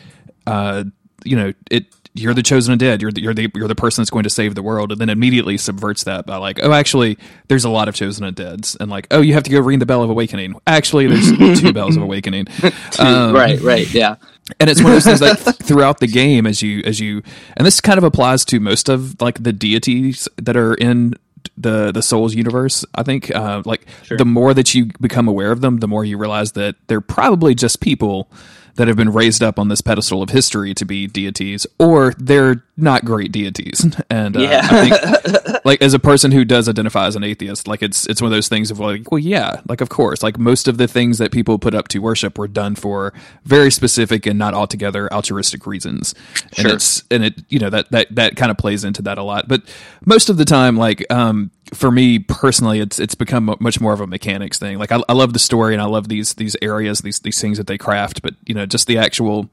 uh, 0.46 0.84
you 1.24 1.36
know, 1.36 1.52
it 1.70 1.86
you're 2.14 2.34
the 2.34 2.42
Chosen 2.42 2.78
Undead. 2.78 3.00
You're 3.00 3.10
the, 3.10 3.22
you're 3.22 3.34
the 3.34 3.50
you're 3.54 3.68
the 3.68 3.74
person 3.74 4.02
that's 4.02 4.10
going 4.10 4.24
to 4.24 4.30
save 4.30 4.54
the 4.54 4.62
world, 4.62 4.92
and 4.92 5.00
then 5.00 5.08
immediately 5.08 5.56
subverts 5.56 6.04
that 6.04 6.26
by 6.26 6.36
like, 6.36 6.60
oh, 6.62 6.72
actually, 6.72 7.16
there's 7.48 7.64
a 7.64 7.70
lot 7.70 7.88
of 7.88 7.94
Chosen 7.94 8.30
Undeads, 8.30 8.76
and 8.80 8.90
like, 8.90 9.06
oh, 9.10 9.20
you 9.20 9.32
have 9.32 9.42
to 9.44 9.50
go 9.50 9.60
ring 9.60 9.78
the 9.78 9.86
bell 9.86 10.02
of 10.02 10.10
awakening. 10.10 10.54
Actually, 10.66 11.06
there's 11.06 11.30
two 11.60 11.72
bells 11.72 11.96
of 11.96 12.02
awakening. 12.02 12.46
Um, 12.98 13.34
right, 13.34 13.60
right, 13.60 13.92
yeah. 13.92 14.16
and 14.60 14.68
it's 14.68 14.82
one 14.82 14.92
of 14.92 15.02
those 15.02 15.04
things 15.04 15.20
like 15.20 15.56
throughout 15.62 15.98
the 16.00 16.06
game 16.06 16.46
as 16.46 16.62
you 16.62 16.82
as 16.84 17.00
you 17.00 17.22
and 17.56 17.66
this 17.66 17.80
kind 17.80 17.96
of 17.98 18.04
applies 18.04 18.44
to 18.46 18.60
most 18.60 18.88
of 18.88 19.20
like 19.20 19.42
the 19.42 19.52
deities 19.52 20.28
that 20.36 20.56
are 20.56 20.74
in 20.74 21.14
the 21.56 21.90
the 21.92 22.02
souls 22.02 22.34
universe 22.34 22.84
i 22.94 23.02
think 23.02 23.34
uh 23.34 23.62
like 23.64 23.86
the 24.16 24.24
more 24.24 24.52
that 24.54 24.74
you 24.74 24.86
become 25.00 25.26
aware 25.26 25.52
of 25.52 25.60
them 25.60 25.78
the 25.78 25.88
more 25.88 26.04
you 26.04 26.16
realize 26.18 26.52
that 26.52 26.76
they're 26.86 27.00
probably 27.00 27.54
just 27.54 27.80
people 27.80 28.30
that 28.74 28.88
have 28.88 28.96
been 28.96 29.12
raised 29.12 29.42
up 29.42 29.58
on 29.58 29.68
this 29.68 29.80
pedestal 29.80 30.22
of 30.22 30.30
history 30.30 30.74
to 30.74 30.84
be 30.84 31.06
deities 31.06 31.66
or 31.78 32.14
they're 32.18 32.64
not 32.76 33.04
great 33.04 33.30
deities. 33.32 33.86
And 34.10 34.36
uh, 34.36 34.40
Yeah. 34.40 34.60
i 34.70 34.88
think 34.88 35.64
like 35.64 35.82
as 35.82 35.94
a 35.94 35.98
person 35.98 36.32
who 36.32 36.44
does 36.44 36.68
identify 36.68 37.06
as 37.06 37.16
an 37.16 37.22
atheist 37.24 37.68
like 37.68 37.82
it's 37.82 38.06
it's 38.06 38.20
one 38.20 38.26
of 38.32 38.36
those 38.36 38.48
things 38.48 38.70
of 38.70 38.78
like 38.80 39.10
well 39.12 39.18
yeah 39.18 39.60
like 39.68 39.80
of 39.80 39.88
course 39.88 40.22
like 40.22 40.38
most 40.38 40.68
of 40.68 40.76
the 40.78 40.88
things 40.88 41.18
that 41.18 41.30
people 41.32 41.58
put 41.58 41.74
up 41.74 41.88
to 41.88 41.98
worship 42.00 42.38
were 42.38 42.48
done 42.48 42.74
for 42.74 43.12
very 43.44 43.70
specific 43.70 44.26
and 44.26 44.38
not 44.38 44.54
altogether 44.54 45.12
altruistic 45.12 45.66
reasons. 45.66 46.14
And 46.56 46.66
Sure. 46.66 46.74
it's 46.74 47.04
and 47.10 47.24
it 47.24 47.42
you 47.48 47.58
know 47.58 47.70
that 47.70 47.90
that 47.90 48.14
that 48.14 48.36
kind 48.36 48.50
of 48.50 48.56
plays 48.58 48.84
into 48.84 49.02
that 49.02 49.18
a 49.18 49.22
lot. 49.22 49.48
But 49.48 49.62
most 50.04 50.28
of 50.30 50.36
the 50.36 50.44
time 50.44 50.76
like 50.76 51.04
um 51.12 51.50
for 51.72 51.90
me 51.90 52.18
personally 52.18 52.80
it's 52.80 52.98
it's 52.98 53.14
become 53.14 53.54
much 53.60 53.80
more 53.80 53.92
of 53.92 54.00
a 54.00 54.06
mechanics 54.06 54.58
thing. 54.58 54.78
Like 54.78 54.92
I, 54.92 55.00
I 55.08 55.12
love 55.14 55.32
the 55.32 55.38
story 55.38 55.72
and 55.74 55.80
i 55.82 55.86
love 55.86 56.08
these 56.08 56.34
these 56.34 56.56
areas 56.62 57.00
these 57.00 57.20
these 57.20 57.40
things 57.40 57.58
that 57.58 57.66
they 57.66 57.78
craft. 57.78 58.20
But 58.22 58.34
you 58.46 58.54
know 58.54 58.66
just 58.66 58.86
the 58.86 58.98
actual 58.98 59.48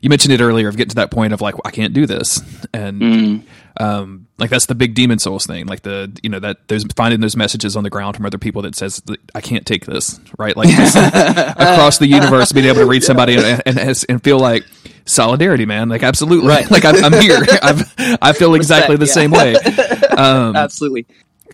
you 0.00 0.08
mentioned 0.08 0.32
it 0.32 0.40
earlier 0.40 0.68
of 0.68 0.76
getting 0.76 0.90
to 0.90 0.96
that 0.96 1.10
point 1.12 1.32
of 1.32 1.40
like 1.40 1.54
i 1.64 1.70
can't 1.70 1.92
do 1.94 2.06
this 2.06 2.40
and 2.74 3.44
um 3.78 4.26
like 4.38 4.50
that's 4.50 4.66
the 4.66 4.74
big 4.74 4.94
demon 4.94 5.18
souls 5.18 5.46
thing 5.46 5.66
like 5.66 5.82
the 5.82 6.10
you 6.22 6.28
know 6.28 6.38
that 6.38 6.58
there's 6.68 6.84
finding 6.94 7.20
those 7.20 7.36
messages 7.36 7.76
on 7.76 7.84
the 7.84 7.90
ground 7.90 8.14
from 8.16 8.26
other 8.26 8.38
people 8.38 8.62
that 8.62 8.74
says 8.74 9.02
i 9.34 9.40
can't 9.40 9.66
take 9.66 9.86
this 9.86 10.20
right 10.38 10.56
like 10.56 10.68
just 10.68 10.96
across 11.56 11.98
the 11.98 12.06
universe 12.06 12.52
being 12.52 12.66
able 12.66 12.76
to 12.80 12.86
read 12.86 13.02
somebody 13.02 13.34
and, 13.34 13.62
and, 13.66 13.78
and, 13.78 14.04
and 14.08 14.22
feel 14.24 14.38
like 14.38 14.64
solidarity 15.06 15.64
man 15.66 15.88
like 15.88 16.02
absolutely 16.02 16.48
Right. 16.48 16.70
like 16.70 16.84
I'm, 16.84 17.02
I'm 17.04 17.20
here 17.20 17.38
I've, 17.62 17.94
i 18.20 18.32
feel 18.32 18.54
exactly 18.54 18.96
the 18.96 19.06
yeah. 19.06 19.12
same 19.12 19.30
way 19.30 19.54
um 20.16 20.54
Absolutely. 20.56 21.06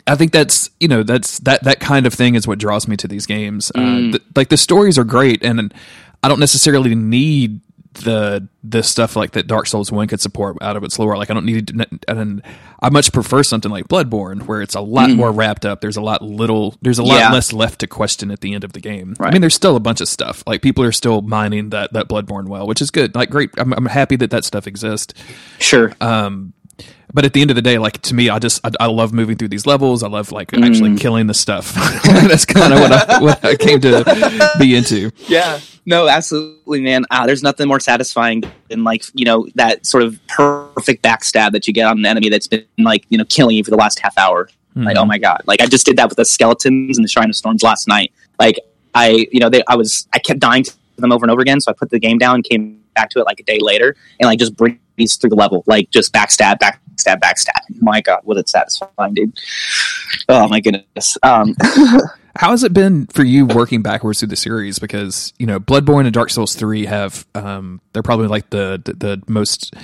I 0.06 0.14
think 0.16 0.32
that's 0.32 0.70
you 0.80 0.88
know 0.88 1.02
that's 1.02 1.38
that 1.40 1.64
that 1.64 1.80
kind 1.80 2.06
of 2.06 2.14
thing 2.14 2.34
is 2.34 2.46
what 2.46 2.58
draws 2.58 2.88
me 2.88 2.96
to 2.96 3.06
these 3.06 3.26
games. 3.26 3.70
Mm. 3.76 4.08
Uh, 4.08 4.10
th- 4.12 4.22
like 4.34 4.48
the 4.48 4.56
stories 4.56 4.96
are 4.98 5.04
great, 5.04 5.44
and 5.44 5.74
I 6.22 6.28
don't 6.28 6.40
necessarily 6.40 6.94
need 6.94 7.60
the 7.94 8.46
the 8.62 8.82
stuff 8.82 9.16
like 9.16 9.32
that 9.32 9.46
Dark 9.46 9.66
Souls 9.66 9.90
one 9.90 10.06
could 10.08 10.20
support 10.20 10.56
out 10.60 10.76
of 10.76 10.84
its 10.84 10.98
lore. 10.98 11.16
Like 11.16 11.30
I 11.30 11.34
don't 11.34 11.46
need, 11.46 11.68
to, 11.68 11.86
and 12.06 12.42
I 12.80 12.90
much 12.90 13.12
prefer 13.12 13.42
something 13.42 13.70
like 13.70 13.88
Bloodborne, 13.88 14.42
where 14.42 14.60
it's 14.62 14.74
a 14.74 14.80
lot 14.80 15.10
more 15.10 15.32
wrapped 15.32 15.64
up. 15.64 15.80
There's 15.80 15.96
a 15.96 16.02
lot 16.02 16.22
little. 16.22 16.76
There's 16.82 16.98
a 16.98 17.02
lot 17.02 17.16
Mm. 17.16 17.20
Yeah. 17.20 17.32
less 17.32 17.52
left 17.52 17.80
to 17.80 17.86
question 17.86 18.30
at 18.30 18.40
the 18.40 18.54
end 18.54 18.62
of 18.64 18.72
the 18.74 18.80
game. 18.80 19.14
I 19.20 19.30
mean, 19.32 19.40
there's 19.40 19.54
still 19.54 19.74
a 19.74 19.80
bunch 19.80 20.00
of 20.00 20.08
stuff. 20.08 20.44
Like 20.46 20.62
people 20.62 20.84
are 20.84 20.92
still 20.92 21.22
mining 21.22 21.70
that 21.70 21.92
that 21.94 22.08
Bloodborne 22.08 22.46
well, 22.48 22.66
which 22.66 22.80
is 22.82 22.90
good. 22.90 23.14
Like 23.14 23.30
great. 23.30 23.50
I'm, 23.58 23.72
I'm 23.72 23.86
happy 23.86 24.16
that 24.16 24.30
that 24.30 24.44
stuff 24.44 24.66
exists 24.66 25.14
Sure. 25.58 25.92
um 26.00 26.52
but 27.12 27.24
at 27.24 27.32
the 27.32 27.40
end 27.40 27.50
of 27.50 27.56
the 27.56 27.62
day 27.62 27.78
like 27.78 28.00
to 28.02 28.14
me 28.14 28.28
i 28.28 28.38
just 28.38 28.64
i, 28.66 28.70
I 28.80 28.86
love 28.86 29.12
moving 29.12 29.36
through 29.36 29.48
these 29.48 29.66
levels 29.66 30.02
i 30.02 30.08
love 30.08 30.30
like 30.32 30.52
actually 30.54 30.90
Mm. 30.90 31.00
killing 31.00 31.26
the 31.26 31.34
stuff 31.34 31.72
that's 32.04 32.44
kind 32.44 32.72
of 32.72 32.80
what 32.80 32.92
I, 32.92 33.18
what 33.20 33.44
I 33.44 33.56
came 33.56 33.80
to 33.80 34.50
be 34.58 34.76
into 34.76 35.10
Yeah. 35.26 35.60
No, 35.86 36.06
absolutely, 36.06 36.82
man. 36.82 37.06
Ah, 37.10 37.24
there's 37.24 37.42
nothing 37.42 37.66
more 37.66 37.80
satisfying 37.80 38.42
than 38.68 38.84
like 38.84 39.04
you 39.14 39.24
know 39.24 39.46
that 39.54 39.86
sort 39.86 40.02
of 40.02 40.20
perfect 40.26 41.02
backstab 41.02 41.52
that 41.52 41.66
you 41.66 41.72
get 41.72 41.86
on 41.86 41.96
an 41.98 42.04
enemy 42.04 42.28
that's 42.28 42.46
been 42.46 42.66
like 42.76 43.06
you 43.08 43.16
know 43.16 43.24
killing 43.24 43.56
you 43.56 43.64
for 43.64 43.70
the 43.70 43.76
last 43.78 43.98
half 43.98 44.16
hour. 44.18 44.50
Like, 44.76 44.96
Mhm. 44.96 45.00
oh 45.00 45.04
my 45.06 45.16
god! 45.16 45.40
Like 45.46 45.62
I 45.62 45.66
just 45.66 45.86
did 45.86 45.96
that 45.96 46.10
with 46.10 46.18
the 46.18 46.26
skeletons 46.26 46.98
and 46.98 47.04
the 47.04 47.08
Shrine 47.08 47.30
of 47.30 47.36
Storms 47.36 47.62
last 47.62 47.88
night. 47.88 48.12
Like 48.38 48.60
I, 48.94 49.26
you 49.32 49.40
know, 49.40 49.48
they, 49.48 49.62
I 49.66 49.76
was 49.76 50.06
I 50.12 50.18
kept 50.18 50.40
dying 50.40 50.62
to 50.64 50.72
them 50.98 51.10
over 51.10 51.24
and 51.24 51.30
over 51.30 51.40
again, 51.40 51.58
so 51.58 51.70
I 51.70 51.74
put 51.74 51.88
the 51.88 51.98
game 51.98 52.18
down, 52.18 52.42
came 52.42 52.82
back 52.94 53.08
to 53.10 53.20
it 53.20 53.24
like 53.24 53.40
a 53.40 53.44
day 53.44 53.58
later, 53.58 53.96
and 54.20 54.26
like 54.28 54.38
just 54.38 54.54
breeze 54.58 55.16
through 55.16 55.30
the 55.30 55.36
level, 55.36 55.64
like 55.66 55.90
just 55.90 56.12
backstab, 56.12 56.58
backstab, 57.04 57.20
backstab. 57.20 57.80
My 57.80 58.00
god, 58.00 58.20
was 58.24 58.38
it 58.38 58.48
satisfying, 58.48 59.14
dude! 59.14 59.38
Oh 60.28 60.48
my 60.48 60.60
goodness. 60.60 61.16
Um, 61.22 61.54
how 62.36 62.50
has 62.50 62.62
it 62.64 62.72
been 62.72 63.06
for 63.08 63.24
you 63.24 63.46
working 63.46 63.82
backwards 63.82 64.20
through 64.20 64.28
the 64.28 64.36
series 64.36 64.78
because 64.78 65.32
you 65.38 65.46
know 65.46 65.58
bloodborne 65.58 66.04
and 66.04 66.12
dark 66.14 66.30
souls 66.30 66.54
3 66.54 66.86
have 66.86 67.26
um 67.34 67.80
they're 67.92 68.02
probably 68.02 68.28
like 68.28 68.48
the 68.50 68.80
the, 68.84 68.92
the 68.94 69.22
most 69.26 69.74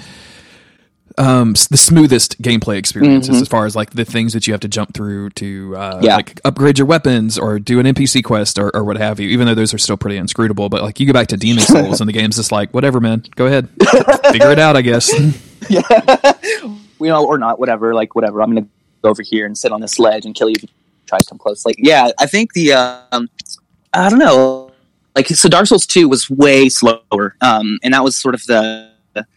um 1.18 1.52
the 1.70 1.76
smoothest 1.76 2.40
gameplay 2.42 2.76
experiences 2.76 3.36
Mhm. 3.38 3.42
as 3.42 3.48
far 3.48 3.66
as 3.66 3.74
like 3.74 3.90
the 3.90 4.04
things 4.04 4.32
that 4.34 4.46
you 4.46 4.52
have 4.52 4.60
to 4.60 4.68
jump 4.68 4.94
through 4.94 5.30
to 5.30 5.74
uh 5.76 5.98
Yeah. 6.02 6.16
like 6.16 6.40
upgrade 6.44 6.78
your 6.78 6.86
weapons 6.86 7.38
or 7.38 7.58
do 7.58 7.80
an 7.80 7.86
npc 7.86 8.22
quest 8.22 8.58
or, 8.58 8.70
or 8.76 8.84
what 8.84 8.98
have 8.98 9.18
you 9.18 9.28
even 9.30 9.46
though 9.48 9.54
those 9.54 9.74
are 9.74 9.78
still 9.78 9.96
pretty 9.96 10.16
inscrutable 10.16 10.68
but 10.68 10.82
like 10.82 11.00
you 11.00 11.06
go 11.06 11.12
back 11.12 11.28
to 11.28 11.36
demon 11.36 11.62
souls 11.64 12.00
and 12.00 12.08
the 12.08 12.12
game's 12.12 12.36
just 12.36 12.52
like 12.52 12.72
whatever 12.72 13.00
man 13.00 13.24
go 13.36 13.46
ahead 13.46 13.68
figure 14.30 14.50
it 14.52 14.58
out 14.60 14.76
i 14.76 14.82
guess 14.82 15.12
yeah, 15.70 15.80
you 17.04 17.10
know, 17.10 17.24
or 17.24 17.38
not, 17.38 17.58
whatever. 17.58 17.94
Like, 17.94 18.14
whatever. 18.14 18.42
I'm 18.42 18.54
gonna 18.54 18.66
go 19.02 19.10
over 19.10 19.22
here 19.22 19.46
and 19.46 19.56
sit 19.56 19.72
on 19.72 19.80
this 19.80 19.98
ledge 19.98 20.24
and 20.24 20.34
kill 20.34 20.48
you 20.48 20.54
if 20.56 20.62
you 20.62 20.68
try 21.06 21.18
to 21.18 21.24
come 21.24 21.38
close. 21.38 21.64
Like, 21.64 21.76
yeah, 21.78 22.08
I 22.18 22.26
think 22.26 22.52
the, 22.54 22.72
um, 22.72 23.28
I 23.92 24.08
don't 24.08 24.18
know, 24.18 24.72
like, 25.14 25.28
so 25.28 25.48
Dark 25.48 25.66
Souls 25.66 25.86
Two 25.86 26.08
was 26.08 26.28
way 26.28 26.68
slower, 26.68 27.36
um, 27.40 27.78
and 27.84 27.94
that 27.94 28.02
was 28.02 28.16
sort 28.16 28.34
of 28.34 28.44
the 28.46 28.90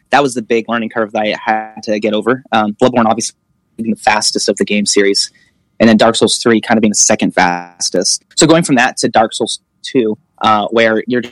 that 0.09 0.23
was 0.23 0.33
the 0.33 0.41
big 0.41 0.69
learning 0.69 0.89
curve 0.89 1.11
that 1.11 1.21
I 1.21 1.35
had 1.43 1.83
to 1.83 1.99
get 1.99 2.13
over. 2.13 2.43
Um, 2.53 2.73
Bloodborne, 2.81 3.05
obviously, 3.05 3.35
being 3.75 3.91
the 3.91 3.97
fastest 3.97 4.47
of 4.49 4.55
the 4.57 4.65
game 4.65 4.85
series, 4.85 5.31
and 5.79 5.87
then 5.87 5.97
Dark 5.97 6.15
Souls 6.15 6.37
Three 6.37 6.61
kind 6.61 6.77
of 6.77 6.81
being 6.81 6.91
the 6.91 6.95
second 6.95 7.35
fastest. 7.35 8.23
So 8.35 8.47
going 8.47 8.63
from 8.63 8.75
that 8.75 8.97
to 8.97 9.09
Dark 9.09 9.33
Souls 9.33 9.59
Two, 9.83 10.17
uh, 10.41 10.67
where 10.69 11.03
you're 11.07 11.23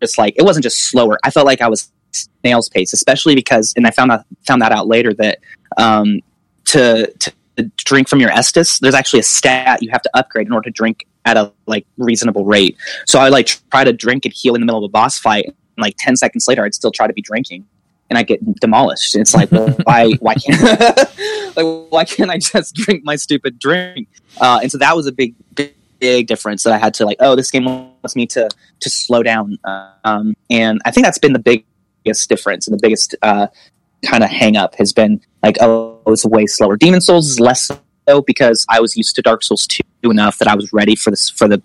just 0.00 0.18
like, 0.18 0.34
it 0.36 0.42
wasn't 0.42 0.64
just 0.64 0.80
slower. 0.80 1.18
I 1.22 1.30
felt 1.30 1.46
like 1.46 1.60
I 1.60 1.68
was 1.68 1.92
snail's 2.10 2.68
pace, 2.68 2.92
especially 2.92 3.34
because, 3.34 3.72
and 3.76 3.86
I 3.86 3.90
found 3.90 4.10
out 4.10 4.24
found 4.46 4.62
that 4.62 4.72
out 4.72 4.88
later 4.88 5.14
that 5.14 5.38
um, 5.76 6.20
to 6.66 7.12
to 7.18 7.32
drink 7.76 8.08
from 8.08 8.20
your 8.20 8.30
Estus, 8.30 8.80
there's 8.80 8.94
actually 8.94 9.20
a 9.20 9.24
stat 9.24 9.82
you 9.82 9.90
have 9.90 10.02
to 10.02 10.10
upgrade 10.14 10.46
in 10.46 10.52
order 10.52 10.70
to 10.70 10.72
drink 10.72 11.06
at 11.24 11.36
a 11.36 11.52
like 11.66 11.86
reasonable 11.98 12.44
rate. 12.44 12.76
So 13.06 13.20
I 13.20 13.28
like 13.28 13.46
try 13.70 13.84
to 13.84 13.92
drink 13.92 14.24
and 14.24 14.34
heal 14.34 14.54
in 14.54 14.60
the 14.60 14.66
middle 14.66 14.84
of 14.84 14.88
a 14.88 14.92
boss 14.92 15.18
fight, 15.18 15.46
and 15.46 15.54
like 15.78 15.94
ten 15.98 16.16
seconds 16.16 16.46
later, 16.48 16.64
I'd 16.64 16.74
still 16.74 16.92
try 16.92 17.06
to 17.06 17.12
be 17.12 17.22
drinking, 17.22 17.66
and 18.10 18.18
I 18.18 18.22
get 18.22 18.40
demolished. 18.60 19.14
And 19.14 19.22
it's 19.22 19.34
like, 19.34 19.50
why 19.84 20.12
why 20.20 20.34
can't 20.34 20.96
like 21.56 21.90
why 21.90 22.04
can't 22.04 22.30
I 22.30 22.38
just 22.38 22.74
drink 22.74 23.04
my 23.04 23.16
stupid 23.16 23.58
drink? 23.58 24.08
Uh, 24.40 24.60
and 24.62 24.72
so 24.72 24.78
that 24.78 24.96
was 24.96 25.06
a 25.06 25.12
big 25.12 25.34
big 25.54 25.74
big 26.02 26.26
difference 26.26 26.64
that 26.64 26.72
I 26.72 26.78
had 26.78 26.94
to 26.94 27.06
like. 27.06 27.18
Oh, 27.20 27.36
this 27.36 27.50
game 27.50 27.64
wants 27.64 28.16
me 28.16 28.26
to 28.28 28.48
to 28.80 28.90
slow 28.90 29.22
down, 29.22 29.58
um, 30.04 30.34
and 30.50 30.80
I 30.84 30.90
think 30.90 31.06
that's 31.06 31.18
been 31.18 31.32
the 31.32 31.64
biggest 32.04 32.28
difference 32.28 32.66
and 32.66 32.76
the 32.76 32.82
biggest 32.82 33.14
uh, 33.22 33.46
kind 34.04 34.24
of 34.24 34.30
hang 34.30 34.56
up 34.56 34.74
has 34.74 34.92
been 34.92 35.20
like, 35.42 35.56
oh, 35.60 36.00
it's 36.06 36.24
way 36.24 36.46
slower. 36.46 36.76
Demon 36.76 37.00
Souls 37.00 37.28
is 37.28 37.40
less 37.40 37.70
so 38.08 38.22
because 38.22 38.66
I 38.68 38.80
was 38.80 38.96
used 38.96 39.14
to 39.16 39.22
Dark 39.22 39.42
Souls 39.42 39.66
2 39.66 39.82
enough 40.10 40.38
that 40.38 40.48
I 40.48 40.54
was 40.54 40.72
ready 40.72 40.96
for 40.96 41.10
this 41.10 41.30
for 41.30 41.48
the 41.48 41.62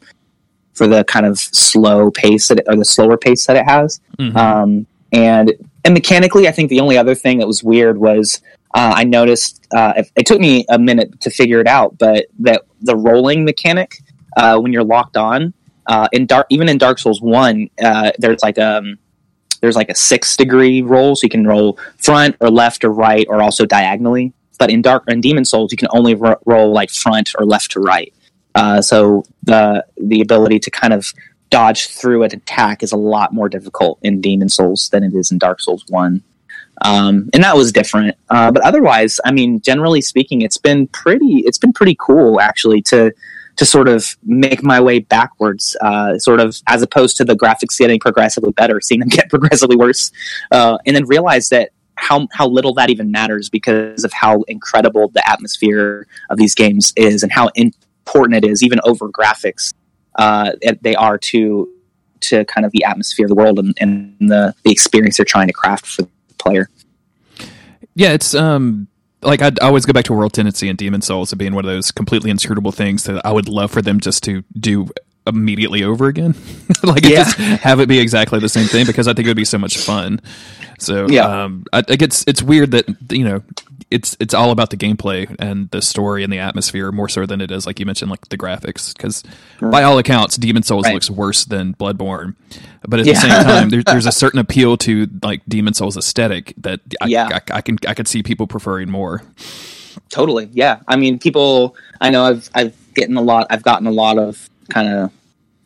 for 0.73 0.87
the 0.87 1.03
kind 1.05 1.25
of 1.25 1.39
slow 1.39 2.11
pace 2.11 2.47
that 2.49 2.59
it, 2.59 2.65
or 2.67 2.75
the 2.75 2.85
slower 2.85 3.17
pace 3.17 3.47
that 3.47 3.55
it 3.55 3.65
has. 3.65 3.99
Mhm. 4.19 4.35
Um, 4.35 4.87
and 5.11 5.53
and 5.83 5.93
mechanically, 5.93 6.47
I 6.47 6.51
think 6.51 6.69
the 6.69 6.79
only 6.79 6.97
other 6.97 7.15
thing 7.15 7.39
that 7.39 7.47
was 7.47 7.63
weird 7.63 7.97
was 7.97 8.41
uh, 8.75 8.93
I 8.95 9.03
noticed 9.05 9.65
uh, 9.73 9.93
it, 9.97 10.11
it 10.15 10.25
took 10.25 10.39
me 10.39 10.65
a 10.69 10.77
minute 10.77 11.19
to 11.21 11.29
figure 11.29 11.59
it 11.59 11.67
out, 11.67 11.97
but 11.97 12.27
that 12.39 12.63
the 12.81 12.95
rolling 12.95 13.45
mechanic 13.45 13.97
uh, 14.35 14.59
when 14.59 14.71
you're 14.71 14.83
locked 14.83 15.17
on 15.17 15.53
uh, 15.87 16.07
in 16.11 16.25
dark, 16.25 16.45
even 16.49 16.69
in 16.69 16.77
Dark 16.77 16.99
Souls 16.99 17.21
One, 17.21 17.69
uh, 17.83 18.11
there's 18.19 18.43
like 18.43 18.59
um 18.59 18.99
there's 19.61 19.75
like 19.75 19.89
a 19.89 19.95
six 19.95 20.37
degree 20.37 20.81
roll, 20.81 21.15
so 21.15 21.25
you 21.25 21.29
can 21.29 21.45
roll 21.47 21.77
front 21.97 22.35
or 22.39 22.49
left 22.49 22.83
or 22.83 22.91
right, 22.91 23.25
or 23.29 23.41
also 23.41 23.65
diagonally. 23.65 24.33
But 24.59 24.71
in 24.71 24.81
Dark 24.81 25.03
and 25.07 25.21
Demon 25.21 25.45
Souls, 25.45 25.71
you 25.71 25.77
can 25.77 25.87
only 25.91 26.15
ro- 26.15 26.39
roll 26.45 26.71
like 26.73 26.89
front 26.89 27.31
or 27.37 27.45
left 27.45 27.71
to 27.71 27.79
right. 27.79 28.13
Uh, 28.55 28.81
so 28.81 29.23
the 29.43 29.85
the 29.97 30.21
ability 30.21 30.59
to 30.59 30.71
kind 30.71 30.93
of 30.93 31.05
dodge 31.49 31.87
through 31.87 32.23
an 32.23 32.33
attack 32.33 32.83
is 32.83 32.91
a 32.91 32.97
lot 32.97 33.33
more 33.33 33.49
difficult 33.49 33.99
in 34.01 34.19
Demon 34.19 34.49
Souls 34.49 34.89
than 34.89 35.03
it 35.03 35.13
is 35.13 35.31
in 35.31 35.37
Dark 35.37 35.61
Souls 35.61 35.85
One. 35.89 36.23
um, 36.81 37.29
and 37.33 37.43
that 37.43 37.55
was 37.55 37.71
different. 37.71 38.15
Uh, 38.29 38.51
but 38.51 38.63
otherwise, 38.63 39.19
I 39.25 39.31
mean, 39.31 39.61
generally 39.61 40.01
speaking, 40.01 40.41
it's 40.41 40.57
been 40.57 40.87
pretty. 40.87 41.43
It's 41.45 41.57
been 41.57 41.73
pretty 41.73 41.95
cool 41.99 42.39
actually 42.39 42.81
to 42.83 43.11
to 43.57 43.65
sort 43.65 43.87
of 43.87 44.15
make 44.23 44.63
my 44.63 44.79
way 44.79 44.99
backwards, 44.99 45.75
uh, 45.81 46.17
sort 46.19 46.39
of 46.39 46.55
as 46.67 46.81
opposed 46.81 47.17
to 47.17 47.25
the 47.25 47.35
graphics 47.35 47.77
getting 47.77 47.99
progressively 47.99 48.51
better, 48.51 48.79
seeing 48.79 48.99
them 48.99 49.09
get 49.19 49.29
progressively 49.29 49.75
worse, 49.75 50.11
uh, 50.51 50.77
and 50.85 50.95
then 50.95 51.05
realize 51.05 51.49
that 51.49 51.71
how 51.95 52.27
how 52.31 52.47
little 52.47 52.73
that 52.75 52.89
even 52.89 53.11
matters 53.11 53.49
because 53.49 54.03
of 54.03 54.13
how 54.13 54.43
incredible 54.43 55.09
the 55.09 55.29
atmosphere 55.29 56.07
of 56.29 56.37
these 56.37 56.55
games 56.55 56.93
is 56.95 57.23
and 57.23 57.31
how 57.31 57.49
important 57.55 58.43
it 58.43 58.47
is, 58.47 58.63
even 58.63 58.79
over 58.83 59.09
graphics. 59.09 59.73
Uh, 60.15 60.51
they 60.81 60.95
are 60.95 61.17
to 61.17 61.67
to 62.19 62.45
kind 62.45 62.65
of 62.65 62.71
the 62.71 62.83
atmosphere 62.83 63.25
of 63.25 63.29
the 63.29 63.35
world 63.35 63.59
and, 63.59 63.77
and 63.79 64.15
the, 64.19 64.53
the 64.63 64.71
experience 64.71 65.17
they're 65.17 65.25
trying 65.25 65.47
to 65.47 65.53
craft 65.53 65.85
for 65.85 66.01
the 66.01 66.09
player. 66.39 66.67
Yeah, 67.95 68.13
it's 68.13 68.33
um 68.33 68.87
like 69.21 69.41
I'd 69.41 69.59
always 69.59 69.85
go 69.85 69.93
back 69.93 70.05
to 70.05 70.13
World 70.13 70.33
Tendency 70.33 70.69
and 70.69 70.77
Demon 70.77 71.01
Souls 71.01 71.31
of 71.31 71.37
being 71.37 71.53
one 71.53 71.65
of 71.65 71.69
those 71.69 71.91
completely 71.91 72.29
inscrutable 72.29 72.71
things 72.71 73.03
that 73.05 73.25
I 73.25 73.31
would 73.31 73.49
love 73.49 73.71
for 73.71 73.81
them 73.81 73.99
just 73.99 74.23
to 74.23 74.43
do 74.57 74.89
immediately 75.27 75.83
over 75.83 76.07
again. 76.07 76.35
like 76.83 77.03
yeah. 77.03 77.23
just 77.23 77.37
have 77.37 77.79
it 77.79 77.87
be 77.87 77.99
exactly 77.99 78.39
the 78.39 78.49
same 78.49 78.67
thing 78.67 78.85
because 78.85 79.07
I 79.07 79.13
think 79.13 79.27
it 79.27 79.29
would 79.29 79.37
be 79.37 79.45
so 79.45 79.57
much 79.57 79.77
fun. 79.77 80.21
So 80.79 81.07
yeah, 81.07 81.43
um, 81.43 81.65
I, 81.73 81.83
I 81.87 81.95
guess 81.95 82.23
it's 82.27 82.41
weird 82.41 82.71
that 82.71 82.85
you 83.11 83.23
know 83.23 83.43
it's 83.89 84.17
it's 84.19 84.33
all 84.33 84.51
about 84.51 84.69
the 84.69 84.77
gameplay 84.77 85.33
and 85.39 85.69
the 85.71 85.81
story 85.81 86.23
and 86.23 86.31
the 86.31 86.39
atmosphere 86.39 86.91
more 86.91 87.07
so 87.07 87.25
than 87.25 87.39
it 87.39 87.51
is 87.51 87.65
like 87.65 87.79
you 87.79 87.85
mentioned 87.85 88.11
like 88.11 88.27
the 88.29 88.37
graphics 88.37 88.93
because 88.95 89.23
by 89.61 89.83
all 89.83 89.97
accounts 89.97 90.35
Demon 90.35 90.61
Souls 90.61 90.85
right. 90.85 90.93
looks 90.93 91.09
worse 91.09 91.45
than 91.45 91.73
Bloodborne, 91.73 92.35
but 92.87 92.99
at 92.99 93.05
yeah. 93.05 93.13
the 93.13 93.19
same 93.19 93.43
time 93.43 93.69
there, 93.69 93.83
there's 93.85 94.05
a 94.05 94.11
certain 94.11 94.39
appeal 94.39 94.77
to 94.77 95.07
like 95.23 95.41
Demon 95.47 95.73
Souls 95.73 95.97
aesthetic 95.97 96.53
that 96.57 96.81
I, 97.01 97.07
yeah. 97.07 97.29
I, 97.31 97.57
I 97.57 97.61
can 97.61 97.77
I 97.87 97.93
could 97.93 98.07
see 98.07 98.23
people 98.23 98.45
preferring 98.45 98.91
more. 98.91 99.23
Totally, 100.09 100.49
yeah. 100.53 100.79
I 100.87 100.95
mean, 100.95 101.19
people. 101.19 101.75
I 101.99 102.09
know 102.09 102.23
I've 102.23 102.49
I've 102.53 102.93
gotten 102.93 103.17
a 103.17 103.21
lot. 103.21 103.47
I've 103.49 103.63
gotten 103.63 103.87
a 103.87 103.91
lot 103.91 104.17
of 104.17 104.49
kind 104.67 104.87
of 104.87 105.11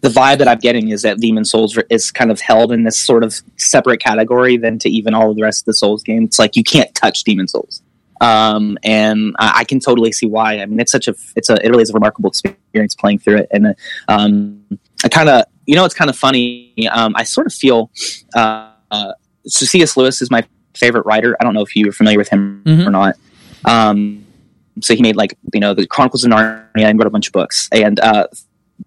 the 0.01 0.09
vibe 0.09 0.39
that 0.39 0.47
I'm 0.47 0.57
getting 0.57 0.89
is 0.89 1.03
that 1.03 1.19
Demon 1.19 1.45
Souls 1.45 1.77
is 1.89 2.11
kind 2.11 2.31
of 2.31 2.41
held 2.41 2.71
in 2.71 2.83
this 2.83 2.99
sort 2.99 3.23
of 3.23 3.39
separate 3.57 3.99
category 3.99 4.57
than 4.57 4.79
to 4.79 4.89
even 4.89 5.13
all 5.13 5.29
of 5.29 5.35
the 5.35 5.43
rest 5.43 5.61
of 5.61 5.65
the 5.65 5.73
Souls 5.75 6.03
games. 6.03 6.29
It's 6.29 6.39
like 6.39 6.55
you 6.55 6.63
can't 6.63 6.93
touch 6.95 7.23
Demon 7.23 7.47
Souls, 7.47 7.81
um, 8.19 8.77
and 8.83 9.35
I, 9.37 9.59
I, 9.59 9.63
can 9.63 9.79
totally 9.79 10.11
see 10.11 10.25
why. 10.25 10.59
I 10.59 10.65
mean, 10.65 10.79
it's 10.79 10.91
such 10.91 11.07
a 11.07 11.15
it's 11.35 11.49
a 11.49 11.63
it 11.63 11.69
really 11.69 11.83
is 11.83 11.91
a 11.91 11.93
remarkable 11.93 12.29
experience 12.29 12.95
playing 12.95 13.19
through 13.19 13.37
it, 13.37 13.47
and 13.51 13.75
um, 14.07 14.63
I 15.03 15.07
kind 15.07 15.29
of 15.29 15.45
you 15.67 15.75
know 15.75 15.85
it's 15.85 15.95
kind 15.95 16.09
of 16.09 16.17
funny. 16.17 16.73
Um, 16.89 17.13
I 17.15 17.23
sort 17.23 17.45
of 17.45 17.53
feel 17.53 17.91
uh, 18.35 18.71
uh, 18.89 19.13
so 19.45 19.65
C.S. 19.67 19.95
Lewis 19.97 20.21
is 20.21 20.31
my 20.31 20.43
favorite 20.75 21.05
writer. 21.05 21.37
I 21.39 21.43
don't 21.43 21.53
know 21.53 21.61
if 21.61 21.75
you're 21.75 21.91
familiar 21.91 22.17
with 22.17 22.29
him 22.29 22.63
mm-hmm. 22.65 22.87
or 22.87 22.91
not. 22.91 23.15
Um, 23.65 24.25
so 24.79 24.95
he 24.95 25.01
made 25.01 25.15
like 25.15 25.37
you 25.53 25.59
know 25.59 25.75
the 25.75 25.85
Chronicles 25.85 26.23
of 26.23 26.31
Narnia 26.31 26.65
and 26.75 26.97
wrote 26.97 27.07
a 27.07 27.11
bunch 27.11 27.27
of 27.27 27.33
books, 27.33 27.69
and 27.71 27.99
uh, 27.99 28.27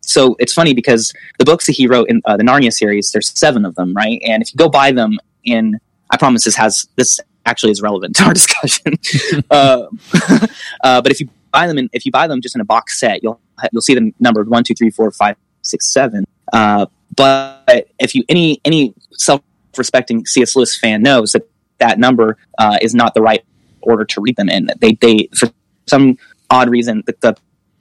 so 0.01 0.37
it's 0.39 0.53
funny 0.53 0.75
because 0.75 1.13
the 1.39 1.45
books 1.45 1.67
that 1.67 1.73
he 1.73 1.87
wrote 1.87 2.09
in 2.09 2.23
uh, 2.25 2.37
the 2.37 2.45
Narnia 2.45 2.73
series, 2.73 3.11
there's 3.13 3.37
seven 3.39 3.65
of 3.65 3.75
them, 3.75 3.95
right? 3.95 4.21
And 4.27 4.43
if 4.43 4.53
you 4.53 4.59
go 4.59 4.69
buy 4.69 4.93
them 4.93 5.19
in, 5.45 5.79
I 6.11 6.17
promise 6.17 6.45
this 6.45 6.57
has 6.57 6.89
this 6.97 7.21
actually 7.47 7.73
is 7.73 7.83
relevant 7.83 8.17
to 8.17 8.25
our 8.25 8.33
discussion. 8.41 8.95
uh, 9.51 9.87
uh, 10.85 11.01
but 11.03 11.11
if 11.11 11.21
you 11.21 11.29
buy 11.53 11.67
them 11.67 11.79
in, 11.79 11.89
if 11.93 12.07
you 12.07 12.13
buy 12.13 12.27
them 12.27 12.41
just 12.41 12.55
in 12.55 12.61
a 12.61 12.65
box 12.65 12.99
set, 12.99 13.23
you'll 13.23 13.41
you'll 13.73 13.83
see 13.83 13.95
them 13.95 14.13
numbered 14.21 14.49
one, 14.49 14.65
two, 14.65 14.75
three, 14.75 14.91
four, 14.91 15.11
five, 15.11 15.37
six, 15.63 15.93
seven. 15.93 16.25
Uh, 16.53 16.87
but 17.17 17.89
if 17.99 18.15
you 18.15 18.25
any 18.29 18.61
any 18.65 18.95
self-respecting 19.13 20.27
C.S. 20.27 20.57
Lewis 20.57 20.77
fan 20.77 21.03
knows 21.03 21.33
that 21.33 21.49
that 21.79 21.99
number 21.99 22.37
uh, 22.59 22.79
is 22.83 22.95
not 22.95 23.15
the 23.15 23.23
right 23.23 23.45
order 23.83 24.05
to 24.05 24.21
read 24.21 24.37
them 24.37 24.49
in. 24.49 24.71
They 24.79 24.93
they 25.01 25.29
for 25.35 25.51
some 25.87 26.19
odd 26.51 26.69
reason 26.69 27.03
that 27.07 27.21
the 27.21 27.37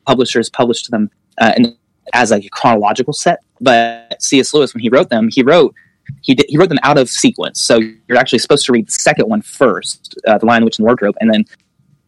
publishers 0.05 0.49
published 0.49 0.91
them 0.91 1.09
uh, 1.39 1.53
in 1.55 1.75
as 2.13 2.31
like 2.31 2.45
a 2.45 2.49
chronological 2.49 3.13
set. 3.13 3.39
But 3.61 4.21
C.S. 4.21 4.53
Lewis, 4.53 4.73
when 4.73 4.81
he 4.81 4.89
wrote 4.89 5.09
them, 5.09 5.29
he 5.31 5.43
wrote 5.43 5.73
he 6.21 6.35
did, 6.35 6.45
he 6.49 6.57
wrote 6.57 6.69
them 6.69 6.79
out 6.83 6.97
of 6.97 7.09
sequence. 7.09 7.61
So 7.61 7.79
you're 8.07 8.17
actually 8.17 8.39
supposed 8.39 8.65
to 8.65 8.71
read 8.71 8.87
the 8.87 8.91
second 8.91 9.29
one 9.29 9.41
first, 9.41 10.17
uh, 10.27 10.37
the 10.37 10.45
Lion, 10.45 10.65
Witch, 10.65 10.77
and 10.79 10.85
Wardrobe, 10.85 11.15
and 11.21 11.31
then 11.31 11.45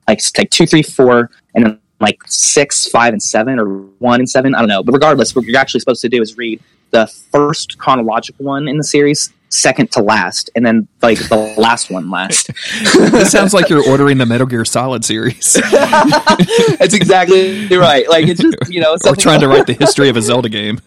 like 0.08 0.20
like 0.38 0.50
two, 0.50 0.66
three, 0.66 0.84
four, 0.84 1.32
and 1.54 1.66
then 1.66 1.80
like 2.00 2.20
six, 2.26 2.88
five, 2.88 3.14
and 3.14 3.22
seven, 3.22 3.60
or 3.60 3.66
one 4.00 4.20
and 4.20 4.30
seven. 4.30 4.54
I 4.54 4.60
don't 4.60 4.68
know. 4.68 4.84
But 4.84 4.94
regardless, 4.94 5.36
what 5.36 5.46
you're 5.46 5.60
actually 5.60 5.80
supposed 5.80 6.02
to 6.02 6.10
do 6.10 6.22
is 6.22 6.38
read 6.38 6.62
the 6.92 7.08
first 7.08 7.78
chronological 7.78 8.46
one 8.46 8.68
in 8.68 8.78
the 8.78 8.84
series, 8.84 9.34
second 9.50 9.92
to 9.92 10.02
last, 10.02 10.50
and 10.56 10.66
then 10.66 10.88
like 11.02 11.18
the 11.30 11.36
last 11.58 11.90
one 11.90 12.10
last. 12.10 12.50
this 12.94 13.32
sounds 13.32 13.54
like 13.54 13.70
you're 13.70 13.88
ordering 13.90 14.18
the 14.18 14.26
Metal 14.26 14.48
Gear 14.48 14.66
Solid 14.66 15.06
series. 15.06 15.54
That's 15.72 16.94
exactly 16.94 17.68
right. 17.78 18.10
Like 18.10 18.28
it's 18.28 18.42
just 18.42 18.72
you 18.72 18.82
know, 18.82 18.98
or 19.06 19.16
trying 19.16 19.42
to 19.42 19.48
write 19.48 19.68
the 19.68 19.74
history 19.80 20.10
of 20.10 20.18
a 20.18 20.22
Zelda 20.22 20.50
game. 20.50 20.80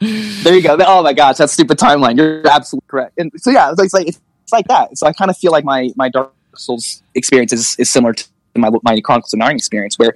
there 0.00 0.54
you 0.54 0.62
go. 0.62 0.76
Oh 0.80 1.02
my 1.02 1.12
gosh, 1.12 1.38
that 1.38 1.50
stupid 1.50 1.78
timeline. 1.78 2.16
You're 2.16 2.46
absolutely 2.48 2.86
correct. 2.88 3.18
And 3.18 3.32
so 3.36 3.50
yeah, 3.50 3.72
it's 3.76 3.94
like 3.94 4.08
it's, 4.08 4.20
it's 4.42 4.52
like 4.52 4.66
that. 4.68 4.96
So 4.98 5.06
I 5.06 5.12
kind 5.12 5.30
of 5.30 5.36
feel 5.36 5.52
like 5.52 5.64
my 5.64 5.90
my 5.96 6.08
Dark 6.08 6.32
Souls 6.56 7.02
experience 7.14 7.52
is, 7.52 7.76
is 7.78 7.90
similar 7.90 8.12
to 8.14 8.28
my 8.56 8.70
my 8.82 9.00
Chronicles 9.00 9.32
of 9.32 9.40
Narnia 9.40 9.56
experience, 9.56 9.98
where 9.98 10.14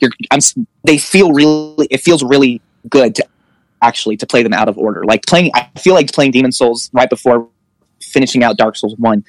you're 0.00 0.12
I'm 0.30 0.40
they 0.84 0.98
feel 0.98 1.32
really 1.32 1.86
it 1.90 2.00
feels 2.00 2.22
really 2.22 2.60
good 2.88 3.14
to 3.16 3.26
actually 3.82 4.16
to 4.18 4.26
play 4.26 4.42
them 4.42 4.52
out 4.52 4.68
of 4.68 4.78
order. 4.78 5.04
Like 5.04 5.26
playing, 5.26 5.50
I 5.54 5.68
feel 5.78 5.94
like 5.94 6.12
playing 6.12 6.32
Demon 6.32 6.52
Souls 6.52 6.90
right 6.92 7.08
before 7.08 7.48
finishing 8.02 8.42
out 8.42 8.56
Dark 8.56 8.76
Souls 8.76 8.94
One 8.98 9.24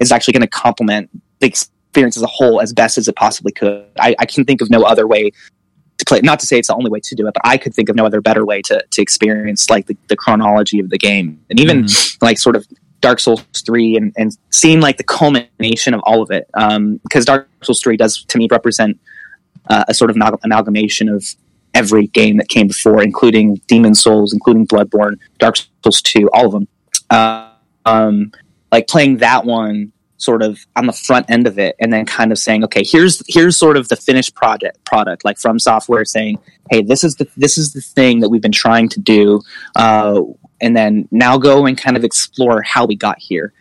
is 0.00 0.12
actually 0.12 0.32
going 0.32 0.42
to 0.42 0.48
complement 0.48 1.10
the 1.40 1.46
experience 1.46 2.16
as 2.16 2.22
a 2.22 2.26
whole 2.26 2.60
as 2.60 2.72
best 2.72 2.98
as 2.98 3.08
it 3.08 3.16
possibly 3.16 3.52
could. 3.52 3.86
I, 3.98 4.14
I, 4.18 4.26
can 4.26 4.44
think 4.44 4.60
of 4.60 4.70
no 4.70 4.82
other 4.82 5.06
way 5.06 5.30
to 5.98 6.04
play. 6.06 6.20
Not 6.22 6.40
to 6.40 6.46
say 6.46 6.58
it's 6.58 6.68
the 6.68 6.74
only 6.74 6.90
way 6.90 7.00
to 7.00 7.14
do 7.14 7.26
it, 7.26 7.34
but 7.34 7.42
I 7.44 7.56
could 7.56 7.74
think 7.74 7.88
of 7.88 7.96
no 7.96 8.06
other 8.06 8.20
better 8.20 8.44
way 8.44 8.62
to 8.62 8.84
to 8.90 9.02
experience 9.02 9.68
like 9.68 9.86
the, 9.86 9.96
the 10.08 10.16
chronology 10.16 10.80
of 10.80 10.90
the 10.90 10.98
game 10.98 11.42
and 11.50 11.60
even 11.60 11.84
mm. 11.84 12.22
like 12.22 12.38
sort 12.38 12.56
of 12.56 12.66
Dark 13.00 13.20
Souls 13.20 13.42
3 13.54 13.96
and, 13.96 14.12
and 14.16 14.36
seeing 14.50 14.80
like 14.80 14.98
the 14.98 15.04
culmination 15.04 15.94
of 15.94 16.00
all 16.04 16.22
of 16.22 16.30
it. 16.30 16.48
Um, 16.54 16.98
because 17.02 17.24
Dark 17.24 17.48
Souls 17.62 17.80
3 17.80 17.96
does 17.96 18.24
to 18.24 18.38
me 18.38 18.48
represent 18.50 19.00
uh, 19.68 19.84
a 19.88 19.94
sort 19.94 20.10
of 20.10 20.16
amalgamation 20.42 21.08
of 21.08 21.24
every 21.74 22.08
game 22.08 22.36
that 22.38 22.48
came 22.48 22.66
before, 22.66 23.02
including 23.02 23.60
Demon 23.66 23.94
Souls, 23.94 24.32
including 24.32 24.66
Bloodborne, 24.66 25.18
Dark 25.38 25.56
Souls 25.84 26.02
2, 26.02 26.28
all 26.32 26.46
of 26.46 26.52
them. 26.52 26.68
Uh, 27.10 27.50
um, 27.86 28.32
like 28.72 28.86
playing 28.86 29.18
that 29.18 29.44
one 29.44 29.92
sort 30.20 30.42
of 30.42 30.58
on 30.76 30.86
the 30.86 30.92
front 30.92 31.28
end 31.30 31.46
of 31.46 31.58
it 31.58 31.74
and 31.80 31.92
then 31.92 32.04
kind 32.04 32.30
of 32.30 32.38
saying 32.38 32.62
okay 32.62 32.84
here's 32.84 33.22
here's 33.26 33.56
sort 33.56 33.76
of 33.76 33.88
the 33.88 33.96
finished 33.96 34.34
project 34.34 34.82
product 34.84 35.24
like 35.24 35.38
FromSoftware 35.38 36.06
saying 36.06 36.38
hey 36.70 36.82
this 36.82 37.02
is 37.02 37.16
the 37.16 37.26
this 37.38 37.56
is 37.56 37.72
the 37.72 37.80
thing 37.80 38.20
that 38.20 38.28
we've 38.28 38.42
been 38.42 38.52
trying 38.52 38.88
to 38.90 39.00
do 39.00 39.40
uh, 39.76 40.20
and 40.60 40.76
then 40.76 41.08
now 41.10 41.38
go 41.38 41.64
and 41.64 41.78
kind 41.78 41.96
of 41.96 42.04
explore 42.04 42.60
how 42.62 42.84
we 42.84 42.94
got 42.94 43.18
here 43.18 43.54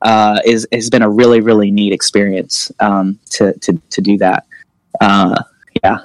uh, 0.00 0.40
is 0.46 0.66
has 0.72 0.88
been 0.88 1.02
a 1.02 1.10
really 1.10 1.40
really 1.40 1.70
neat 1.70 1.92
experience 1.92 2.72
um, 2.80 3.18
to, 3.28 3.52
to 3.58 3.80
to 3.90 4.00
do 4.00 4.16
that 4.16 4.46
uh, 5.02 5.36
yeah 5.84 5.98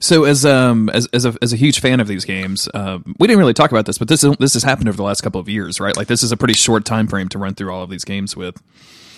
so 0.00 0.24
as 0.24 0.44
um 0.44 0.88
as 0.90 1.06
as 1.12 1.24
a, 1.24 1.34
as 1.42 1.52
a 1.52 1.56
huge 1.56 1.80
fan 1.80 2.00
of 2.00 2.06
these 2.06 2.24
games, 2.24 2.68
um, 2.74 3.14
we 3.18 3.26
didn't 3.26 3.38
really 3.38 3.54
talk 3.54 3.70
about 3.70 3.86
this, 3.86 3.98
but 3.98 4.08
this 4.08 4.22
is, 4.22 4.36
this 4.38 4.54
has 4.54 4.62
happened 4.62 4.88
over 4.88 4.96
the 4.96 5.02
last 5.02 5.22
couple 5.22 5.40
of 5.40 5.48
years, 5.48 5.80
right? 5.80 5.96
Like 5.96 6.06
this 6.06 6.22
is 6.22 6.32
a 6.32 6.36
pretty 6.36 6.54
short 6.54 6.84
time 6.84 7.08
frame 7.08 7.28
to 7.30 7.38
run 7.38 7.54
through 7.54 7.72
all 7.72 7.82
of 7.82 7.90
these 7.90 8.04
games 8.04 8.36
with. 8.36 8.60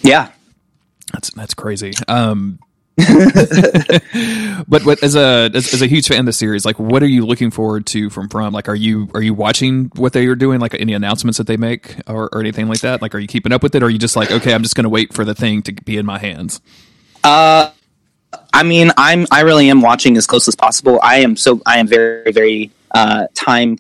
Yeah, 0.03 0.31
that's 1.13 1.31
that's 1.31 1.55
crazy. 1.55 1.93
Um, 2.09 2.59
but 4.69 4.85
but 4.85 5.03
as 5.03 5.17
a 5.17 5.51
as, 5.55 5.73
as, 5.73 5.83
a 5.83 5.87
huge 5.87 6.09
fan 6.09 6.21
of 6.21 6.27
the 6.27 6.33
series, 6.33 6.65
like 6.65 6.79
what 6.79 7.03
are 7.03 7.09
you 7.09 7.25
looking 7.25 7.51
forward 7.51 7.87
to 7.87 8.11
from 8.11 8.29
From? 8.29 8.53
Like, 8.53 8.69
are 8.69 8.75
you 8.75 9.09
are 9.15 9.23
you 9.23 9.35
watching 9.35 9.91
what 9.97 10.13
they 10.13 10.27
are 10.27 10.35
doing? 10.35 10.61
Like 10.61 10.75
any 10.75 10.95
announcements 10.95 11.39
that 11.39 11.47
they 11.47 11.57
make 11.57 11.97
or, 12.07 12.29
or 12.33 12.41
anything 12.41 12.69
like 12.69 12.81
that? 12.81 13.01
Like, 13.03 13.15
are 13.15 13.19
you 13.19 13.29
keeping 13.29 13.53
up 13.53 13.63
with 13.63 13.75
it, 13.75 13.83
or 13.83 13.87
are 13.87 13.91
you 13.91 13.99
just 13.99 14.17
like, 14.17 14.31
okay, 14.31 14.53
I'm 14.53 14.63
just 14.63 14.75
going 14.75 14.85
to 14.85 14.91
wait 14.91 15.13
for 15.13 15.25
the 15.25 15.35
thing 15.35 15.63
to 15.63 15.73
be 15.73 15.97
in 15.97 16.07
my 16.07 16.19
hands? 16.19 16.61
Uh 17.23 17.71
I 18.53 18.63
mean, 18.63 18.91
I'm 18.97 19.27
I 19.31 19.41
really 19.41 19.71
am 19.71 19.81
watching 19.81 20.17
as 20.17 20.27
close 20.27 20.47
as 20.49 20.55
possible. 20.55 21.01
I 21.03 21.19
am 21.21 21.37
so 21.37 21.61
I 21.67 21.79
am 21.79 21.87
very 21.87 22.33
very 22.33 22.71
uh, 22.93 23.27
time 23.35 23.79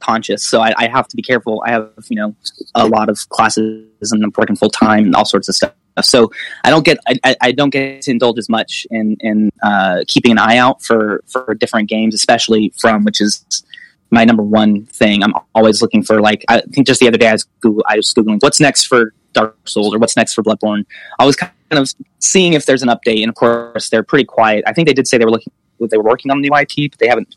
conscious, 0.00 0.44
so 0.44 0.60
I, 0.60 0.72
I, 0.76 0.88
have 0.88 1.06
to 1.08 1.16
be 1.16 1.22
careful. 1.22 1.62
I 1.64 1.70
have 1.70 1.92
you 2.08 2.16
know 2.16 2.34
a 2.74 2.86
lot 2.86 3.08
of 3.08 3.28
classes 3.28 3.86
and 4.00 4.24
I'm 4.24 4.32
working 4.36 4.56
full 4.56 4.70
time 4.70 5.04
and 5.04 5.14
all 5.14 5.24
sorts 5.24 5.48
of 5.48 5.54
stuff. 5.54 5.72
So 6.00 6.32
I 6.64 6.70
don't 6.70 6.84
get 6.84 6.98
I, 7.06 7.36
I 7.40 7.52
don't 7.52 7.70
get 7.70 8.02
to 8.02 8.10
indulge 8.10 8.38
as 8.38 8.48
much 8.48 8.86
in 8.90 9.16
in 9.20 9.50
uh, 9.62 10.04
keeping 10.08 10.32
an 10.32 10.38
eye 10.38 10.56
out 10.56 10.82
for 10.82 11.22
for 11.26 11.54
different 11.54 11.88
games, 11.88 12.14
especially 12.14 12.72
from 12.80 13.04
which 13.04 13.20
is 13.20 13.64
my 14.10 14.24
number 14.24 14.42
one 14.42 14.84
thing. 14.86 15.22
I'm 15.22 15.34
always 15.54 15.82
looking 15.82 16.02
for 16.02 16.20
like 16.20 16.44
I 16.48 16.60
think 16.60 16.86
just 16.86 17.00
the 17.00 17.08
other 17.08 17.18
day 17.18 17.28
I 17.28 17.32
was 17.32 17.44
Google 17.60 17.84
I 17.86 17.96
was 17.96 18.12
googling 18.12 18.38
what's 18.40 18.60
next 18.60 18.84
for 18.84 19.12
Dark 19.32 19.56
Souls 19.68 19.94
or 19.94 19.98
what's 19.98 20.16
next 20.16 20.34
for 20.34 20.42
Bloodborne. 20.42 20.84
I 21.18 21.24
was 21.24 21.36
kind 21.36 21.52
of 21.70 21.90
seeing 22.18 22.52
if 22.52 22.66
there's 22.66 22.82
an 22.82 22.88
update, 22.88 23.22
and 23.22 23.28
of 23.28 23.34
course 23.34 23.88
they're 23.88 24.02
pretty 24.02 24.24
quiet. 24.24 24.64
I 24.66 24.72
think 24.72 24.86
they 24.88 24.94
did 24.94 25.06
say 25.06 25.18
they 25.18 25.24
were 25.24 25.30
looking 25.30 25.52
they 25.90 25.96
were 25.96 26.04
working 26.04 26.30
on 26.30 26.40
the 26.40 26.48
new 26.48 26.56
IP, 26.56 26.90
but 26.90 26.98
they 26.98 27.08
haven't 27.08 27.34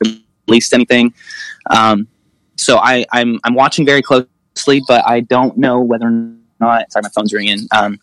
released 0.47 0.73
anything. 0.73 1.13
Um, 1.69 2.07
so 2.57 2.77
I, 2.77 3.05
I'm 3.11 3.39
I'm 3.43 3.53
watching 3.53 3.85
very 3.85 4.01
closely, 4.01 4.81
but 4.87 5.05
I 5.05 5.21
don't 5.21 5.57
know 5.57 5.79
whether 5.79 6.07
or 6.07 6.33
not. 6.59 6.91
Sorry, 6.91 7.03
my 7.03 7.09
phone's 7.09 7.33
ringing. 7.33 7.67
Um, 7.75 7.99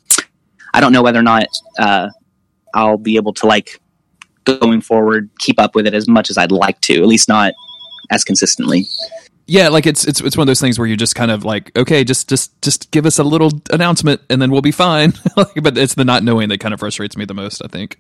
I 0.74 0.80
don't 0.80 0.92
know 0.92 1.02
whether 1.02 1.18
or 1.18 1.22
not 1.22 1.46
uh, 1.78 2.08
I'll 2.74 2.98
be 2.98 3.16
able 3.16 3.32
to 3.34 3.46
like 3.46 3.80
going 4.44 4.80
forward 4.80 5.30
keep 5.38 5.60
up 5.60 5.74
with 5.74 5.86
it 5.86 5.94
as 5.94 6.08
much 6.08 6.30
as 6.30 6.38
I'd 6.38 6.52
like 6.52 6.80
to. 6.82 7.00
At 7.00 7.06
least 7.06 7.28
not 7.28 7.54
as 8.10 8.24
consistently. 8.24 8.86
Yeah, 9.46 9.68
like 9.68 9.86
it's 9.86 10.06
it's 10.06 10.20
it's 10.20 10.36
one 10.36 10.42
of 10.42 10.46
those 10.46 10.60
things 10.60 10.78
where 10.78 10.86
you 10.86 10.96
just 10.96 11.14
kind 11.14 11.30
of 11.30 11.44
like, 11.44 11.76
okay, 11.76 12.04
just 12.04 12.28
just 12.28 12.60
just 12.62 12.90
give 12.90 13.06
us 13.06 13.18
a 13.18 13.24
little 13.24 13.50
announcement 13.70 14.20
and 14.30 14.40
then 14.40 14.50
we'll 14.50 14.62
be 14.62 14.72
fine. 14.72 15.14
but 15.34 15.76
it's 15.76 15.94
the 15.94 16.04
not 16.04 16.22
knowing 16.22 16.48
that 16.50 16.60
kind 16.60 16.72
of 16.72 16.80
frustrates 16.80 17.16
me 17.16 17.24
the 17.24 17.34
most. 17.34 17.62
I 17.64 17.68
think. 17.68 17.96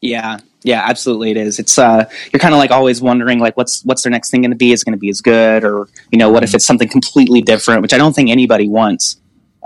Yeah, 0.00 0.38
yeah, 0.62 0.84
absolutely, 0.88 1.32
it 1.32 1.36
is. 1.36 1.58
It's 1.58 1.78
uh, 1.78 2.08
you're 2.32 2.38
kind 2.38 2.54
of 2.54 2.58
like 2.58 2.70
always 2.70 3.02
wondering 3.02 3.40
like, 3.40 3.56
what's 3.56 3.84
what's 3.84 4.02
their 4.02 4.12
next 4.12 4.30
thing 4.30 4.42
going 4.42 4.52
to 4.52 4.56
be? 4.56 4.70
Is 4.70 4.84
going 4.84 4.92
to 4.92 4.98
be 4.98 5.10
as 5.10 5.20
good, 5.20 5.64
or 5.64 5.88
you 6.12 6.18
know, 6.18 6.30
what 6.30 6.44
if 6.44 6.54
it's 6.54 6.64
something 6.64 6.88
completely 6.88 7.40
different? 7.40 7.82
Which 7.82 7.92
I 7.92 7.98
don't 7.98 8.14
think 8.14 8.30
anybody 8.30 8.68
wants. 8.68 9.16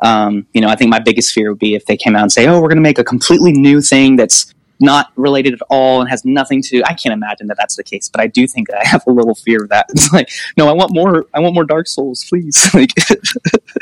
Um, 0.02 0.46
you 0.54 0.60
know, 0.60 0.68
I 0.68 0.76
think 0.76 0.90
my 0.90 0.98
biggest 0.98 1.32
fear 1.32 1.50
would 1.50 1.58
be 1.58 1.74
if 1.74 1.84
they 1.84 1.96
came 1.98 2.16
out 2.16 2.22
and 2.22 2.32
say, 2.32 2.46
"Oh, 2.46 2.60
we're 2.60 2.68
going 2.68 2.76
to 2.76 2.82
make 2.82 2.98
a 2.98 3.04
completely 3.04 3.52
new 3.52 3.82
thing 3.82 4.16
that's 4.16 4.52
not 4.83 5.12
related 5.16 5.55
at 5.55 5.62
all 5.70 6.01
and 6.01 6.11
has 6.11 6.24
nothing 6.24 6.62
to." 6.64 6.83
I 6.85 6.95
can't 6.95 7.12
imagine 7.12 7.47
that 7.47 7.57
that's 7.57 7.76
the 7.76 7.85
case, 7.85 8.09
but 8.09 8.20
I 8.20 8.26
do 8.26 8.47
think 8.47 8.68
I 8.72 8.87
have 8.87 9.03
a 9.07 9.12
little 9.12 9.35
fear 9.35 9.62
of 9.62 9.68
that. 9.70 9.87
It's 9.93 10.12
like, 10.12 10.30
no, 10.57 10.68
I 10.68 10.72
want 10.72 10.93
more. 10.93 11.26
I 11.35 11.41
want 11.41 11.55
more 11.55 11.64
Dark 11.64 11.87
Souls, 11.87 12.24
please. 12.28 12.68
like, 12.74 12.93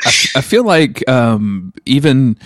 I, 0.05 0.09
I 0.35 0.41
feel 0.41 0.63
like 0.63 1.07
um, 1.09 1.73
even 1.85 2.37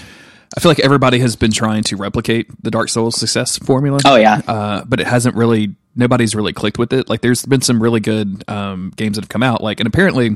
I 0.56 0.60
feel 0.60 0.70
like 0.70 0.80
everybody 0.80 1.20
has 1.20 1.36
been 1.36 1.52
trying 1.52 1.84
to 1.84 1.98
replicate 1.98 2.48
the 2.64 2.72
Dark 2.72 2.90
Souls 2.90 3.20
success 3.20 3.58
formula. 3.58 4.00
Oh 4.06 4.16
yeah, 4.16 4.42
uh, 4.48 4.86
but 4.86 5.00
it 5.00 5.08
hasn't 5.08 5.36
really. 5.36 5.76
Nobody's 5.98 6.36
really 6.36 6.52
clicked 6.52 6.78
with 6.78 6.92
it. 6.92 7.08
Like, 7.08 7.22
there's 7.22 7.46
been 7.46 7.62
some 7.62 7.82
really 7.82 8.02
good 8.02 8.44
um, 8.50 8.92
games 8.98 9.16
that 9.16 9.24
have 9.24 9.30
come 9.30 9.44
out. 9.44 9.64
Like, 9.64 9.80
and 9.80 9.88
apparently, 9.88 10.36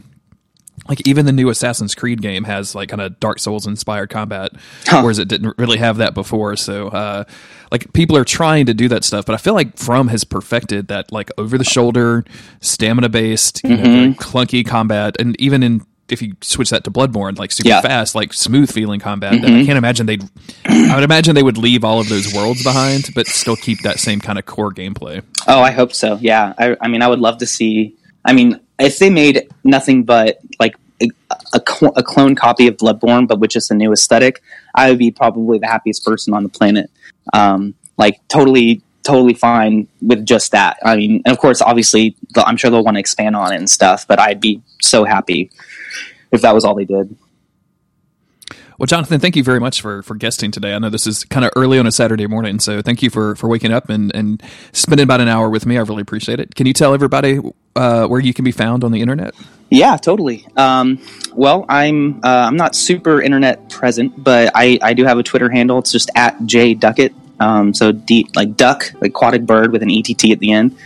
like 0.89 1.07
even 1.07 1.25
the 1.25 1.31
new 1.31 1.49
Assassin's 1.49 1.93
Creed 1.95 2.21
game 2.21 2.43
has 2.43 2.73
like 2.73 2.89
kind 2.89 3.01
of 3.01 3.19
Dark 3.19 3.39
Souls 3.39 3.67
inspired 3.67 4.09
combat, 4.09 4.51
huh. 4.85 5.01
whereas 5.01 5.19
it 5.19 5.27
didn't 5.27 5.57
really 5.57 5.77
have 5.77 5.97
that 5.97 6.15
before. 6.15 6.55
So, 6.55 6.87
uh, 6.87 7.23
like 7.71 7.93
people 7.93 8.17
are 8.17 8.25
trying 8.25 8.65
to 8.65 8.73
do 8.73 8.87
that 8.89 9.03
stuff, 9.03 9.25
but 9.25 9.35
I 9.35 9.37
feel 9.37 9.53
like 9.53 9.77
From 9.77 10.07
has 10.07 10.23
perfected 10.23 10.87
that 10.87 11.11
like 11.11 11.29
over 11.37 11.57
the 11.57 11.63
shoulder, 11.63 12.25
stamina 12.59 13.09
based, 13.09 13.61
mm-hmm. 13.63 14.19
clunky 14.19 14.65
combat, 14.65 15.15
and 15.19 15.39
even 15.39 15.61
in 15.61 15.85
if 16.11 16.23
you 16.23 16.35
switch 16.41 16.71
that 16.71 16.83
to 16.85 16.91
Bloodborne, 16.91 17.37
like 17.37 17.51
super 17.51 17.69
yeah. 17.69 17.81
fast, 17.81 18.15
like 18.15 18.33
smooth 18.33 18.71
feeling 18.71 18.99
combat, 18.99 19.33
mm-hmm. 19.33 19.45
I 19.45 19.65
can't 19.65 19.77
imagine 19.77 20.07
they'd. 20.07 20.23
I 20.65 20.95
would 20.95 21.03
imagine 21.03 21.35
they 21.35 21.43
would 21.43 21.59
leave 21.59 21.83
all 21.83 21.99
of 21.99 22.09
those 22.09 22.33
worlds 22.33 22.63
behind, 22.63 23.09
but 23.13 23.27
still 23.27 23.55
keep 23.55 23.81
that 23.83 23.99
same 23.99 24.19
kind 24.19 24.39
of 24.39 24.45
core 24.47 24.71
gameplay. 24.71 25.23
Oh, 25.47 25.61
I 25.61 25.69
hope 25.69 25.93
so. 25.93 26.17
Yeah, 26.19 26.53
I, 26.57 26.75
I 26.81 26.87
mean, 26.87 27.03
I 27.03 27.07
would 27.07 27.19
love 27.19 27.37
to 27.39 27.45
see. 27.45 27.95
I 28.25 28.33
mean, 28.33 28.59
if 28.79 28.99
they 28.99 29.09
made 29.09 29.48
nothing 29.70 30.03
but 30.03 30.39
like 30.59 30.76
a, 31.01 31.09
a, 31.53 31.61
a, 31.95 32.03
clone 32.03 32.36
copy 32.36 32.67
of 32.67 32.78
Bloodborne, 32.78 33.28
but 33.28 33.39
with 33.39 33.51
just 33.51 33.72
a 33.72 33.74
new 33.74 33.91
aesthetic, 33.91 34.41
I 34.76 34.89
would 34.89 34.99
be 34.99 35.11
probably 35.11 35.59
the 35.59 35.67
happiest 35.67 36.03
person 36.03 36.34
on 36.34 36.43
the 36.43 36.49
planet. 36.49 36.89
Um, 37.34 37.76
like 37.97 38.20
totally, 38.28 38.82
totally 39.03 39.34
fine 39.34 39.88
with 40.01 40.26
just 40.26 40.51
that. 40.51 40.78
I 40.84 40.95
mean, 40.95 41.22
and 41.26 41.32
of 41.32 41.38
course, 41.38 41.61
obviously, 41.61 42.15
I'm 42.36 42.57
sure 42.57 42.70
they'll 42.70 42.84
want 42.84 42.95
to 42.95 42.99
expand 42.99 43.36
on 43.36 43.53
it 43.53 43.57
and 43.57 43.70
stuff, 43.70 44.07
but 44.07 44.20
I'd 44.20 44.39
be 44.39 44.61
so 44.82 45.05
happy 45.05 45.51
if 46.32 46.41
that 46.41 46.53
was 46.53 46.65
all 46.65 46.76
they 46.76 46.86
did. 46.86 47.15
Well, 48.78 48.88
Jonathan, 48.88 49.20
thank 49.20 49.36
you 49.36 49.43
very 49.43 49.59
much 49.59 49.82
for, 49.82 50.01
for 50.03 50.15
guesting 50.15 50.51
today. 50.51 50.74
I 50.74 50.80
know 50.80 50.89
this 50.89 51.05
is 51.05 51.26
kind 51.26 51.45
of 51.45 51.51
early 51.57 51.80
on 51.80 51.86
a 51.86 51.91
Saturday 51.91 52.28
morning, 52.28 52.59
so 52.61 52.82
thank 52.82 53.03
you 53.03 53.09
for, 53.09 53.36
for 53.36 53.49
waking 53.49 53.74
up 53.74 53.89
and, 53.89 54.15
and 54.15 54.41
spending 54.72 55.03
about 55.03 55.20
an 55.20 55.28
hour 55.28 55.49
with 55.49 55.65
me. 55.65 55.78
I 55.78 55.82
really 55.82 56.01
appreciate 56.01 56.39
it. 56.39 56.55
Can 56.55 56.65
you 56.65 56.72
tell 56.72 56.93
everybody 56.93 57.41
uh, 57.76 58.07
where 58.07 58.22
you 58.22 58.34
can 58.34 58.45
be 58.45 58.53
found 58.53 58.86
on 58.86 58.93
the 58.93 59.01
internet? 59.01 59.36
Yeah, 59.70 59.97
totally. 59.97 60.47
Um, 60.55 60.99
well, 61.34 61.65
I'm 61.70 62.24
uh, 62.24 62.47
I'm 62.47 62.55
not 62.55 62.76
super 62.76 63.22
internet 63.22 63.70
present, 63.70 64.24
but 64.24 64.51
I, 64.55 64.80
I 64.82 64.93
do 64.93 65.05
have 65.05 65.17
a 65.20 65.24
Twitter 65.24 65.49
handle. 65.49 65.78
It's 65.80 65.91
just 65.91 66.09
at 66.15 66.43
J 66.45 66.74
Duckett. 66.74 67.13
Um, 67.39 67.74
so 67.74 67.91
D, 67.91 68.28
like 68.36 68.57
duck, 68.57 68.91
like 68.99 69.11
aquatic 69.11 69.45
bird 69.45 69.72
with 69.72 69.82
an 69.82 69.91
ETT 69.91 70.32
at 70.32 70.39
the 70.39 70.51
end. 70.51 70.78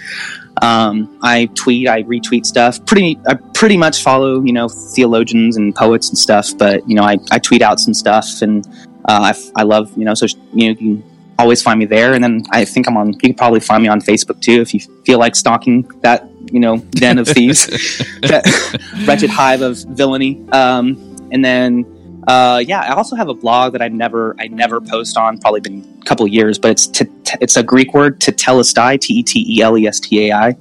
Um, 0.61 1.17
I 1.21 1.49
tweet, 1.55 1.87
I 1.87 2.03
retweet 2.03 2.45
stuff. 2.45 2.85
Pretty, 2.85 3.19
I 3.27 3.33
pretty 3.33 3.75
much 3.75 4.03
follow, 4.03 4.43
you 4.43 4.53
know, 4.53 4.69
theologians 4.69 5.57
and 5.57 5.75
poets 5.75 6.09
and 6.09 6.17
stuff. 6.17 6.55
But 6.57 6.87
you 6.87 6.95
know, 6.95 7.03
I, 7.03 7.17
I 7.31 7.39
tweet 7.39 7.61
out 7.61 7.79
some 7.79 7.93
stuff, 7.93 8.41
and 8.41 8.65
uh, 9.09 9.33
I, 9.33 9.51
I 9.55 9.63
love, 9.63 9.97
you 9.97 10.05
know, 10.05 10.13
so 10.13 10.27
you 10.53 10.67
know, 10.67 10.69
you 10.69 10.75
can 10.75 11.03
always 11.39 11.61
find 11.61 11.79
me 11.79 11.85
there. 11.85 12.13
And 12.13 12.23
then 12.23 12.43
I 12.51 12.65
think 12.65 12.87
I'm 12.87 12.97
on. 12.97 13.13
You 13.13 13.19
can 13.19 13.33
probably 13.33 13.59
find 13.59 13.81
me 13.81 13.89
on 13.89 14.01
Facebook 14.01 14.41
too 14.41 14.61
if 14.61 14.73
you 14.73 14.79
feel 15.05 15.19
like 15.19 15.35
stalking 15.35 15.83
that, 16.01 16.27
you 16.53 16.59
know, 16.59 16.77
den 16.77 17.17
of 17.17 17.27
thieves, 17.27 17.67
wretched 19.07 19.29
hive 19.29 19.61
of 19.61 19.77
villainy. 19.89 20.41
Um, 20.51 21.29
and 21.31 21.43
then 21.43 21.85
uh, 22.27 22.63
yeah, 22.65 22.81
I 22.81 22.93
also 22.93 23.15
have 23.15 23.27
a 23.27 23.33
blog 23.33 23.73
that 23.73 23.81
I 23.81 23.89
never 23.89 24.35
I 24.39 24.47
never 24.47 24.79
post 24.79 25.17
on. 25.17 25.39
Probably 25.39 25.59
been 25.59 25.99
a 26.01 26.05
couple 26.05 26.25
years, 26.27 26.57
but 26.57 26.71
it's 26.71 26.87
t- 26.87 27.05
t- 27.23 27.37
it's 27.41 27.57
a 27.57 27.63
Greek 27.63 27.93
word 27.93 28.21
tetelestai 28.21 28.99
t 29.01 29.15
e 29.15 29.23
t 29.23 29.45
e 29.47 29.61
l 29.61 29.77
e 29.77 29.87
s 29.87 29.99
t 29.99 30.29
a 30.29 30.31
i 30.31 30.55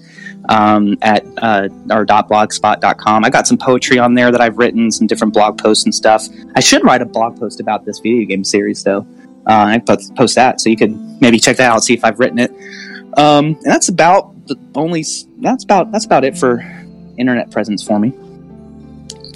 um, 0.48 0.96
at 1.02 1.24
uh, 1.38 1.68
our 1.90 2.04
blogspot.com. 2.04 3.24
I 3.24 3.30
got 3.30 3.46
some 3.46 3.58
poetry 3.58 3.98
on 3.98 4.14
there 4.14 4.32
that 4.32 4.40
I've 4.40 4.58
written, 4.58 4.90
some 4.90 5.06
different 5.06 5.34
blog 5.34 5.58
posts 5.58 5.84
and 5.84 5.94
stuff. 5.94 6.26
I 6.56 6.60
should 6.60 6.84
write 6.84 7.02
a 7.02 7.06
blog 7.06 7.38
post 7.38 7.60
about 7.60 7.84
this 7.84 8.00
video 8.00 8.26
game 8.26 8.44
series 8.44 8.82
though. 8.82 9.06
Uh, 9.46 9.74
I 9.74 9.78
post, 9.78 10.14
post 10.16 10.34
that 10.36 10.60
so 10.60 10.68
you 10.68 10.76
could 10.76 10.96
maybe 11.20 11.38
check 11.38 11.56
that 11.58 11.70
out, 11.70 11.84
see 11.84 11.94
if 11.94 12.04
I've 12.04 12.18
written 12.18 12.38
it. 12.38 12.50
Um, 13.16 13.46
and 13.46 13.64
that's 13.64 13.88
about 13.88 14.31
the 14.54 14.80
only 14.80 15.04
that's 15.38 15.64
about 15.64 15.92
that's 15.92 16.04
about 16.04 16.24
it 16.24 16.36
for 16.36 16.60
internet 17.18 17.50
presence 17.50 17.82
for 17.82 17.98
me. 17.98 18.12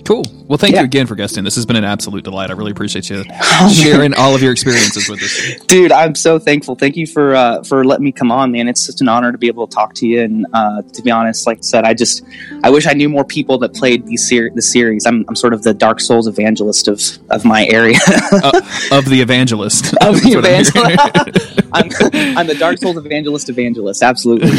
Cool. 0.06 0.24
Well, 0.46 0.56
thank 0.56 0.74
yeah. 0.74 0.82
you 0.82 0.84
again 0.84 1.08
for 1.08 1.16
guesting. 1.16 1.42
This 1.42 1.56
has 1.56 1.66
been 1.66 1.74
an 1.74 1.82
absolute 1.82 2.22
delight. 2.22 2.50
I 2.50 2.52
really 2.52 2.70
appreciate 2.70 3.10
you 3.10 3.24
sharing 3.74 4.14
all 4.14 4.36
of 4.36 4.42
your 4.42 4.52
experiences 4.52 5.08
with 5.08 5.20
us. 5.20 5.64
Dude, 5.66 5.90
I'm 5.90 6.14
so 6.14 6.38
thankful. 6.38 6.76
Thank 6.76 6.96
you 6.96 7.08
for 7.08 7.34
uh, 7.34 7.64
for 7.64 7.84
letting 7.84 8.04
me 8.04 8.12
come 8.12 8.30
on, 8.30 8.52
man. 8.52 8.68
It's 8.68 8.86
such 8.86 9.00
an 9.00 9.08
honor 9.08 9.32
to 9.32 9.38
be 9.38 9.48
able 9.48 9.66
to 9.66 9.74
talk 9.74 9.94
to 9.94 10.06
you. 10.06 10.22
And 10.22 10.46
uh, 10.52 10.82
to 10.82 11.02
be 11.02 11.10
honest, 11.10 11.44
like 11.48 11.58
I 11.58 11.62
said, 11.62 11.84
I 11.84 11.92
just 11.92 12.22
I 12.62 12.70
wish 12.70 12.86
I 12.86 12.92
knew 12.92 13.08
more 13.08 13.24
people 13.24 13.58
that 13.58 13.74
played 13.74 14.06
these 14.06 14.28
ser- 14.28 14.50
the 14.54 14.62
series. 14.62 15.06
I'm, 15.06 15.24
I'm 15.28 15.34
sort 15.34 15.52
of 15.52 15.64
the 15.64 15.74
Dark 15.74 15.98
Souls 15.98 16.28
evangelist 16.28 16.86
of 16.86 17.02
of 17.30 17.44
my 17.44 17.66
area. 17.66 17.98
uh, 18.06 18.60
of 18.92 19.06
the 19.06 19.20
evangelist. 19.20 19.92
Of 19.94 20.22
the 20.22 20.38
evangelist. 20.38 21.66
I'm, 21.72 22.38
I'm 22.38 22.46
the 22.46 22.54
Dark 22.54 22.78
Souls 22.78 22.96
evangelist 22.96 23.48
evangelist. 23.48 24.04
Absolutely. 24.04 24.50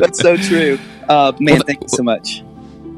That's 0.00 0.18
so 0.18 0.38
true. 0.38 0.78
Uh, 1.10 1.32
man, 1.38 1.56
well, 1.56 1.64
thank 1.66 1.82
you 1.82 1.88
so 1.88 2.02
much. 2.02 2.42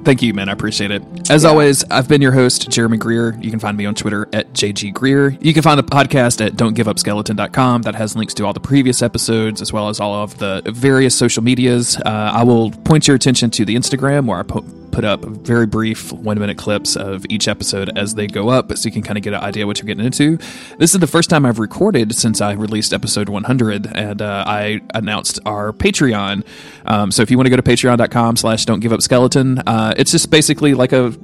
Thank 0.04 0.20
you, 0.20 0.34
man. 0.34 0.48
I 0.48 0.52
appreciate 0.52 0.90
it. 0.90 1.30
As 1.30 1.44
yeah. 1.44 1.50
always, 1.50 1.84
I've 1.84 2.08
been 2.08 2.20
your 2.20 2.32
host, 2.32 2.68
Jeremy 2.68 2.98
Greer. 2.98 3.36
You 3.40 3.50
can 3.50 3.60
find 3.60 3.76
me 3.76 3.86
on 3.86 3.94
Twitter 3.94 4.28
at 4.32 4.52
JG 4.52 4.92
Greer. 4.92 5.30
You 5.40 5.54
can 5.54 5.62
find 5.62 5.78
the 5.78 5.84
podcast 5.84 6.44
at 6.44 6.54
don'tgiveupskeleton.com. 6.54 7.82
That 7.82 7.94
has 7.94 8.16
links 8.16 8.34
to 8.34 8.44
all 8.44 8.52
the 8.52 8.60
previous 8.60 9.00
episodes 9.00 9.60
as 9.62 9.72
well 9.72 9.88
as 9.88 10.00
all 10.00 10.14
of 10.14 10.38
the 10.38 10.62
various 10.66 11.14
social 11.14 11.42
medias. 11.42 11.96
Uh, 11.98 12.32
I 12.34 12.42
will 12.42 12.72
point 12.72 13.06
your 13.06 13.14
attention 13.14 13.50
to 13.50 13.64
the 13.64 13.76
Instagram 13.76 14.26
where 14.26 14.40
I 14.40 14.42
po- 14.42 14.64
put 14.92 15.04
up 15.04 15.24
very 15.24 15.66
brief 15.66 16.12
one 16.12 16.38
minute 16.38 16.58
clips 16.58 16.96
of 16.96 17.26
each 17.28 17.48
episode 17.48 17.96
as 17.96 18.14
they 18.14 18.26
go 18.26 18.50
up 18.50 18.76
so 18.76 18.86
you 18.86 18.92
can 18.92 19.02
kind 19.02 19.16
of 19.16 19.24
get 19.24 19.32
an 19.32 19.40
idea 19.40 19.66
what 19.66 19.78
you're 19.78 19.86
getting 19.86 20.04
into. 20.04 20.36
This 20.78 20.94
is 20.94 21.00
the 21.00 21.06
first 21.06 21.30
time 21.30 21.44
I've 21.44 21.58
recorded 21.58 22.14
since 22.14 22.40
I 22.40 22.52
released 22.52 22.92
episode 22.92 23.28
100 23.28 23.90
and 23.94 24.22
uh, 24.22 24.44
I 24.46 24.80
announced 24.94 25.40
our 25.46 25.72
Patreon. 25.72 26.44
Um, 26.86 27.10
so 27.10 27.22
if 27.22 27.30
you 27.30 27.36
want 27.36 27.46
to 27.46 27.50
go 27.50 27.56
to 27.56 27.62
patreon.com 27.62 28.36
slash 28.36 28.64
don't 28.66 28.80
give 28.80 28.92
up 28.92 29.02
skeleton, 29.02 29.58
uh, 29.66 29.94
it's 29.96 30.12
just 30.12 30.30
basically 30.30 30.74
like 30.74 30.92
a 30.92 31.14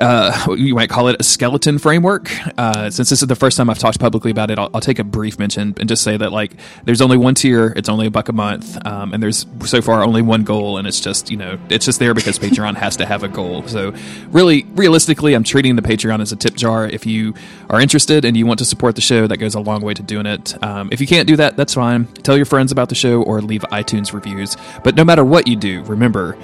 uh, 0.00 0.54
you 0.56 0.74
might 0.74 0.90
call 0.90 1.08
it 1.08 1.16
a 1.18 1.22
skeleton 1.22 1.78
framework. 1.78 2.30
Uh, 2.58 2.90
since 2.90 3.10
this 3.10 3.22
is 3.22 3.28
the 3.28 3.36
first 3.36 3.56
time 3.56 3.70
I've 3.70 3.78
talked 3.78 3.98
publicly 4.00 4.30
about 4.30 4.50
it, 4.50 4.58
I'll, 4.58 4.70
I'll, 4.74 4.80
take 4.80 4.98
a 4.98 5.04
brief 5.04 5.38
mention 5.38 5.74
and 5.80 5.88
just 5.88 6.02
say 6.02 6.16
that 6.16 6.32
like 6.32 6.52
there's 6.84 7.00
only 7.00 7.16
one 7.16 7.34
tier, 7.34 7.72
it's 7.76 7.88
only 7.88 8.06
a 8.06 8.10
buck 8.10 8.28
a 8.28 8.32
month, 8.32 8.78
um, 8.86 9.12
and 9.12 9.22
there's 9.22 9.46
so 9.64 9.82
far 9.82 10.04
only 10.04 10.22
one 10.22 10.44
goal, 10.44 10.78
and 10.78 10.86
it's 10.86 11.00
just 11.00 11.30
you 11.30 11.36
know 11.36 11.58
it's 11.70 11.84
just 11.86 11.98
there 11.98 12.14
because 12.14 12.38
Patreon 12.38 12.74
has 12.76 12.96
to 12.96 13.06
have 13.06 13.22
a 13.22 13.28
goal. 13.28 13.66
So 13.66 13.94
really, 14.28 14.64
realistically, 14.74 15.34
I'm 15.34 15.44
treating 15.44 15.76
the 15.76 15.82
Patreon 15.82 16.20
as 16.20 16.32
a 16.32 16.36
tip 16.36 16.54
jar. 16.54 16.86
If 16.86 17.06
you 17.06 17.34
are 17.70 17.80
interested 17.80 18.24
and 18.24 18.36
you 18.36 18.46
want 18.46 18.58
to 18.58 18.64
support 18.64 18.94
the 18.94 19.00
show, 19.00 19.26
that 19.26 19.38
goes 19.38 19.54
a 19.54 19.60
long 19.60 19.82
way 19.82 19.94
to 19.94 20.02
doing 20.02 20.26
it. 20.26 20.62
Um, 20.62 20.88
if 20.92 21.00
you 21.00 21.06
can't 21.06 21.26
do 21.26 21.36
that, 21.36 21.56
that's 21.56 21.74
fine. 21.74 22.06
Tell 22.06 22.36
your 22.36 22.46
friends 22.46 22.70
about 22.70 22.88
the 22.88 22.94
show 22.94 23.22
or 23.22 23.40
leave 23.40 23.62
iTunes 23.72 24.12
reviews. 24.12 24.56
But 24.84 24.94
no 24.94 25.04
matter 25.04 25.24
what 25.24 25.46
you 25.46 25.56
do, 25.56 25.82
remember, 25.84 26.36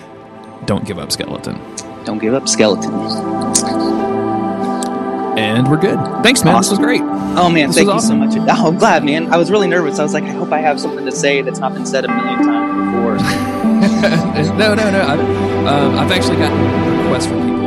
don't 0.65 0.87
give 0.87 0.99
up 0.99 1.13
skeleton. 1.13 1.61
Don't 2.05 2.19
give 2.19 2.35
up, 2.35 2.49
skeletons. 2.49 3.15
And 5.39 5.69
we're 5.69 5.79
good. 5.79 5.99
Thanks, 6.23 6.45
man. 6.45 6.55
Awesome. 6.55 6.71
This 6.73 6.79
was 6.79 6.85
great. 6.85 7.01
Oh 7.01 7.49
man, 7.49 7.69
this 7.69 7.77
thank 7.77 7.87
you 7.87 7.93
awesome. 7.93 8.31
so 8.31 8.39
much. 8.41 8.49
Oh, 8.51 8.69
I'm 8.69 8.77
glad, 8.77 9.05
man. 9.05 9.33
I 9.33 9.39
was 9.39 9.51
really 9.51 9.67
nervous. 9.67 9.99
I 9.99 10.03
was 10.03 10.13
like, 10.13 10.25
I 10.25 10.33
hope 10.33 10.53
I 10.53 10.59
have 10.59 10.79
something 10.79 11.07
to 11.07 11.13
say 11.13 11.41
that's 11.41 11.59
not 11.59 11.73
been 11.73 11.87
said 11.87 12.05
a 12.05 12.09
million 12.09 12.43
times 12.43 12.93
before. 12.93 13.17
no, 14.59 14.75
no, 14.75 14.91
no. 14.91 15.03
I've, 15.03 15.21
um, 15.67 15.99
I've 15.99 16.13
actually 16.13 16.37
gotten 16.37 16.99
requests 16.99 17.27
from 17.27 17.43
people 17.49 17.62